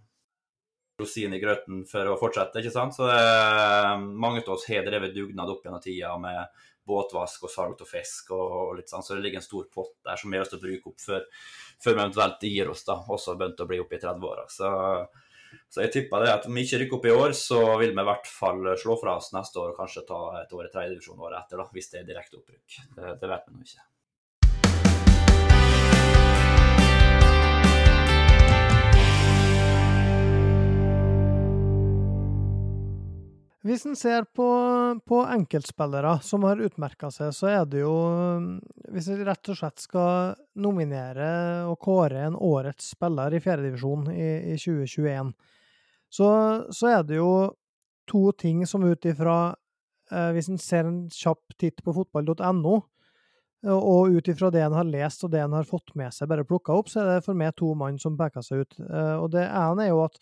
rosin 1.00 1.34
i 1.34 1.40
grøten 1.42 1.82
for 1.90 2.12
å 2.12 2.18
fortsette, 2.20 2.62
ikke 2.62 2.74
sant. 2.74 2.94
Så 2.94 3.08
eh, 3.10 3.94
mange 3.98 4.44
av 4.44 4.52
oss 4.54 4.68
har 4.70 4.86
drevet 4.86 5.16
dugnad 5.16 5.50
opp 5.50 5.66
gjennom 5.66 5.82
tida 5.82 6.12
med 6.22 6.62
båtvask 6.90 7.46
og 7.46 7.52
salt 7.52 7.82
og 7.84 7.90
fisk 7.90 8.30
og, 8.34 8.44
og, 8.44 8.70
litt 8.78 8.90
sånn, 8.90 9.04
så 9.04 9.16
det 9.16 9.24
ligger 9.24 9.42
en 9.42 9.46
stor 9.46 9.66
pott 9.74 9.92
der 10.06 10.18
som 10.18 10.30
vi 10.30 10.38
har 10.38 10.46
lyst 10.46 10.54
til 10.54 10.62
å 10.62 10.64
bruke 10.64 10.90
opp 10.90 11.02
før, 11.02 11.26
før 11.84 11.96
vi 11.96 12.00
eventuelt 12.00 12.46
gir 12.48 12.70
oss, 12.72 12.86
da, 12.86 12.96
også 13.14 13.36
begynt 13.38 13.62
å 13.62 13.68
bli 13.70 13.78
oppe 13.82 13.98
i 13.98 14.02
30-åra. 14.02 14.46
Så, 14.50 14.72
så, 15.68 15.84
jeg 15.84 15.92
tipper 15.94 16.24
det 16.24 16.32
at 16.32 16.48
om 16.48 16.56
vi 16.56 16.64
ikke 16.66 16.82
rykker 16.82 16.98
opp 16.98 17.06
i 17.06 17.14
år, 17.14 17.36
så 17.36 17.60
vil 17.82 17.94
vi 17.94 18.02
i 18.02 18.08
hvert 18.10 18.32
fall 18.32 18.74
slå 18.80 18.98
fra 19.02 19.18
oss 19.20 19.30
neste 19.36 19.62
år 19.62 19.74
og 19.74 19.78
kanskje 19.82 20.06
ta 20.08 20.20
et 20.40 20.58
år 20.58 20.66
i 20.66 20.74
tredjedivisjon 20.74 21.22
året 21.22 21.42
etter, 21.44 21.62
da, 21.62 21.70
hvis 21.74 21.92
det 21.92 22.02
er 22.02 22.10
direkte 22.10 22.40
opprykk. 22.40 22.82
Det, 22.96 23.16
det 23.22 23.34
vet 23.34 23.48
vi 23.48 23.56
nå 23.58 23.66
ikke. 23.68 23.90
Hvis 33.70 33.84
en 33.86 33.94
ser 33.94 34.24
på, 34.34 34.44
på, 35.06 35.18
enkeltspillere 35.30 36.16
som 36.26 36.42
har 36.48 36.58
utmerka 36.58 37.06
seg, 37.14 37.30
så 37.36 37.46
er 37.52 37.68
det 37.70 37.84
jo 37.84 37.92
Hvis 38.90 39.06
vi 39.12 39.20
rett 39.22 39.50
og 39.52 39.58
slett 39.60 39.84
skal 39.84 40.32
nominere 40.58 41.28
og 41.70 41.78
kåre 41.78 42.24
en 42.26 42.34
årets 42.34 42.88
spiller 42.96 43.36
i 43.36 43.42
fjerdedivisjon 43.44 44.08
i, 44.10 44.30
i 44.50 44.58
2021, 44.58 45.30
så, 46.10 46.30
så, 46.66 46.90
er 46.90 47.06
det 47.06 47.20
jo 47.20 47.30
to 48.10 48.24
ting 48.34 48.64
som 48.66 48.82
ut 48.82 49.06
ifra 49.06 49.54
eh, 50.10 50.32
Hvis 50.34 50.50
en 50.50 50.58
ser 50.58 50.90
en 50.90 51.04
kjapp 51.14 51.54
titt 51.60 51.84
på 51.86 51.94
fotball.no, 51.94 52.80
og 53.70 54.18
ut 54.18 54.28
ifra 54.32 54.50
det 54.50 54.64
en 54.64 54.74
har 54.74 54.88
lest 54.88 55.22
og 55.22 55.30
det 55.30 55.44
en 55.44 55.54
har 55.54 55.68
fått 55.68 55.94
med 55.94 56.10
seg, 56.16 56.26
bare 56.32 56.48
plukka 56.48 56.74
opp, 56.74 56.90
så 56.90 57.04
er 57.04 57.10
det 57.12 57.26
for 57.28 57.38
meg 57.38 57.54
to 57.60 57.70
mann 57.78 58.02
som 58.02 58.18
peker 58.18 58.42
seg 58.42 58.64
ut. 58.64 58.78
Eh, 58.82 59.16
og 59.20 59.30
det 59.36 59.46
ene 59.46 59.86
er 59.86 59.92
jo 59.92 60.06
at 60.08 60.18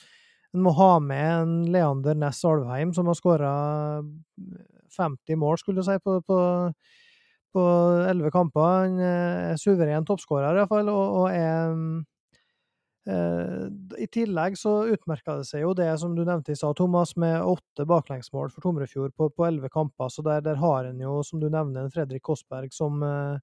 en 0.54 0.64
må 0.64 0.72
ha 0.76 0.92
med 1.02 1.28
en 1.42 1.54
Leander 1.72 2.16
Næss 2.18 2.44
Alvheim, 2.48 2.94
som 2.96 3.08
har 3.10 3.18
skåra 3.18 3.52
50 4.96 5.36
mål, 5.36 5.58
skulle 5.60 5.82
du 5.82 5.86
si, 5.86 5.98
på, 6.04 6.18
på, 6.24 6.38
på 7.54 7.64
11 8.08 8.32
kamper. 8.34 8.68
Han 8.84 9.02
er 9.04 9.58
suveren 9.60 10.06
toppskårer, 10.08 10.56
iallfall, 10.56 10.88
og, 10.88 11.18
og 11.20 11.28
er 11.34 11.74
eh, 13.12 13.66
I 14.00 14.08
tillegg 14.14 14.56
så 14.58 14.80
utmerka 14.88 15.36
det 15.38 15.46
seg 15.50 15.66
jo 15.66 15.76
det 15.76 15.90
som 16.00 16.16
du 16.16 16.24
nevnte 16.24 16.56
i 16.56 16.58
stad, 16.58 16.78
Thomas, 16.80 17.14
med 17.20 17.44
åtte 17.44 17.86
baklengsmål 17.88 18.48
for 18.54 18.64
Tomrefjord 18.64 19.12
på, 19.16 19.28
på 19.28 19.48
11 19.50 19.68
kamper. 19.74 20.08
Så 20.12 20.24
der, 20.24 20.40
der 20.44 20.60
har 20.64 20.88
en 20.88 21.04
jo, 21.04 21.20
som 21.26 21.44
du 21.44 21.50
nevner, 21.50 21.84
en 21.84 21.92
Fredrik 21.92 22.24
Kåssberg 22.24 22.72
som 22.74 23.04
eh, 23.04 23.38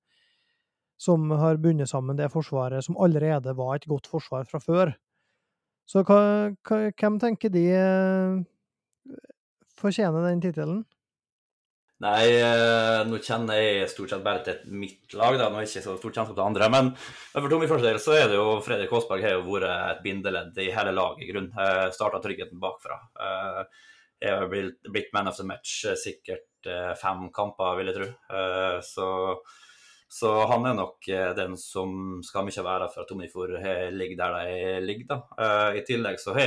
som 0.97 1.31
har 1.31 1.57
bundet 1.59 1.89
sammen 1.89 2.17
det 2.17 2.29
forsvaret 2.31 2.85
som 2.85 2.97
allerede 2.97 3.53
var 3.57 3.75
et 3.75 3.87
godt 3.89 4.07
forsvar 4.07 4.45
fra 4.47 4.61
før. 4.63 4.93
Så 5.85 6.01
hva, 6.01 6.19
hva, 6.65 6.81
hvem 6.97 7.17
tenker 7.21 7.51
de 7.53 7.63
eh, 7.77 8.35
fortjener 9.77 10.25
den 10.25 10.43
tittelen? 10.43 10.83
Nei, 12.03 12.25
eh, 12.41 13.01
nå 13.07 13.21
kjenner 13.23 13.61
jeg 13.61 13.89
stort 13.93 14.11
sett 14.11 14.23
bare 14.25 14.41
til 14.43 14.73
mitt 14.75 15.13
lag, 15.15 15.37
da. 15.39 15.47
Nå 15.47 15.59
er 15.59 15.63
jeg 15.63 15.75
ikke 15.75 15.85
så 15.85 15.95
stort 15.99 16.17
kjennskap 16.17 16.35
til 16.35 16.43
andre. 16.43 16.69
Men 16.73 16.89
for 17.31 17.47
Tommy 17.51 17.69
første 17.71 17.87
del 17.87 18.01
så 18.03 18.17
er 18.17 18.25
det 18.31 18.39
jo 18.39 18.57
Fredrik 18.65 18.91
Aasberg 18.91 19.23
har 19.23 19.37
jo 19.37 19.45
vært 19.47 19.69
et 19.71 20.01
bindeledd 20.03 20.57
i 20.65 20.71
hele 20.75 20.95
laget, 20.97 21.23
i 21.23 21.29
grunnen. 21.29 21.53
Eh, 21.53 21.85
Starta 21.95 22.19
tryggheten 22.23 22.61
bakfra. 22.61 22.99
Jeg 24.25 24.31
har 24.31 24.49
blitt 24.49 25.13
man 25.13 25.29
of 25.29 25.37
the 25.37 25.45
match 25.45 25.83
sikkert 26.01 26.67
fem 26.97 27.27
kamper, 27.35 27.75
vil 27.77 27.91
jeg 27.91 27.97
tro. 27.97 28.07
Så 28.87 29.07
så 30.15 30.29
han 30.47 30.63
er 30.63 30.75
nok 30.77 31.07
eh, 31.11 31.29
den 31.35 31.57
som 31.59 32.21
skal 32.23 32.45
mye 32.47 32.63
være 32.63 32.85
for 32.93 33.03
at 33.03 33.09
Tomifjord 33.09 33.57
ligger 33.91 34.19
der 34.21 34.35
de 34.37 34.77
ligger. 34.85 35.09
da. 35.09 35.17
Eh, 35.43 35.79
I 35.81 35.83
tillegg 35.83 36.21
så 36.23 36.31
har 36.37 36.45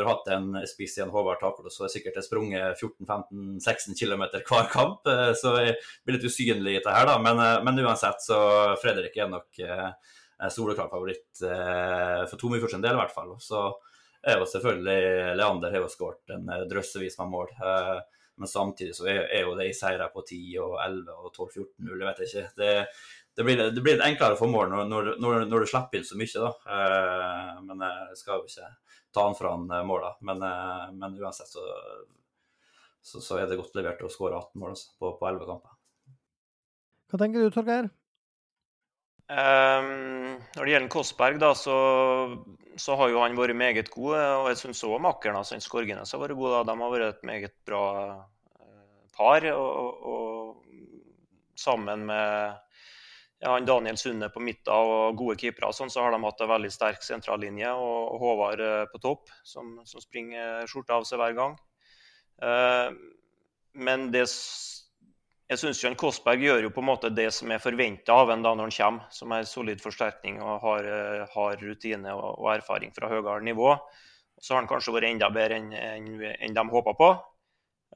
har 0.00 0.08
hatt 0.08 0.30
en 0.32 0.56
spiss 0.64 0.96
igjen, 0.96 1.12
Håvard 1.12 1.42
Takola, 1.42 1.68
så 1.70 1.84
har 1.84 1.92
sikkert 1.92 2.16
sprunget 2.24 2.80
14-15-16 2.80 3.92
km 4.00 4.24
hver 4.40 4.70
kamp. 4.72 5.04
Eh, 5.04 5.34
så 5.36 5.52
jeg 5.66 5.76
blir 6.06 6.16
litt 6.16 6.24
usynlig 6.24 6.72
i 6.72 6.80
dette 6.80 6.96
her, 6.96 7.04
da. 7.10 7.18
Men, 7.20 7.44
men, 7.68 7.84
uansett, 7.84 8.24
så 8.24 8.40
Fredrik 8.80 9.20
er 9.20 9.28
nok 9.28 9.60
en 9.60 10.50
soleklar 10.52 10.88
favoritt 10.88 11.44
for 11.44 12.40
Tomifjord 12.40 12.72
sin 12.72 12.88
del, 12.88 12.96
i 12.96 13.02
hvert 13.04 13.12
fall. 13.12 13.36
Så 13.36 13.68
er 14.24 14.40
jo 14.40 14.48
selvfølgelig 14.48 15.36
Leander 15.36 15.76
har 15.76 15.84
jo 15.84 15.92
skåret 15.92 16.32
en 16.32 16.48
drøssevis 16.72 17.20
med 17.20 17.34
mål. 17.36 17.52
Men 18.36 18.50
samtidig 18.50 18.96
så 18.96 19.06
er, 19.08 19.22
er 19.32 19.46
jo 19.46 19.54
de 19.56 19.68
seirene 19.74 20.08
på 20.12 20.24
10 20.26 20.40
og 20.64 20.74
11 20.84 21.14
og 21.16 21.30
12-14-0, 21.30 21.92
jeg 21.92 22.08
vet 22.08 22.24
ikke. 22.26 22.42
Det, 22.58 22.72
det, 23.36 23.46
blir, 23.46 23.62
det 23.72 23.84
blir 23.84 24.02
enklere 24.04 24.36
for 24.36 24.52
mål 24.52 24.72
når, 24.72 24.90
når, 24.90 25.08
når, 25.22 25.46
når, 25.48 25.64
du 25.64 25.70
slipper 25.70 26.00
inn 26.00 26.08
så 26.08 26.18
mye, 26.20 26.42
da. 26.44 26.50
Eh, 26.76 27.62
men 27.64 27.86
jeg 27.86 28.20
skal 28.20 28.42
jo 28.42 28.50
ikke 28.50 28.70
ta 29.16 29.24
han 29.24 29.38
fra 29.38 29.54
han 29.54 29.70
eh, 29.72 29.86
måla. 29.88 30.12
Men, 30.28 30.44
eh, 30.44 30.86
men, 31.00 31.16
uansett 31.22 31.48
så, 31.48 31.64
så, 33.00 33.20
så, 33.20 33.40
er 33.40 33.48
det 33.48 33.60
godt 33.60 33.78
levert 33.78 34.04
å 34.04 34.12
skåre 34.12 34.36
18 34.42 34.60
mål 34.60 34.74
altså, 34.74 34.92
på, 35.00 35.14
på 35.20 35.30
11 35.32 35.48
kamper. 35.52 35.76
Hva 37.06 37.22
tenker 37.22 37.44
du, 37.44 37.54
Torgeir? 37.54 37.88
Um, 39.26 40.36
når 40.54 40.60
det 40.60 40.70
gjelder 40.70 40.90
Kåssberg, 40.92 41.40
da, 41.42 41.48
så, 41.58 41.76
så, 42.78 42.94
har 42.94 43.10
jo 43.10 43.22
han 43.24 43.34
vært 43.38 43.58
meget 43.58 43.90
god. 43.90 44.14
Og 44.42 44.50
jeg 44.52 44.60
syns 44.60 44.84
òg 44.86 45.00
makkeren 45.02 45.38
hans, 45.40 45.54
Skorgenes, 45.64 46.14
har 46.14 46.22
vært 46.22 46.38
god. 46.38 46.54
Da. 46.54 46.60
De 46.68 46.76
har 46.82 46.92
vært 46.94 47.08
et 47.08 47.26
meget 47.26 47.56
bra 47.66 47.82
uh, 48.14 49.08
par. 49.16 49.48
Og, 49.56 50.06
og, 50.12 50.62
sammen 51.56 52.04
med 52.06 52.54
ja, 53.40 53.48
han 53.48 53.66
Daniel 53.66 53.96
Sunde 53.96 54.28
på 54.28 54.42
midten 54.44 54.68
og 54.76 55.16
gode 55.16 55.38
keepere, 55.40 55.70
sånn, 55.72 55.88
så 55.88 56.02
har 56.04 56.12
de 56.12 56.20
hatt 56.20 56.42
en 56.44 56.50
veldig 56.50 56.70
sterk 56.72 57.02
sentrallinje. 57.02 57.72
Og, 57.74 58.16
Håvard 58.22 58.62
uh, 58.62 58.84
på 58.92 59.02
topp, 59.02 59.34
som, 59.42 59.80
som 59.88 60.04
springer 60.04 60.70
skjorta 60.70 61.00
av 61.00 61.08
seg 61.08 61.22
hver 61.22 61.34
gang. 61.38 61.58
Uh, 62.38 62.94
men 63.76 64.10
det 64.14 64.28
jeg 65.46 65.60
syns 65.60 65.84
Kåssberg 66.00 66.42
gjør 66.42 66.64
jo 66.64 66.72
på 66.74 66.82
en 66.82 66.88
måte 66.88 67.12
det 67.14 67.28
som 67.34 67.52
er 67.54 67.62
forventa 67.62 68.16
av 68.18 68.32
en 68.34 68.42
da 68.42 68.50
når 68.56 68.66
han 68.66 68.74
kommer, 68.74 69.06
som 69.14 69.34
er 69.34 69.46
solid 69.46 69.82
forsterkning 69.82 70.40
og 70.42 70.58
har, 70.64 70.88
eh, 70.90 71.22
har 71.36 71.62
rutine 71.62 72.14
og, 72.16 72.32
og, 72.40 72.50
erfaring 72.56 72.90
fra 72.96 73.10
høyere 73.12 73.44
nivå. 73.46 73.76
Så 74.42 74.54
har 74.54 74.64
han 74.64 74.70
kanskje 74.70 74.96
vært 74.96 75.12
enda 75.12 75.30
bedre 75.30 75.60
enn 75.60 75.70
en, 75.78 76.10
en 76.34 76.58
de 76.58 76.66
håpa 76.74 76.96
på. 76.98 77.10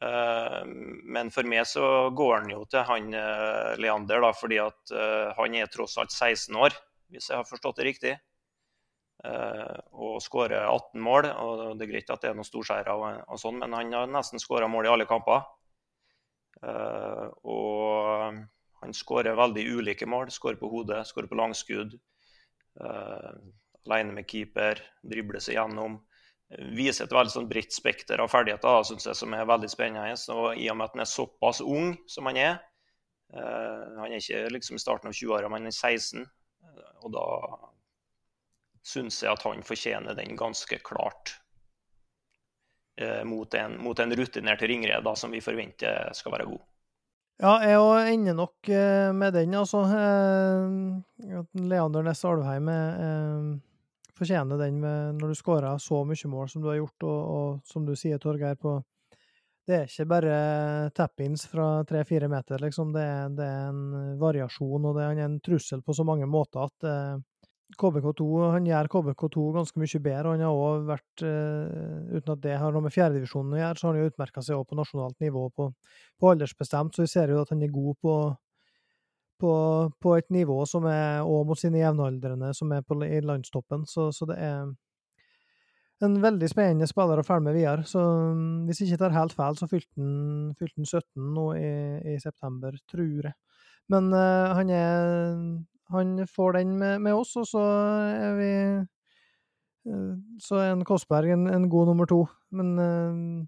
Uh, 0.01 0.63
men 1.13 1.29
for 1.35 1.45
meg 1.45 1.67
så 1.69 2.09
går 2.17 2.39
han 2.39 2.53
jo 2.55 2.63
til 2.71 2.87
han 2.89 3.11
uh, 3.13 3.75
Leander, 3.77 4.23
da, 4.25 4.31
fordi 4.33 4.57
at 4.63 4.95
uh, 4.95 5.35
han 5.37 5.59
er 5.59 5.69
tross 5.69 5.99
alt 6.01 6.15
16 6.15 6.57
år, 6.57 6.77
hvis 7.13 7.29
jeg 7.29 7.37
har 7.37 7.49
forstått 7.49 7.83
det 7.83 7.91
riktig. 7.91 8.19
Og 9.21 10.15
skårer 10.25 10.63
18 10.63 11.03
mål. 11.05 11.27
og 11.29 11.75
Det 11.77 11.85
er 11.85 11.91
greit 11.91 12.13
at 12.15 12.23
det 12.23 12.31
er 12.31 12.37
noen 12.39 12.47
storseiere, 12.47 12.95
og, 12.97 13.19
og 13.29 13.41
sånn, 13.43 13.59
men 13.61 13.75
han 13.77 13.91
har 13.93 14.09
nesten 14.09 14.41
skåra 14.41 14.71
mål 14.71 14.87
i 14.87 14.93
alle 14.95 15.05
kamper. 15.11 15.43
Og 16.61 18.37
han 18.81 18.95
skårer 18.97 19.39
veldig 19.39 19.65
ulike 19.79 20.09
mål. 20.09 20.33
Skårer 20.35 20.61
på 20.61 20.69
hodet, 20.73 21.07
skårer 21.09 21.31
på 21.31 21.39
langskudd. 21.41 21.97
Alene 22.81 24.17
med 24.17 24.29
keeper, 24.29 24.83
dribler 25.01 25.41
seg 25.41 25.57
gjennom 25.57 25.99
viser 26.75 27.07
et 27.07 27.15
veldig 27.15 27.33
sånn 27.33 27.49
bredt 27.51 27.75
spekter 27.75 28.21
av 28.23 28.31
ferdigheter 28.33 28.83
synes 28.89 29.07
jeg, 29.07 29.19
som 29.19 29.35
er 29.37 29.47
veldig 29.49 29.71
spennende. 29.71 30.17
Og 30.35 30.59
I 30.59 30.67
og 30.73 30.79
med 30.79 30.89
at 30.89 30.97
han 30.97 31.05
er 31.05 31.11
såpass 31.11 31.63
ung 31.63 31.95
som 32.11 32.27
han 32.31 32.41
er 32.41 32.59
Han 33.31 34.09
er 34.09 34.17
ikke 34.17 34.49
liksom 34.51 34.75
i 34.75 34.83
starten 34.83 35.07
av 35.07 35.15
20-åra, 35.15 35.47
men 35.47 35.63
han 35.63 35.71
er 35.71 35.77
16. 35.77 36.25
Uh, 36.67 36.95
og 37.07 37.13
da 37.15 37.27
syns 38.83 39.21
jeg 39.23 39.31
at 39.31 39.45
han 39.47 39.63
fortjener 39.63 40.17
den 40.19 40.35
ganske 40.41 40.81
klart 40.83 41.37
mot, 43.25 43.55
en, 43.55 43.79
mot, 43.81 43.99
en, 43.99 44.13
rutinert 44.13 44.63
ringred 44.69 45.07
som 45.17 45.33
vi 45.33 45.41
forventer 45.41 46.11
skal 46.17 46.35
være 46.35 46.49
god. 46.51 46.61
Ja, 47.41 47.55
jeg 47.65 48.15
ender 48.15 48.37
nok 48.37 48.69
med 49.17 49.33
den, 49.33 49.55
altså. 49.57 49.81
Leander 51.57 52.05
Næss 52.05 52.27
Alvheim 52.29 52.69
er 52.69 52.99
fortjener 54.21 54.61
den 54.61 54.81
når 55.17 55.33
du 55.33 55.39
skårer 55.39 55.81
så 55.81 56.03
mye 56.05 56.31
mål 56.31 56.49
som 56.53 56.63
du 56.63 56.69
har 56.71 56.81
gjort, 56.81 57.07
og, 57.09 57.21
og 57.37 57.69
som 57.69 57.87
du 57.87 57.95
sier, 57.97 58.21
Torgeir, 58.21 58.59
på 58.61 58.81
Det 59.67 59.77
er 59.77 59.87
ikke 59.87 60.09
bare 60.09 60.37
tap-ins 60.97 61.45
fra 61.47 61.85
tre-fire 61.87 62.29
meter, 62.29 62.59
liksom. 62.59 62.93
Det 62.93 63.07
det 63.39 63.47
er, 63.47 63.69
en 63.69 64.19
variasjon, 64.19 64.87
og 64.89 64.97
det 64.97 65.05
er 65.05 65.21
en 65.25 65.41
trussel 65.41 65.83
på 65.83 65.95
så 65.95 66.05
mange 66.05 66.27
måter 66.27 66.65
at 66.65 66.89
eh, 66.89 67.21
KBK2 67.79 68.27
han 68.55 68.67
gjør 68.69 68.89
KBK2 68.93 69.47
ganske 69.55 69.81
mye 69.81 70.03
bedre. 70.03 70.35
Han 70.35 70.45
har 70.45 70.59
også 70.59 70.87
vært, 70.89 71.25
uh, 71.25 72.13
uten 72.17 72.35
at 72.35 72.45
det 72.45 72.59
har 72.59 72.75
noe 72.75 72.85
med 72.87 72.95
fjerdedivisjonen 72.95 73.57
å 73.57 73.61
gjøre, 73.61 73.79
så 73.79 73.87
har 73.87 73.95
han 73.95 74.03
jo 74.03 74.11
utmerka 74.11 74.45
seg 74.45 74.59
også 74.59 74.71
på 74.71 74.79
nasjonalt 74.81 75.25
nivå 75.25 75.47
på, 75.57 75.71
på 76.21 76.31
aldersbestemt. 76.33 76.97
Så 76.97 77.07
vi 77.07 77.13
ser 77.13 77.33
jo 77.35 77.41
at 77.45 77.53
han 77.55 77.65
er 77.65 77.73
god 77.75 77.99
på, 78.03 78.17
på, 79.41 79.55
på, 80.03 80.15
et 80.19 80.31
nivå 80.35 80.61
som 80.69 80.87
er 80.91 81.25
òg 81.25 81.49
mot 81.49 81.61
sine 81.61 81.83
jevnaldrende, 81.83 82.53
som 82.57 82.73
er 82.77 82.85
på, 82.87 82.99
i 83.07 83.23
landstoppen. 83.25 83.87
Så, 83.89 84.11
så, 84.17 84.29
det 84.31 84.39
er 84.41 84.71
en 86.05 86.21
veldig 86.21 86.49
spennende 86.49 86.89
spiller 86.89 87.21
å 87.21 87.27
følge 87.27 87.47
med 87.49 87.59
videre. 87.59 87.85
Så 87.89 88.01
mm, 88.01 88.69
hvis 88.69 88.83
jeg 88.83 88.91
ikke 88.91 89.05
tar 89.05 89.19
helt 89.19 89.37
feil, 89.37 89.59
så 89.59 89.69
fylte 89.71 89.91
han, 90.01 90.55
fylte 90.59 90.81
han 90.81 90.89
17 90.89 91.35
nå 91.37 91.51
i, 91.61 91.75
i, 92.15 92.21
september, 92.23 92.79
tror 92.91 93.31
jeg. 93.31 93.37
Men 93.91 94.13
uh, 94.15 94.55
han 94.57 94.71
er 94.71 95.45
Han 95.91 96.27
får 96.27 96.53
den 96.59 96.79
med, 96.79 97.01
med, 97.03 97.15
oss, 97.15 97.35
og 97.41 97.47
så 97.49 97.63
er 98.11 98.37
vi 98.39 98.51
uh, 99.91 100.15
Så 100.43 100.61
er 100.61 100.75
en 100.75 100.85
Kåssberg 100.87 101.33
en, 101.35 101.49
en, 101.51 101.69
god 101.71 101.91
nummer 101.91 102.07
to. 102.11 102.23
Men 102.55 102.73
uh, 102.79 103.47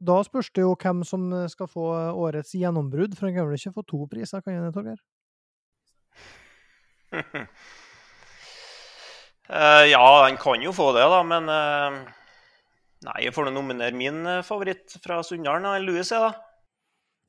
da 0.00 0.20
spørs 0.24 0.50
det 0.56 0.64
jo 0.64 0.76
hvem 0.80 1.02
som 1.04 1.28
skal 1.52 1.68
få 1.68 1.88
årets 2.16 2.54
gjennombrudd, 2.56 3.16
for 3.16 3.28
han 3.28 3.36
kan 3.36 3.48
vel 3.48 3.58
ikke 3.58 3.76
få 3.76 3.84
to 3.88 4.06
priser, 4.12 4.44
kan 4.44 4.60
han 4.60 4.72
Torgeir? 4.72 5.00
uh, 7.10 7.36
ja, 9.94 10.04
han 10.24 10.40
kan 10.40 10.62
jo 10.64 10.72
få 10.76 10.92
det, 10.96 11.04
da, 11.04 11.22
men 11.26 11.52
uh, 11.52 12.16
Nei, 13.00 13.16
jeg 13.24 13.32
får 13.32 13.46
nå 13.48 13.54
nominere 13.56 13.96
min 13.96 14.26
favoritt 14.44 14.92
fra 15.00 15.22
Sunndalen, 15.24 15.86
Louis, 15.86 16.10
jeg, 16.12 16.20
da. 16.20 16.34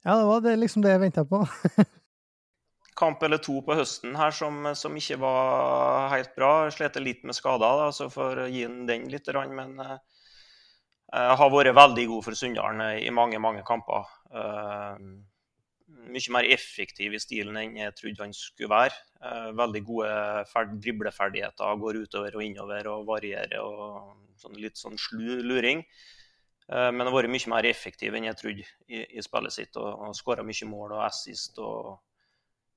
Ja, 0.03 0.17
det 0.19 0.25
var 0.27 0.41
det, 0.43 0.57
liksom 0.59 0.83
det 0.83 0.91
jeg 0.91 1.03
venta 1.05 1.23
på. 1.23 1.45
Kamp 3.01 3.23
eller 3.25 3.41
to 3.41 3.57
på 3.65 3.75
høsten 3.79 4.15
her 4.19 4.35
som, 4.35 4.69
som 4.77 4.95
ikke 4.97 5.17
var 5.23 6.11
helt 6.13 6.35
bra. 6.37 6.53
Slet 6.73 7.01
litt 7.01 7.25
med 7.25 7.37
skader, 7.37 7.81
da, 7.81 7.89
så 7.95 8.07
får 8.13 8.45
gi 8.53 8.67
den 8.69 9.09
litt. 9.11 9.27
Men 9.49 9.81
har 11.11 11.51
vært 11.51 11.75
veldig 11.75 12.07
god 12.13 12.23
for 12.29 12.37
Sunndalen 12.37 13.01
i 13.01 13.09
mange, 13.11 13.41
mange 13.41 13.65
kamper. 13.67 14.05
Uh, 14.31 14.95
mye 16.09 16.33
mer 16.33 16.47
effektiv 16.49 17.15
i 17.15 17.21
stilen 17.21 17.57
enn 17.59 17.77
jeg 17.79 17.95
trodde 17.97 18.23
han 18.23 18.33
skulle 18.35 18.71
være. 18.71 18.97
Eh, 19.21 19.49
veldig 19.57 19.81
gode 19.85 20.71
dribleferdigheter, 20.85 21.75
går 21.83 22.01
utover 22.05 22.37
og 22.37 22.45
innover 22.45 22.89
og 22.93 23.05
varierer. 23.09 23.59
og 23.61 24.15
sånn, 24.41 24.57
Litt 24.61 24.77
sånn 24.77 24.97
slu 24.97 25.41
luring. 25.45 25.83
Eh, 26.67 26.91
men 26.91 27.05
har 27.07 27.15
vært 27.15 27.33
mye 27.33 27.53
mer 27.53 27.67
effektiv 27.69 28.15
enn 28.15 28.29
jeg 28.29 28.39
trodde 28.39 28.65
i, 28.87 29.03
i 29.17 29.21
spillet 29.21 29.53
sitt. 29.57 29.75
Og, 29.77 30.07
og 30.07 30.17
skåra 30.17 30.45
mye 30.47 30.69
mål 30.69 30.97
og 30.97 31.05
assist. 31.05 31.59
og 31.59 31.99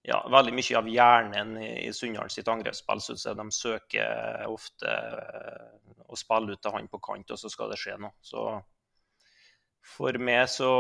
ja, 0.04 0.18
Veldig 0.30 0.52
mye 0.52 0.76
av 0.78 0.88
hjernen 0.90 1.56
i, 1.62 1.70
i 1.86 1.92
Sunndal 1.96 2.28
sitt 2.32 2.48
angrepsspill 2.52 3.00
syns 3.00 3.24
jeg 3.24 3.38
de 3.38 3.46
søker 3.56 4.44
ofte 4.50 4.90
eh, 4.90 5.68
å 6.04 6.18
spille 6.18 6.54
ut 6.54 6.62
til 6.62 6.74
han 6.76 6.90
på 6.92 7.00
kant, 7.04 7.32
og 7.32 7.40
så 7.40 7.50
skal 7.52 7.72
det 7.72 7.80
skje 7.80 7.96
noe. 8.02 8.12
Så 8.20 8.44
for 9.84 10.16
meg 10.20 10.48
så, 10.48 10.70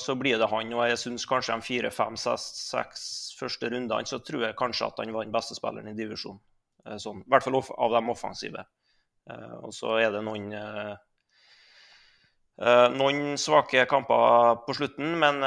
så, 0.00 0.16
blir 0.20 0.40
det 0.40 0.48
han. 0.52 0.72
Og 0.76 0.84
jeg 0.88 1.00
syns 1.00 1.28
kanskje 1.28 1.56
de 1.56 1.66
fire, 1.66 1.92
fem, 1.94 2.16
seks 2.20 3.04
første 3.38 3.70
rundene 3.72 4.08
så 4.08 4.20
tror 4.24 4.48
jeg 4.48 4.58
kanskje 4.58 4.88
at 4.90 5.00
han 5.00 5.14
var 5.16 5.28
den 5.28 5.34
beste 5.34 5.56
spilleren 5.56 5.92
i 5.92 5.96
divisjonen. 5.96 6.40
Eh, 6.86 6.98
sånn, 7.00 7.22
I 7.24 7.32
hvert 7.32 7.46
fall 7.46 7.60
av 7.60 7.96
de 7.96 8.02
offensive. 8.12 8.64
Eh, 9.30 9.54
og 9.60 9.72
så 9.76 9.96
er 10.00 10.12
det 10.14 10.24
noen 10.24 10.50
eh, 10.56 10.92
noen 12.58 13.38
svake 13.40 13.86
kamper 13.88 14.58
på 14.66 14.74
slutten, 14.76 15.14
men, 15.22 15.38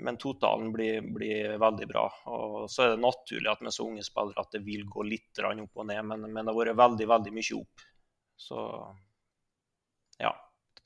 men 0.00 0.16
totalen 0.16 0.70
blir, 0.72 1.02
blir, 1.12 1.58
veldig 1.60 1.88
bra. 1.90 2.06
Og 2.32 2.70
så 2.72 2.86
er 2.86 2.94
det 2.94 3.02
naturlig 3.02 3.50
at 3.52 3.60
med 3.60 3.74
så 3.76 3.84
unge 3.84 4.06
spillere 4.06 4.40
at 4.40 4.56
det 4.56 4.62
vil 4.64 4.86
gå 4.88 5.04
litt 5.04 5.42
opp 5.44 5.82
og 5.82 5.88
ned, 5.90 6.00
men, 6.08 6.24
men 6.32 6.40
det 6.40 6.54
har 6.54 6.60
vært 6.62 6.80
veldig, 6.80 7.08
veldig 7.12 7.34
mye 7.36 7.58
opp. 7.58 7.84
Så 8.40 8.64
ja. 10.22 10.32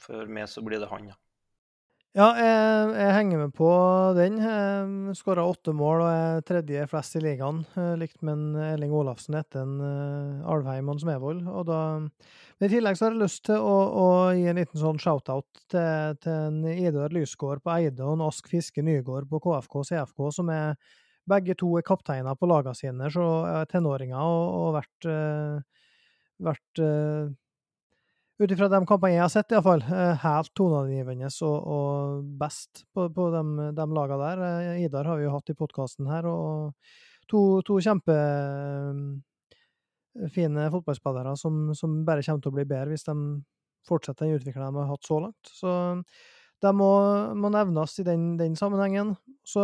For 0.02 0.26
meg 0.26 0.50
så 0.50 0.64
blir 0.66 0.82
det 0.82 0.90
han, 0.90 1.12
ja. 1.12 1.18
Ja, 2.12 2.26
jeg, 2.36 2.88
jeg 2.98 3.12
henger 3.16 3.38
med 3.40 3.54
på 3.56 3.68
den. 4.18 4.34
Skåra 5.16 5.46
åtte 5.48 5.72
mål 5.72 6.02
og 6.02 6.08
er 6.10 6.42
tredje 6.44 6.82
flest 6.90 7.16
i 7.16 7.22
ligaen. 7.24 7.62
Likt 7.96 8.18
med 8.20 8.34
en 8.34 8.58
Elling 8.74 8.92
Olafsen 8.92 9.38
etter 9.38 9.62
en 9.64 9.78
Alvheim 10.44 10.90
og 10.92 11.00
Smevold. 11.00 11.46
Og 11.48 11.64
da, 11.70 11.78
I 12.62 12.68
tillegg 12.70 12.94
så 12.94 13.08
har 13.08 13.14
jeg 13.16 13.24
lyst 13.24 13.40
til 13.48 13.58
å, 13.58 13.76
å 13.98 14.08
gi 14.38 14.44
en 14.46 14.58
liten 14.60 14.78
sånn 14.78 15.00
shout-out 15.02 15.64
til, 15.72 16.18
til 16.22 16.66
Idar 16.70 17.10
Lysgård 17.10 17.62
på 17.64 17.72
Eide 17.74 18.04
og 18.06 18.14
en 18.14 18.26
Ask 18.28 18.46
Fiske 18.50 18.84
Nygård 18.86 19.26
på 19.30 19.40
KFK 19.42 19.80
og 19.80 19.88
CFK, 19.88 20.22
som 20.36 20.52
er 20.54 20.76
begge 21.26 21.56
to 21.58 21.72
er 21.78 21.86
kapteiner 21.86 22.38
på 22.38 22.46
lagene 22.50 22.78
sine, 22.78 23.10
så 23.10 23.24
er 23.48 23.66
tenåringer 23.70 24.22
og, 24.22 24.44
og 24.60 24.68
vært, 24.76 25.08
uh, 25.10 25.88
vært 26.46 26.82
uh, 26.82 27.34
ut 28.42 28.54
ifra 28.54 28.70
de 28.70 28.82
kampene 28.86 29.16
jeg 29.16 29.24
har 29.24 29.34
sett, 29.34 29.54
iallfall, 29.54 29.82
eh, 29.86 30.22
helt 30.22 30.54
toneangivende 30.58 31.28
og, 31.46 31.58
og, 31.74 32.30
best 32.38 32.84
på, 32.94 33.08
på 33.14 33.28
de, 33.34 33.68
de 33.74 33.86
lagene 33.94 34.22
der. 34.22 34.72
Idar 34.82 35.10
har 35.10 35.18
vi 35.18 35.26
jo 35.28 35.34
hatt 35.34 35.50
i 35.52 35.58
podkasten 35.58 36.08
her, 36.10 36.26
og 36.30 36.72
to, 37.30 37.60
to 37.66 37.82
kjempefine 37.82 39.20
eh, 40.18 40.70
fotballspillere 40.74 41.36
som, 41.40 41.72
som, 41.78 42.02
bare 42.06 42.24
kommer 42.26 42.44
til 42.44 42.52
å 42.52 42.56
bli 42.58 42.66
bedre 42.68 42.92
hvis 42.92 43.08
de 43.08 43.16
fortsetter 43.88 44.26
den 44.26 44.38
utviklingen 44.38 44.74
de 44.76 44.82
har 44.84 44.92
hatt 44.92 45.08
så 45.08 45.20
langt. 45.24 45.54
Så 45.60 45.70
de 46.62 46.74
må, 46.78 46.92
må 47.34 47.50
nevnes 47.50 47.98
i 47.98 48.06
den, 48.06 48.36
den 48.38 48.54
sammenhengen. 48.58 49.16
Så 49.42 49.62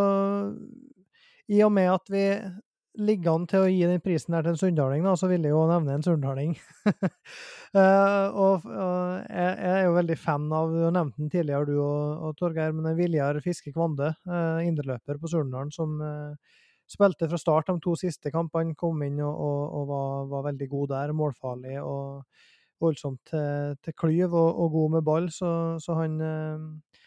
i 1.48 1.62
og 1.64 1.70
med 1.72 1.92
at 1.92 2.10
vi 2.10 2.24
ligger 2.98 3.36
an 3.36 3.44
til 3.48 3.62
å 3.64 3.70
gi 3.70 3.84
den 3.86 4.02
prisen 4.02 4.34
her 4.34 4.44
til 4.44 4.54
en 4.54 4.60
sunndaling, 4.60 5.04
da, 5.06 5.14
så 5.18 5.28
vil 5.30 5.44
jeg 5.46 5.54
jo 5.54 5.64
nevne 5.70 5.94
en 5.94 6.04
sunndaling. 6.04 6.54
uh, 6.88 8.26
og, 8.44 8.66
uh, 8.66 9.20
jeg, 9.22 9.52
jeg, 9.52 9.74
er 9.74 9.84
jo 9.86 9.96
veldig 9.98 10.16
fan 10.18 10.48
av 10.58 10.72
Du 10.74 10.80
har 10.82 10.96
nevnt 10.96 11.20
den 11.20 11.30
tidligere, 11.32 11.68
du 11.68 11.76
og, 11.78 12.24
og 12.26 12.38
Torgeir, 12.40 12.74
men 12.74 12.98
Viljar 12.98 13.38
Fiske 13.44 13.72
Kvande, 13.74 14.10
uh, 14.26 14.58
indreløper 14.66 15.20
på 15.20 15.30
Surndalen, 15.30 15.70
som 15.74 15.94
uh, 16.02 16.58
spilte 16.88 17.28
fra 17.28 17.38
start 17.40 17.68
de 17.70 17.78
to 17.84 17.94
siste 17.98 18.32
kampene. 18.34 18.76
Kom 18.78 19.02
inn 19.06 19.20
og, 19.24 19.34
og 19.38 19.88
var, 19.90 20.28
var, 20.32 20.46
veldig 20.50 20.68
god 20.72 20.88
der. 20.94 21.14
Målfarlig 21.16 21.78
og 21.82 22.24
voldsomt 22.80 23.20
til, 23.28 23.76
til 23.84 23.96
klyv 23.98 24.34
og, 24.34 24.70
god 24.72 24.96
med 24.96 25.06
ball. 25.06 25.30
Så, 25.34 25.50
så 25.82 25.98
han 25.98 26.20
eh, 26.20 27.00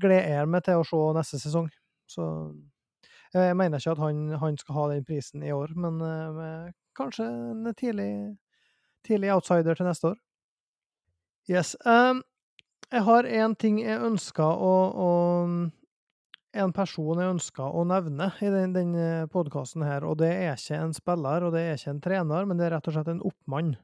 gleder 0.00 0.50
meg 0.50 0.64
til 0.66 0.80
å 0.80 0.86
se 0.86 1.02
neste 1.16 1.40
sesong. 1.42 1.70
Så 2.10 2.26
jeg 3.34 3.56
mener 3.56 3.78
ikke 3.78 3.94
at 3.94 4.02
han, 4.02 4.22
han 4.40 4.58
skal 4.58 4.74
ha 4.74 4.88
den 4.90 5.04
prisen 5.06 5.42
i 5.46 5.52
år, 5.54 5.74
men 5.78 6.00
eh, 6.02 6.72
kanskje 6.98 7.28
en 7.28 7.74
tidlig, 7.78 8.10
tidlig, 9.06 9.30
outsider 9.34 9.74
til 9.74 9.86
neste 9.86 10.10
år. 10.12 10.18
Yes. 11.50 11.76
Um, 11.86 12.22
jeg 12.90 13.04
har 13.06 13.24
én 13.24 13.54
ting 13.54 13.78
jeg 13.80 14.02
ønsker 14.02 14.44
å, 14.44 14.74
å, 14.90 15.10
En 16.50 16.72
person 16.74 17.20
jeg 17.20 17.30
ønsker 17.36 17.76
å 17.78 17.84
nevne 17.86 18.26
i 18.42 18.48
den, 18.50 18.72
den 18.74 18.94
eh, 18.98 19.26
podkasten 19.30 19.84
her, 19.86 20.02
og 20.02 20.16
det 20.18 20.32
er 20.34 20.56
ikke 20.56 20.80
en 20.82 20.94
spiller, 20.96 21.46
og 21.46 21.54
det 21.54 21.62
er 21.62 21.78
ikke 21.78 21.92
en 21.92 22.02
trener, 22.02 22.48
men 22.48 22.58
det 22.58 22.66
er 22.66 22.74
rett 22.74 22.88
og 22.90 22.96
slett 22.96 23.10
en 23.12 23.22
oppmann. 23.28 23.76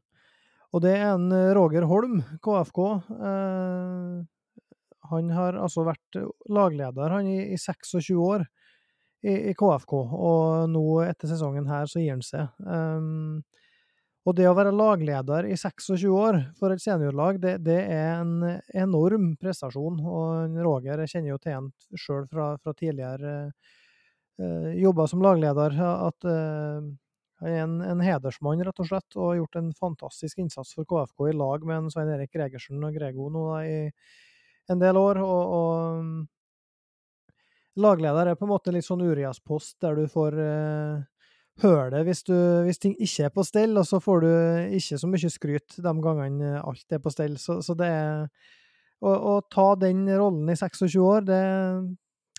Og 0.74 0.82
det 0.82 0.96
er 0.96 1.12
en 1.12 1.28
eh, 1.30 1.52
Roger 1.54 1.86
Holm, 1.86 2.24
KFK. 2.42 2.80
Eh, 3.30 4.16
han 5.12 5.30
har 5.30 5.60
altså 5.62 5.86
vært 5.86 6.18
lagleder 6.50 7.14
han 7.14 7.30
i, 7.30 7.38
i 7.54 7.60
26 7.60 8.18
år 8.18 8.42
i, 9.22 9.52
i, 9.52 9.54
KFK, 9.54 9.94
og 9.94 10.72
nå 10.72 10.84
etter 11.06 11.30
sesongen 11.30 11.70
her 11.70 11.86
så 11.90 12.02
gir 12.02 12.16
han 12.16 12.26
seg. 12.26 12.50
Um, 12.66 13.44
og 14.26 14.34
det 14.34 14.48
å 14.50 14.56
være 14.58 14.74
lagleder 14.74 15.46
i 15.46 15.54
26 15.54 16.10
år 16.10 16.40
for 16.58 16.74
et 16.74 16.82
seniorlag, 16.82 17.38
det, 17.42 17.56
det 17.62 17.78
er 17.94 18.16
en 18.18 18.58
enorm 18.74 19.36
prestasjon. 19.38 20.00
Og 20.02 20.56
Roger, 20.66 21.04
jeg 21.04 21.12
kjenner 21.12 21.30
jo 21.30 21.40
til 21.42 21.54
ham 21.54 21.68
sjøl 21.94 22.26
fra, 22.26 22.48
fra, 22.58 22.74
tidligere 22.74 23.36
eh, 23.46 24.72
jobber 24.82 25.06
som 25.12 25.22
lagleder, 25.22 25.78
at 25.78 26.26
eh, 26.26 26.88
han 27.36 27.52
er 27.52 27.62
en, 27.62 27.80
en, 27.84 28.02
hedersmann, 28.02 28.64
rett 28.66 28.82
og 28.82 28.88
slett, 28.90 29.10
og 29.14 29.30
har 29.30 29.40
gjort 29.42 29.58
en 29.60 29.72
fantastisk 29.78 30.42
innsats 30.42 30.74
for 30.74 30.88
KFK 30.90 31.28
i 31.30 31.36
lag 31.36 31.66
med 31.68 31.84
en 31.84 31.90
Svein 31.94 32.10
Erik 32.16 32.32
Gregersen 32.34 32.82
og 32.82 32.96
Grego 32.96 33.28
nå 33.30 33.44
da, 33.52 33.60
i 33.62 34.72
en 34.72 34.82
del 34.82 34.98
år. 34.98 35.22
og, 35.22 35.42
og 35.60 36.24
Lagleder 37.76 38.32
er 38.32 38.38
på 38.40 38.46
en 38.46 38.54
måte 38.54 38.72
litt 38.72 38.86
sånn 38.86 39.04
Urias-post, 39.04 39.76
der 39.84 39.98
du 39.98 40.06
får 40.08 40.32
uh, 40.40 41.04
høre 41.62 41.88
det 41.94 42.02
hvis, 42.08 42.22
du, 42.26 42.36
hvis, 42.66 42.80
ting 42.82 42.94
ikke 43.00 43.28
er 43.28 43.32
på 43.32 43.44
stell, 43.46 43.76
og 43.80 43.86
så 43.88 44.00
får 44.02 44.24
du 44.24 44.30
ikke 44.76 44.98
så 45.00 45.10
mye 45.10 45.32
skryt 45.32 45.78
de 45.82 45.94
gangene 46.04 46.60
alt 46.60 46.96
er 46.96 47.02
på 47.02 47.12
stell. 47.14 47.38
Så, 47.40 47.60
så 47.64 47.76
det 47.78 47.88
er 47.88 48.26
å, 49.00 49.12
å, 49.12 49.34
ta 49.52 49.70
den 49.80 50.04
rollen 50.10 50.48
i 50.52 50.56
26 50.56 50.98
år, 51.02 51.26
det 51.28 51.40
er 51.40 51.80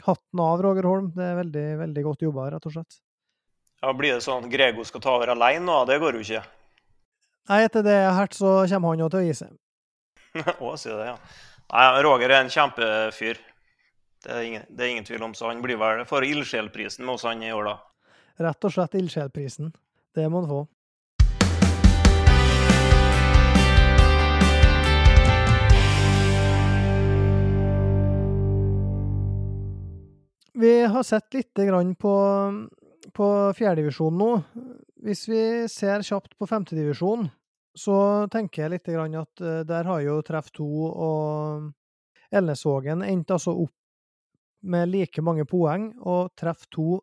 hatten 0.05 0.43
av, 0.43 0.61
Roger 0.63 0.88
Holm. 0.89 1.11
Det 1.15 1.26
er 1.26 1.41
veldig, 1.41 1.68
veldig 1.84 2.05
godt 2.05 2.26
jobba, 2.28 2.51
rett 2.53 2.70
og 2.70 2.78
slett. 2.78 2.99
Ja, 3.82 3.93
Blir 3.93 4.18
det 4.18 4.24
sånn 4.26 4.45
at 4.45 4.53
Grego 4.53 4.86
skal 4.88 5.03
ta 5.03 5.18
over 5.18 5.34
alene 5.34 5.65
nå? 5.65 5.82
Det 5.89 5.99
går 6.01 6.18
jo 6.18 6.24
ikke. 6.26 6.45
Nei, 7.47 7.61
etter 7.63 7.86
det 7.86 7.93
jeg 7.93 8.07
har 8.09 8.18
hørt, 8.18 8.36
så 8.36 8.53
kommer 8.68 8.93
han 8.93 9.03
jo 9.05 9.11
til 9.13 9.22
å 9.22 9.28
gi 9.28 9.36
seg. 9.38 9.53
Å, 10.65 10.72
sier 10.80 10.97
det, 10.97 11.11
ja. 11.13 11.20
Nei, 11.68 11.86
Roger 12.05 12.34
er 12.34 12.41
en 12.41 12.51
kjempefyr. 12.51 13.39
Det 14.26 14.34
er, 14.34 14.41
ingen, 14.43 14.65
det 14.74 14.84
er 14.84 14.91
ingen 14.91 15.05
tvil 15.07 15.24
om, 15.30 15.36
så 15.38 15.51
han 15.51 15.61
blir 15.63 15.78
vel 15.80 16.01
for 16.09 16.26
ildsjelprisen 16.26 17.05
med 17.05 17.15
oss 17.15 17.26
han 17.28 17.43
i 17.45 17.53
år, 17.53 17.70
da. 17.70 17.76
Rett 18.38 18.67
og 18.67 18.73
slett 18.73 18.97
ildsjelprisen. 18.99 19.71
Det 20.15 20.27
må 20.29 20.43
han 20.43 20.49
få. 20.49 20.63
Vi 30.57 30.73
har 30.89 31.03
sett 31.05 31.33
litt 31.33 31.53
på 32.01 32.13
på 33.17 33.27
fjerdedivisjon 33.57 34.17
nå. 34.17 34.29
Hvis 35.05 35.25
vi 35.29 35.41
ser 35.71 36.05
kjapt 36.05 36.35
på 36.38 36.47
femtedivisjon, 36.49 37.27
så 37.77 37.97
tenker 38.33 38.63
jeg 38.65 38.73
litt 38.75 38.89
at 38.89 39.41
eh, 39.41 39.63
der 39.67 39.89
har 39.89 40.01
jo 40.01 40.21
Treff 40.25 40.49
2 40.57 40.67
og 40.89 41.67
Elnesvågen 42.33 43.03
endt 43.05 43.31
altså 43.31 43.53
opp 43.63 43.73
med 44.67 44.89
like 44.89 45.21
mange 45.21 45.45
poeng, 45.45 45.91
og 46.01 46.33
Treff 46.35 46.65
2 46.73 46.97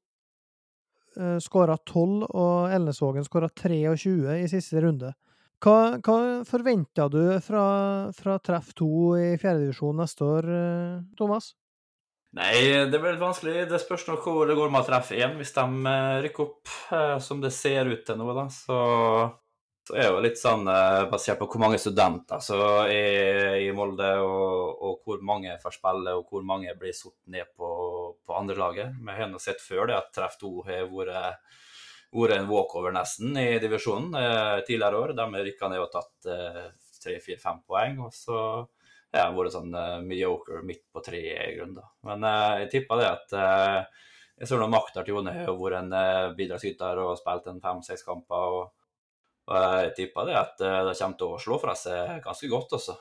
uh, 1.19 1.37
skåra 1.43 1.77
12, 1.81 2.25
og 2.31 2.73
Elnesvågen 2.75 3.27
skåra 3.27 3.51
23 3.51 4.41
i 4.41 4.49
siste 4.51 4.83
runde. 4.85 5.15
Hva, 5.65 5.97
hva 6.05 6.17
forventer 6.45 7.09
du 7.09 7.23
fra, 7.41 7.67
fra 8.12 8.39
Treff 8.45 8.75
2 8.77 8.89
i 9.17 9.29
fjerdedivisjon 9.41 10.03
neste 10.03 10.27
år, 10.27 10.49
eh, 10.53 10.99
Thomas? 11.17 11.55
Nei, 12.35 12.91
det 12.91 12.99
blir 12.99 13.15
litt 13.15 13.23
vanskelig. 13.23 13.69
Det 13.71 13.79
spørs 13.79 14.09
nok 14.09 14.27
hvor 14.27 14.49
det 14.51 14.57
går 14.59 14.73
med 14.73 14.83
å 14.83 14.89
treffe 14.89 15.17
én. 15.17 15.37
Hvis 15.39 15.55
de 15.55 15.65
eh, 15.87 16.19
rykker 16.27 16.45
opp, 16.49 16.73
eh, 16.91 17.17
som 17.23 17.41
det 17.41 17.53
ser 17.55 17.89
ut 17.89 18.03
til 18.07 18.19
nå, 18.19 18.27
da, 18.35 18.49
så, 18.51 18.79
så 19.87 19.97
er 19.97 20.11
jo 20.11 20.23
litt 20.25 20.41
sånn 20.41 20.67
eh, 20.69 21.05
basert 21.12 21.39
på 21.39 21.47
hvor 21.53 21.62
mange 21.62 21.79
studenter 21.79 22.43
som 22.43 22.65
er 22.91 23.61
i 23.62 23.71
Molde, 23.77 24.11
og, 24.27 24.83
og, 24.83 24.99
hvor 25.07 25.23
mange 25.23 25.55
får 25.62 25.79
spille, 25.79 26.17
og 26.19 26.27
hvor 26.27 26.43
mange 26.45 26.75
blir 26.81 26.97
satt 26.97 27.17
ned 27.31 27.55
på, 27.55 27.71
på 28.27 28.37
andrelaget. 28.39 28.95
Vi 29.01 29.19
har 29.19 29.39
sett 29.43 29.62
før 29.62 29.91
det 29.91 29.99
at 29.99 30.12
Treff 30.15 30.39
2 30.41 30.55
har 30.71 30.89
vært 30.93 31.61
vært 32.15 32.37
en 32.37 32.47
walkover 32.47 32.93
nesten 32.95 33.35
i 33.41 33.59
divisjonen 33.59 34.15
eh, 34.15 34.61
tidligere 34.67 35.01
år. 35.03 35.12
De 35.19 35.25
har 35.27 35.47
rykka 35.49 35.71
ned 35.73 35.83
og 35.83 35.91
tatt 35.91 36.29
tre-fire-fem 37.03 37.59
eh, 37.59 37.65
poeng. 37.67 37.99
og 38.07 38.15
så 38.15 38.39
har 39.15 39.29
har 39.29 39.35
vært 39.37 39.55
sånn 39.55 39.75
uh, 39.75 40.01
mediocre 40.03 40.62
midt 40.67 40.87
på 40.93 41.03
treet 41.05 41.51
i 41.51 41.57
grunnen. 41.57 41.79
da. 41.79 41.91
Men 42.09 42.25
eh, 42.29 42.62
jeg 42.65 42.71
tipper 42.73 43.01
det 43.01 43.11
at 43.11 43.37
eh, 43.39 44.07
jeg 44.43 44.59
noen 44.59 44.73
Maktar 44.75 45.07
til 45.07 45.15
Jone 45.15 45.35
har 45.37 45.53
vært 45.59 45.81
en 45.85 45.93
uh, 45.95 46.33
bidragsyter 46.35 47.03
og 47.05 47.15
spilt 47.21 47.47
en 47.51 47.62
fem-seks 47.62 48.03
kamper. 48.07 48.57
og, 48.59 48.73
og 49.45 49.69
jeg 49.85 49.95
tipper 50.01 50.31
det 50.31 50.37
at 50.41 50.59
det 50.59 50.97
kommer 50.99 51.19
til 51.21 51.37
å 51.37 51.41
slå 51.47 51.61
fra 51.62 51.77
seg 51.77 52.19
ganske 52.25 52.49
godt 52.49 52.79
også. 52.79 52.95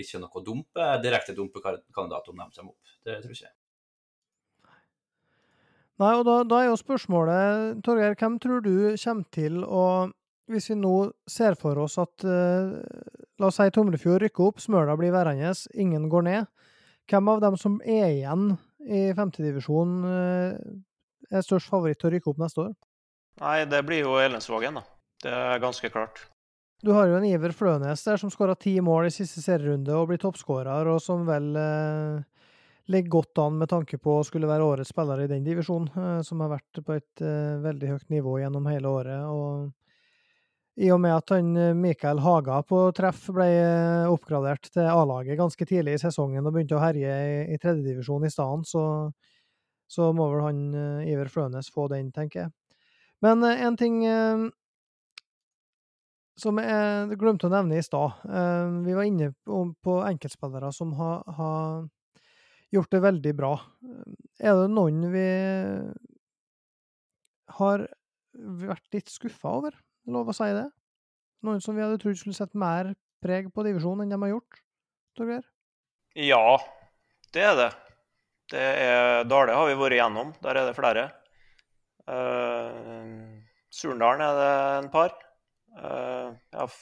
ikke 0.00 0.22
noe 0.22 0.44
dumpe, 0.46 0.86
direkte 1.04 1.36
dumpekandidat 1.36 2.32
om 2.32 2.40
de 2.40 2.46
kommer 2.56 2.72
opp. 2.72 2.94
Det 3.04 3.20
tror 3.20 3.34
jeg 3.34 3.42
ikke. 3.42 3.59
Nei, 6.00 6.14
og 6.16 6.24
da, 6.24 6.38
da, 6.48 6.62
er 6.62 6.70
jo 6.70 6.78
spørsmålet, 6.80 7.82
Torgeir, 7.84 8.16
hvem 8.16 8.38
tror 8.40 8.62
du 8.64 8.72
kommer 9.02 9.26
til 9.36 9.60
å 9.64 9.84
Hvis 10.50 10.70
vi 10.72 10.78
nå 10.80 10.94
ser 11.30 11.54
for 11.60 11.78
oss 11.78 11.98
at 12.00 12.24
La 13.40 13.48
oss 13.48 13.56
si 13.56 13.72
Tomrefjord 13.72 14.20
rykker 14.24 14.50
opp, 14.50 14.58
Smøla 14.60 14.96
blir 15.00 15.14
værende, 15.14 15.52
ingen 15.72 16.08
går 16.12 16.24
ned. 16.26 16.48
Hvem 17.08 17.30
av 17.32 17.40
dem 17.40 17.56
som 17.56 17.78
er 17.88 18.10
igjen 18.12 18.50
i 18.84 19.06
femtedivisjon, 19.16 19.94
uh, 20.04 21.30
er 21.30 21.46
størst 21.46 21.70
favoritt 21.72 22.00
til 22.02 22.10
å 22.10 22.12
rykke 22.14 22.30
opp 22.32 22.42
neste 22.42 22.66
år? 22.66 22.74
Nei, 23.40 23.56
det 23.70 23.80
blir 23.88 24.04
jo 24.04 24.18
Elensvågen, 24.20 24.76
da. 24.76 24.84
Det 25.24 25.32
er 25.32 25.62
ganske 25.62 25.88
klart. 25.92 26.20
Du 26.84 26.92
har 26.96 27.08
jo 27.08 27.16
en 27.16 27.26
Iver 27.28 27.52
Flønes 27.56 28.04
der 28.04 28.20
som 28.20 28.32
skåra 28.32 28.54
ti 28.56 28.74
mål 28.84 29.08
i 29.08 29.14
siste 29.14 29.42
serierunde 29.44 29.96
og 29.96 30.10
blir 30.10 30.20
toppskårer, 30.20 30.88
og 30.88 31.00
som 31.04 31.26
vel 31.28 31.50
eh, 31.60 32.22
ligger 32.90 33.10
godt 33.10 33.38
an 33.38 33.58
med 33.58 33.70
tanke 33.70 33.98
på 34.02 34.18
å 34.18 34.24
skulle 34.26 34.48
være 34.50 34.66
årets 34.66 34.90
spiller 34.92 35.22
i 35.22 35.28
den 35.30 35.44
divisjonen, 35.46 35.90
eh, 35.94 36.22
som 36.26 36.42
har 36.42 36.52
vært 36.56 36.82
på 36.86 36.96
et 36.96 37.22
eh, 37.24 37.58
veldig 37.62 37.94
høyt 37.94 38.08
nivå 38.12 38.38
gjennom 38.42 38.66
hele 38.70 38.96
året. 39.00 39.26
og 39.26 39.70
i 40.80 40.88
og 40.94 41.00
med 41.02 41.12
at 41.12 41.32
han 41.34 41.50
eh, 41.58 41.74
Mikael 41.76 42.22
Haga 42.24 42.60
på 42.66 42.82
treff 42.96 43.26
ble 43.34 43.48
oppgradert 44.10 44.70
til 44.72 44.88
A-laget 44.88 45.38
ganske 45.38 45.66
tidlig 45.66 45.98
i 45.98 46.02
sesongen 46.02 46.46
og 46.46 46.54
begynte 46.54 46.78
å 46.78 46.82
herje 46.82 47.10
i, 47.10 47.34
i 47.54 47.58
tredjedivisjon 47.60 48.24
i 48.26 48.32
stedet, 48.32 48.70
så, 48.70 48.84
så, 49.90 50.10
må 50.16 50.30
vel 50.32 50.46
han 50.46 50.64
Iver 51.04 51.28
Flønes 51.28 51.70
få 51.74 51.88
den, 51.92 52.10
tenker 52.14 52.46
jeg. 52.46 52.54
Men 53.20 53.44
en 53.44 53.76
ting 53.76 54.00
som 56.40 56.56
jeg 56.56 57.18
glemte 57.20 57.50
å 57.50 57.52
nevne 57.52 57.76
i 57.76 57.84
stad. 57.84 58.22
Vi 58.86 58.94
var 58.96 59.04
inne 59.04 59.34
på 59.44 59.98
enkeltspillere 60.08 60.70
som 60.72 60.94
har, 60.96 61.20
har 61.36 61.82
gjort 62.74 62.92
det 62.94 63.02
veldig 63.04 63.32
bra. 63.38 63.52
Er 64.40 64.56
det 64.62 64.70
noen 64.72 65.04
vi 65.12 65.26
har 67.58 67.86
vært 68.34 68.94
litt 68.94 69.10
skuffa 69.12 69.56
over? 69.60 69.76
Lov 70.10 70.30
å 70.30 70.36
si 70.36 70.48
det? 70.54 70.68
Noen 71.46 71.62
som 71.64 71.76
vi 71.76 71.84
hadde 71.84 72.00
trodd 72.00 72.18
skulle 72.20 72.36
sette 72.36 72.58
mer 72.58 72.92
preg 73.24 73.48
på 73.52 73.64
divisjonen 73.66 74.06
enn 74.06 74.14
de 74.14 74.20
har 74.24 74.34
gjort, 74.34 74.60
Torgeir? 75.16 75.46
Ja, 76.18 76.58
det 77.34 77.44
er 77.46 77.56
det. 77.58 77.70
det 78.52 78.66
er, 78.84 79.24
Dale 79.30 79.56
har 79.56 79.68
vi 79.68 79.78
vært 79.78 79.96
igjennom. 79.96 80.32
Der 80.42 80.60
er 80.60 80.68
det 80.68 80.76
flere. 80.78 81.06
Uh, 82.10 83.38
Surndalen 83.70 84.24
er 84.24 84.38
det 84.40 84.50
en 84.80 84.90
par. 84.92 85.14
Uh, 85.78 86.34
jeg 86.50 86.72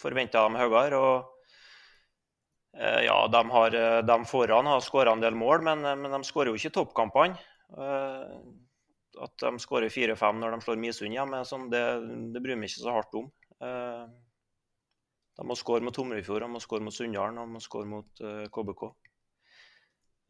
forventa 0.00 0.44
dem 0.46 0.58
høyere. 0.60 1.00
og 1.00 1.39
ja, 2.72 3.16
de, 3.32 3.40
har, 3.50 3.74
de 4.06 4.16
foran 4.30 4.68
har 4.70 4.82
skåra 4.84 5.12
en 5.12 5.22
del 5.22 5.34
mål, 5.34 5.64
men, 5.66 5.82
men 6.02 6.12
de 6.14 6.20
skårer 6.24 6.52
jo 6.52 6.60
ikke 6.60 6.74
toppkampene. 6.76 7.38
At 9.18 9.36
de 9.42 9.58
skårer 9.60 9.92
fire-fem 9.92 10.38
når 10.40 10.54
de 10.54 10.64
slår 10.64 10.78
Misund 10.80 11.14
hjemme, 11.14 11.42
sånn, 11.46 11.68
det, 11.72 11.82
det, 12.34 12.42
bryr 12.42 12.58
vi 12.60 12.68
ikke 12.70 12.84
så 12.84 12.94
hardt 12.94 13.16
om. 13.18 13.26
Eh, 13.60 14.04
de 15.40 15.46
må 15.48 15.56
skåre 15.58 15.84
mot 15.84 15.94
Tomrefjord, 15.96 16.44
de 16.44 16.50
må 16.52 16.62
skåre 16.62 16.84
mot 16.86 16.94
Sunndalen 16.94 17.58
de 17.58 17.82
mot 17.90 18.22
eh, 18.22 18.46
KBK. 18.54 18.86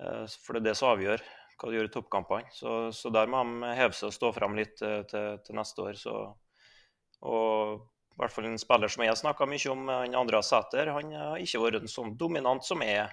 Eh, 0.00 0.24
for 0.40 0.56
det 0.56 0.62
er 0.62 0.66
det 0.70 0.76
som 0.80 0.94
avgjør 0.94 1.24
hva 1.60 1.68
de 1.68 1.76
gjør 1.76 1.90
i 1.90 1.92
toppkampene. 1.92 2.52
Så, 2.56 2.74
så, 2.96 3.12
der 3.12 3.28
må 3.28 3.44
de 3.44 3.74
heve 3.76 3.96
seg 3.96 4.08
og 4.08 4.16
stå 4.16 4.32
fram 4.32 4.56
litt 4.56 4.78
til, 4.80 5.04
til 5.44 5.58
neste 5.58 5.84
år. 5.84 5.98
Så, 6.00 6.14
og 7.20 7.82
i 8.20 8.22
hvert 8.26 8.34
fall 8.34 8.50
en 8.50 8.60
spiller 8.60 8.92
som 8.92 9.02
jeg 9.02 9.10
har 9.10 9.18
snakka 9.18 9.48
mye 9.48 9.72
om, 9.72 9.88
Andreas 10.20 10.52
Sæter, 10.52 10.92
han 10.92 11.12
har 11.16 11.40
ikke 11.40 11.62
vært 11.62 11.80
en 11.80 11.88
sånn 11.90 12.12
dominant 12.20 12.66
som 12.66 12.84
jeg 12.84 13.06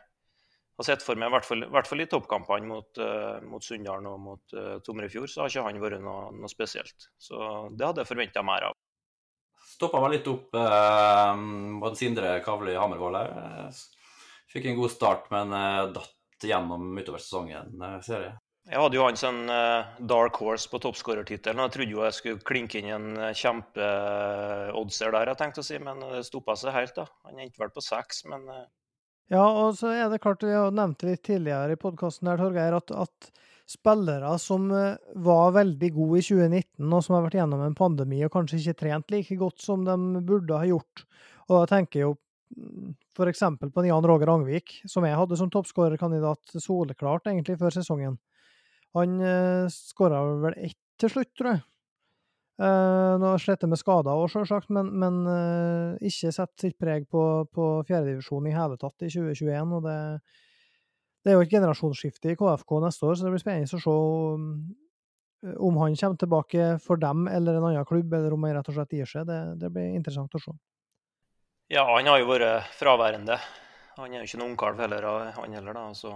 har 0.77 0.85
sett 0.85 1.01
for 1.01 1.17
meg, 1.17 1.31
i 1.31 1.33
hvert 1.33 1.47
fall, 1.47 1.63
i, 1.63 1.69
hvert 1.73 1.87
fall 1.89 2.03
i 2.03 2.09
toppkampene 2.11 2.67
mot, 2.69 2.99
uh, 3.01 3.39
mot 3.47 3.63
Sunndalen 3.63 4.09
og 4.11 4.19
mot 4.21 4.57
uh, 4.57 4.75
Tomrefjord, 4.85 5.31
så 5.31 5.41
har 5.45 5.49
ikke 5.49 5.63
han 5.65 5.79
vært 5.81 6.03
noe, 6.03 6.27
noe 6.37 6.51
spesielt. 6.51 7.07
Så 7.17 7.39
det 7.73 7.87
hadde 7.87 8.03
jeg 8.03 8.11
forventa 8.11 8.43
mer 8.45 8.67
av. 8.69 8.77
Stoppa 9.77 10.01
meg 10.01 10.15
litt 10.15 10.27
opp 10.31 10.55
eh, 10.57 11.31
mot 11.77 11.97
Sindre 11.97 12.37
Kavli 12.41 12.73
Hammervoll 12.73 13.17
her. 13.19 13.75
Fikk 14.49 14.71
en 14.71 14.77
god 14.79 14.93
start, 14.93 15.27
men 15.29 15.53
eh, 15.53 15.81
datt 15.93 16.47
gjennom 16.49 16.87
utover 16.97 17.21
sesongen, 17.21 17.75
ser 18.05 18.23
jeg. 18.25 18.35
Jeg 18.67 18.81
hadde 18.81 18.97
jo 18.97 19.05
hans 19.05 19.23
en 19.23 19.45
dark 20.11 20.35
horse 20.43 20.67
på 20.67 20.81
toppskårertittelen. 20.83 21.61
Jeg 21.63 21.71
trodde 21.71 21.93
jo 21.93 22.01
jeg 22.03 22.15
skulle 22.17 22.47
klinke 22.47 22.81
inn 22.81 22.89
en 22.91 23.07
kjempeoddser 23.31 25.13
der, 25.15 25.31
jeg 25.31 25.39
tenkte 25.39 25.63
å 25.63 25.67
si, 25.67 25.77
men 25.79 26.03
det 26.03 26.25
stoppa 26.27 26.57
seg 26.59 26.75
helt. 26.75 26.97
da. 26.97 27.05
Han 27.29 27.39
endte 27.39 27.63
vel 27.63 27.71
på 27.71 27.83
seks, 27.85 28.25
men 28.27 28.43
Ja, 29.31 29.43
og 29.43 29.77
så 29.79 29.93
er 29.95 30.11
det 30.11 30.19
klart, 30.23 30.43
vi 30.43 30.51
har 30.51 30.75
nevnt 30.75 31.03
litt 31.07 31.23
tidligere 31.27 31.75
i 31.75 31.79
podkasten 31.79 32.27
her, 32.27 32.43
Torgeir, 32.43 32.75
at, 32.75 32.91
at, 32.91 33.31
spillere 33.67 34.29
som 34.39 34.69
eh, 34.71 34.95
var 35.15 35.55
veldig 35.57 35.89
gode 35.95 36.21
i 36.21 36.23
2019, 36.23 36.87
og 36.87 37.03
som 37.03 37.17
har 37.17 37.25
vært 37.25 37.39
gjennom 37.41 37.65
en 37.65 37.75
pandemi 37.75 38.21
og 38.25 38.31
kanskje 38.33 38.61
ikke 38.61 38.79
trent 38.83 39.11
like 39.11 39.35
godt 39.39 39.63
som 39.63 39.83
de 39.87 40.23
burde 40.27 40.55
ha 40.55 40.69
gjort, 40.69 41.03
og 41.47 41.57
da 41.57 41.65
tenker 41.73 41.99
jeg 41.99 42.05
jo 42.05 42.13
mm, 42.55 42.95
f.eks. 43.17 43.43
på 43.73 43.85
Jan 43.89 44.07
Roger 44.07 44.31
Angvik, 44.31 44.77
som 44.87 45.05
jeg 45.07 45.19
hadde 45.19 45.39
som 45.39 45.51
toppskårerkandidat 45.51 46.55
soleklart 46.63 47.27
egentlig 47.27 47.57
før 47.59 47.75
sesongen. 47.75 48.15
Han 48.97 49.17
uh, 49.21 49.71
skåra 49.71 50.21
vel 50.43 50.57
ett 50.67 50.79
til 50.97 51.13
slutt, 51.13 51.33
tror 51.37 51.51
jeg. 51.53 51.63
Uh, 52.57 53.13
nå 53.21 53.35
sletter 53.37 53.69
med 53.69 53.77
skader 53.77 54.17
òg, 54.17 54.31
sjølsagt, 54.33 54.71
men, 54.73 54.89
men 54.97 55.19
uh, 55.29 55.93
ikke 56.01 56.31
sett 56.33 56.53
sitt 56.57 56.77
preg 56.81 57.05
på, 57.11 57.21
på 57.53 57.67
fjerdedivisjon 57.85 58.47
i 58.49 58.55
hele 58.55 58.79
tatt 58.81 59.05
i 59.05 59.11
2021. 59.13 59.75
og 59.77 59.85
det, 59.85 59.97
det, 61.21 61.29
er 61.29 61.37
jo 61.37 61.43
et 61.45 61.53
generasjonsskifte 61.53 62.33
i 62.33 62.39
KFK 62.39 62.73
neste 62.81 63.05
år, 63.05 63.13
så 63.13 63.27
det 63.27 63.35
blir 63.35 63.43
spennende 63.43 63.77
å 63.77 63.83
se 63.83 63.93
om, 63.93 64.47
om 65.69 65.77
han 65.83 65.99
kommer 66.01 66.23
tilbake 66.23 66.71
for 66.81 66.97
dem 67.01 67.29
eller 67.29 67.59
en 67.59 67.69
annen 67.69 67.85
klubb, 67.85 68.17
eller 68.17 68.33
om 68.33 68.49
han 68.49 68.57
rett 68.57 68.73
og 68.73 68.79
slett 68.79 68.97
gir 68.97 69.13
seg. 69.13 69.29
Det, 69.29 69.39
det 69.61 69.69
blir 69.75 69.93
interessant 69.93 70.33
å 70.33 70.41
se. 70.41 70.55
Ja, 71.69 71.83
han 71.91 72.09
har 72.09 72.23
jo 72.23 72.31
vært 72.31 72.73
fraværende. 72.79 73.37
Han 73.99 74.13
er 74.13 74.23
jo 74.23 74.31
ikke 74.31 74.41
noen 74.41 74.55
ungkalv 74.55 74.81
heller, 74.81 75.05
han 75.35 75.53
heller. 75.53 75.77
da, 75.77 75.85
så 75.93 76.15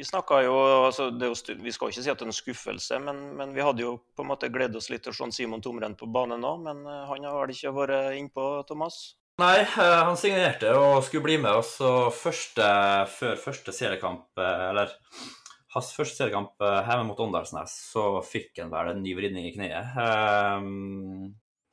vi 0.00 0.04
snakka 0.04 0.38
jo 0.46 0.54
altså 0.86 1.10
jo, 1.12 1.34
Vi 1.60 1.72
skal 1.74 1.90
ikke 1.92 2.02
si 2.02 2.10
at 2.10 2.20
det 2.20 2.24
er 2.24 2.30
en 2.32 2.36
skuffelse, 2.36 2.98
men, 3.04 3.18
men, 3.36 3.50
vi 3.52 3.64
hadde 3.64 3.84
jo 3.84 3.98
på 4.16 4.24
en 4.24 4.30
måte 4.30 4.48
gledet 4.52 4.78
oss 4.80 4.88
litt 4.88 5.04
til 5.04 5.12
å 5.12 5.18
se 5.18 5.42
Simon 5.42 5.60
Tomren 5.60 5.96
på 5.98 6.08
banen 6.08 6.40
nå. 6.40 6.54
Men 6.64 6.80
uh, 6.88 7.02
han 7.10 7.26
har 7.28 7.36
vel 7.42 7.52
ikke 7.52 7.74
vært 7.76 8.16
innpå, 8.16 8.46
Thomas? 8.68 8.96
Nei, 9.42 9.58
uh, 9.76 9.98
han 10.08 10.16
signerte 10.20 10.72
og 10.76 11.02
skulle 11.04 11.26
bli 11.28 11.36
med 11.44 11.52
oss. 11.60 11.74
Og 11.84 12.08
første, 12.16 12.64
før 13.12 13.36
første 13.44 13.76
seriekamp, 13.76 14.24
uh, 14.40 14.70
eller 14.70 14.96
hans 15.76 15.92
første 15.94 16.22
seriekamp 16.22 16.64
hjemme 16.64 17.04
mot 17.10 17.20
Åndalsnes, 17.20 17.76
så 17.92 18.06
fikk 18.24 18.64
han 18.64 18.72
vel 18.72 18.94
en 18.94 19.04
ny 19.04 19.12
vridning 19.18 19.50
i 19.50 19.54
kneet. 19.54 19.92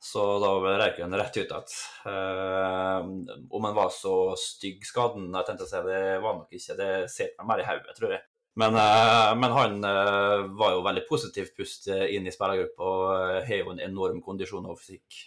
Så 0.08 0.24
da 0.40 0.54
røyk 0.80 1.00
han 1.02 1.16
rett 1.20 1.36
ut 1.36 1.42
igjen. 1.42 1.76
Uh, 2.06 3.44
om 3.52 3.66
han 3.66 3.76
var 3.76 3.92
så 3.92 4.14
stygg 4.40 4.86
skaden, 4.88 5.28
jeg 5.34 5.48
tenkte 5.48 5.66
å 5.66 5.70
si, 5.70 5.84
det 5.84 6.02
var 6.24 6.38
nok 6.38 6.54
ikke. 6.56 6.76
Det 6.78 6.90
ser 7.12 7.34
meg 7.36 7.50
mer 7.50 7.62
i 7.62 7.68
hodet, 7.68 7.96
tror 7.98 8.14
jeg. 8.16 8.24
Men, 8.58 8.74
uh, 8.74 9.32
men 9.38 9.54
han 9.54 9.76
uh, 9.84 10.48
var 10.58 10.74
jo 10.74 10.84
veldig 10.86 11.04
positivt 11.10 11.54
pust 11.58 11.90
inn 11.92 12.26
i 12.26 12.34
spillergruppa 12.34 12.92
og 12.94 13.48
har 13.50 13.60
jo 13.60 13.74
en 13.74 13.84
enorm 13.84 14.22
kondisjon 14.24 14.66
og 14.70 14.80
fysikk. 14.80 15.20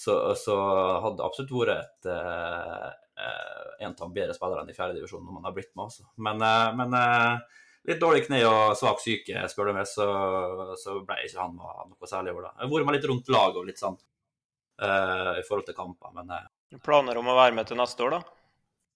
Så, 0.00 0.14
så, 0.38 0.56
hadde 1.02 1.24
absolutt 1.26 1.50
vært 1.50 2.06
et, 2.06 2.10
en 3.82 3.90
av 3.90 4.04
de 4.04 4.14
bedre 4.14 4.36
spillerne 4.36 4.70
i 4.70 4.76
fjerdedivisjon 4.76 5.24
når 5.26 5.34
man 5.34 5.48
har 5.48 5.56
blitt 5.56 5.72
med. 5.74 5.90
Også. 5.90 6.06
Men, 6.22 6.44
men 6.78 6.94
litt 7.88 8.00
dårlig 8.00 8.26
kne 8.26 8.42
og 8.48 8.76
svak 8.78 9.00
syke, 9.02 9.44
spør 9.50 9.70
du 9.70 9.76
meg, 9.78 9.88
så, 9.88 10.06
så 10.80 10.98
ble 11.06 11.20
ikke 11.26 11.40
han 11.40 11.56
noe 11.56 12.10
særlig 12.10 12.34
over 12.34 12.48
det. 12.48 12.54
Jeg 12.56 12.66
har 12.66 12.74
vært 12.74 12.88
med 12.88 12.98
litt 12.98 13.08
rundt 13.10 13.32
laget 13.32 13.60
og 13.60 13.70
litt 13.70 13.80
sånn 13.80 13.96
uh, 13.96 15.32
i 15.38 15.46
forhold 15.46 15.68
til 15.68 15.78
kamper, 15.78 16.12
men 16.18 16.34
uh, 16.36 16.44
Planer 16.84 17.18
om 17.18 17.32
å 17.32 17.38
være 17.38 17.56
med 17.56 17.66
til 17.66 17.80
neste 17.80 18.04
år, 18.06 18.18
da? 18.18 18.20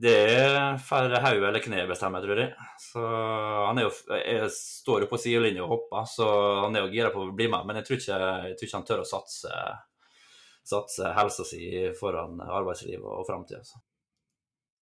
Det 0.04 0.12
er 0.26 0.78
færre 0.82 1.20
hode 1.22 1.48
eller 1.48 1.62
kne 1.62 1.84
bestemmer, 1.86 2.22
tror 2.22 2.40
jeg. 2.42 2.68
Så 2.82 3.02
han 3.02 3.78
er 3.78 3.86
jo, 3.86 3.92
jeg 4.18 4.48
står 4.50 5.04
jo 5.04 5.08
på 5.10 5.20
sidelinja 5.22 5.62
og 5.62 5.70
hopper, 5.70 6.06
så 6.10 6.28
han 6.64 6.74
er 6.74 6.82
jo 6.82 6.92
gira 6.94 7.12
på 7.14 7.22
å 7.22 7.34
bli 7.34 7.46
med. 7.50 7.66
Men 7.66 7.78
jeg 7.78 7.86
tror 7.86 8.00
ikke, 8.00 8.18
jeg 8.48 8.56
tror 8.58 8.68
ikke 8.68 8.78
han 8.80 8.86
tør 8.88 9.02
å 9.04 9.06
satse, 9.06 9.60
satse 10.66 11.12
helsa 11.14 11.46
si 11.46 11.62
foran 11.98 12.42
arbeidslivet 12.42 13.06
og 13.06 13.26
framtida. 13.28 13.62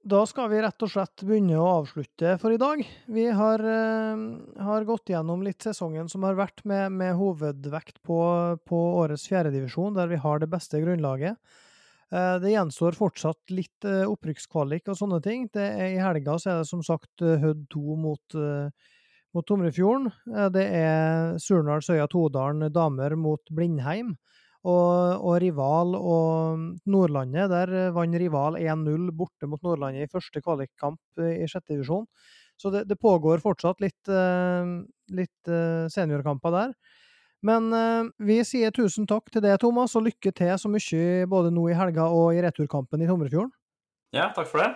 Da 0.03 0.24
skal 0.26 0.48
vi 0.50 0.59
rett 0.59 0.82
og 0.82 0.90
slett 0.90 1.22
begynne 1.22 1.61
å 1.62 1.66
avslutte 1.78 2.34
for 2.42 2.50
i 2.50 2.59
dag. 2.59 2.80
Vi 3.07 3.26
har, 3.38 3.62
uh, 3.62 4.22
har 4.59 4.86
gått 4.88 5.12
gjennom 5.12 5.44
litt 5.46 5.62
sesongen 5.62 6.09
som 6.11 6.24
har 6.26 6.34
vært, 6.34 6.64
med, 6.66 6.90
med 6.98 7.14
hovedvekt 7.14 8.00
på, 8.03 8.18
på 8.66 8.80
årets 8.98 9.28
fjerdedivisjon, 9.30 9.94
der 9.94 10.11
vi 10.11 10.18
har 10.24 10.42
det 10.42 10.50
beste 10.50 10.80
grunnlaget. 10.82 11.38
Uh, 12.11 12.34
det 12.42 12.50
gjenstår 12.50 12.98
fortsatt 12.98 13.55
litt 13.55 13.86
uh, 13.86 14.03
opprykkskvalik 14.11 14.90
og 14.90 14.98
sånne 14.98 15.22
ting. 15.22 15.46
Det 15.55 15.68
er, 15.70 15.94
I 15.94 16.03
helga 16.03 16.34
så 16.34 16.50
er 16.50 16.61
det 16.64 16.70
som 16.72 16.82
sagt 16.82 17.22
Hødd 17.22 17.68
2 17.70 17.98
mot, 18.03 18.38
mot 19.32 19.46
Tomrefjorden. 19.46 20.11
det 20.50 20.66
er 20.82 21.38
Surnadal 21.38 21.86
Søya 21.86 22.11
Todalen 22.11 22.66
damer 22.74 23.14
mot 23.14 23.55
Blindheim. 23.55 24.16
Og, 24.62 25.18
og, 25.18 25.32
rival 25.42 25.96
og 25.98 26.60
Nordlandet, 26.86 27.50
der 27.50 27.90
vant 27.96 28.14
rival 28.14 28.54
1-0 28.60 29.08
borte 29.18 29.48
mot 29.50 29.58
Nordlandet 29.66 30.06
i 30.06 30.12
første 30.12 30.38
kvalikkamp 30.38 31.18
i 31.18 31.48
sjette 31.50 31.72
divisjon. 31.72 32.06
Så 32.62 32.70
det, 32.70 32.84
det, 32.86 32.98
pågår 33.02 33.42
fortsatt 33.42 33.82
litt, 33.82 33.98
uh, 34.06 34.84
litt 35.10 35.50
uh, 35.50 35.88
seniorkamper 35.90 36.54
der. 36.54 36.76
Men 37.42 37.72
uh, 37.74 38.06
vi 38.22 38.38
sier 38.46 38.70
tusen 38.74 39.08
takk 39.10 39.32
til 39.34 39.42
det, 39.42 39.56
Thomas, 39.64 39.96
og 39.98 40.06
lykke 40.06 40.30
til 40.30 40.54
så 40.54 40.70
mye 40.70 41.26
både 41.26 41.50
nå 41.50 41.66
i 41.72 41.76
helga 41.78 42.06
og 42.14 42.36
i 42.36 42.44
returkampen 42.44 43.02
i 43.02 43.10
Tomrefjorden. 43.10 43.50
Ja, 44.14 44.30
takk 44.36 44.46
for 44.52 44.62
det. 44.62 44.70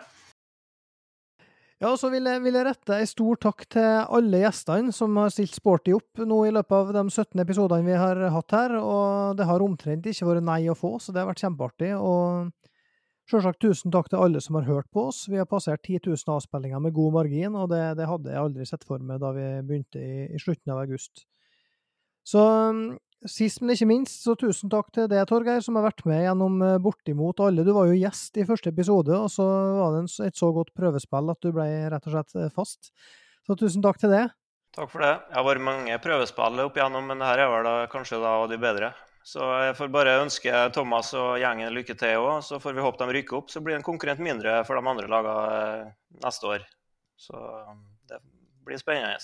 Ja, 1.77 1.91
og 1.91 1.99
så 2.01 2.09
vil 2.09 2.25
jeg, 2.25 2.41
vil 2.41 2.57
jeg 2.57 2.65
rette 2.65 2.97
en 2.97 3.09
stor 3.11 3.37
takk 3.37 3.67
til 3.75 3.87
alle 4.17 4.39
gjestene 4.41 4.95
som 4.97 5.17
har 5.21 5.33
stilt 5.35 5.59
sporty 5.59 5.93
opp 5.93 6.23
nå 6.25 6.39
i 6.49 6.53
løpet 6.57 6.73
av 6.73 6.93
de 6.97 7.03
17 7.11 7.43
episodene 7.43 7.85
vi 7.85 7.99
har 8.01 8.21
hatt 8.33 8.55
her, 8.57 8.79
og 8.81 9.37
det 9.37 9.45
har 9.45 9.65
omtrent 9.65 10.09
ikke 10.09 10.31
vært 10.31 10.47
nei 10.47 10.63
å 10.73 10.77
få, 10.79 10.95
så 10.97 11.13
det 11.13 11.21
har 11.21 11.29
vært 11.29 11.45
kjempeartig. 11.45 11.91
Og 12.01 12.49
selvsagt 13.29 13.61
tusen 13.61 13.93
takk 13.93 14.09
til 14.09 14.25
alle 14.25 14.41
som 14.41 14.57
har 14.57 14.65
hørt 14.71 14.89
på 14.89 15.05
oss. 15.11 15.27
Vi 15.29 15.37
har 15.37 15.49
passert 15.51 15.85
10 15.85 16.01
000 16.07 16.37
avspillinger 16.39 16.81
med 16.81 16.97
god 16.97 17.19
margin, 17.19 17.61
og 17.61 17.69
det, 17.75 17.83
det 18.01 18.09
hadde 18.09 18.33
jeg 18.33 18.45
aldri 18.47 18.69
sett 18.73 18.89
for 18.89 19.05
meg 19.05 19.21
da 19.21 19.35
vi 19.37 19.47
begynte 19.69 20.01
i, 20.01 20.31
i 20.33 20.41
slutten 20.41 20.73
av 20.73 20.81
august. 20.87 21.27
Så 22.27 22.41
Sist, 23.31 23.61
men 23.63 23.75
ikke 23.75 23.89
minst, 23.91 24.21
så 24.23 24.37
tusen 24.39 24.71
takk 24.71 24.93
til 24.95 25.09
deg, 25.11 25.25
Torgeir, 25.29 25.63
som 25.65 25.79
har 25.79 25.87
vært 25.89 26.05
med 26.07 26.23
gjennom 26.23 26.61
eh, 26.63 26.79
bortimot 26.83 27.43
alle. 27.43 27.65
Du 27.67 27.73
var 27.75 27.91
jo 27.91 27.99
gjest 27.99 28.39
i 28.39 28.47
første 28.47 28.71
episode, 28.71 29.15
og 29.15 29.31
så 29.33 29.47
var 29.77 29.97
det 29.97 30.05
et 30.29 30.39
så 30.39 30.53
godt 30.55 30.75
prøvespill 30.77 31.33
at 31.33 31.43
du 31.43 31.51
ble 31.57 31.67
rett 31.93 32.07
og 32.07 32.15
slett 32.15 32.37
eh, 32.39 32.53
fast. 32.55 32.93
Så 33.47 33.59
tusen 33.59 33.85
takk 33.85 33.99
til 34.03 34.15
deg. 34.15 34.35
Takk 34.77 34.93
for 34.93 35.03
det. 35.03 35.15
Jeg 35.31 35.39
har 35.39 35.47
vært 35.47 35.67
mange 35.67 35.99
prøvespill 36.05 36.63
opp 36.67 36.79
igjennom, 36.79 37.07
men 37.11 37.23
dette 37.23 37.47
er 37.47 37.53
vel 37.53 37.67
da, 37.67 37.75
kanskje 37.91 38.21
da 38.23 38.37
de 38.51 38.61
bedre. 38.61 38.93
Så 39.27 39.43
jeg 39.65 39.75
får 39.75 39.89
bare 39.91 40.19
ønske 40.23 40.53
Thomas 40.75 41.09
og 41.19 41.41
gjengen 41.43 41.75
lykke 41.75 41.97
til 41.99 42.21
òg. 42.23 42.45
Så 42.47 42.61
får 42.63 42.77
vi 42.77 42.85
håpe 42.85 43.01
de 43.03 43.17
rykker 43.17 43.41
opp. 43.41 43.49
Så 43.51 43.63
blir 43.65 43.75
det 43.75 43.81
en 43.81 43.89
konkurrent 43.89 44.23
mindre 44.23 44.61
for 44.69 44.79
de 44.79 44.93
andre 44.93 45.11
lagene 45.11 45.57
eh, 45.57 45.97
neste 46.23 46.53
år. 46.53 46.69
Så 47.19 47.41
det 48.07 48.21
blir 48.69 48.79
spennende 48.79 49.17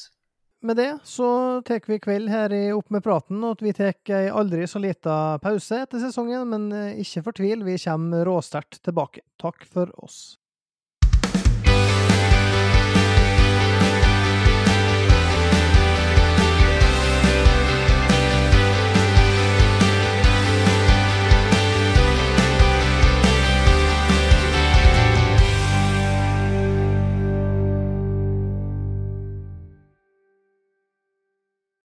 med 0.62 0.76
det 0.76 0.90
så 1.04 1.62
tar 1.66 1.82
vi 1.86 1.98
kveld 2.02 2.30
her 2.32 2.52
i 2.54 2.72
Opp 2.74 2.90
med 2.90 3.04
praten, 3.04 3.42
og 3.44 3.62
vi 3.62 3.72
tar 3.76 3.94
ei 4.14 4.28
aldri 4.30 4.66
så 4.70 4.82
lita 4.82 5.38
pause 5.42 5.82
etter 5.84 6.02
sesongen, 6.02 6.46
men 6.50 6.68
eh, 6.76 7.00
ikke 7.02 7.24
fortvil, 7.30 7.64
vi 7.66 7.78
kommer 7.82 8.26
råsterkt 8.28 8.82
tilbake. 8.86 9.24
Takk 9.42 9.66
for 9.68 9.92
oss. 10.04 10.41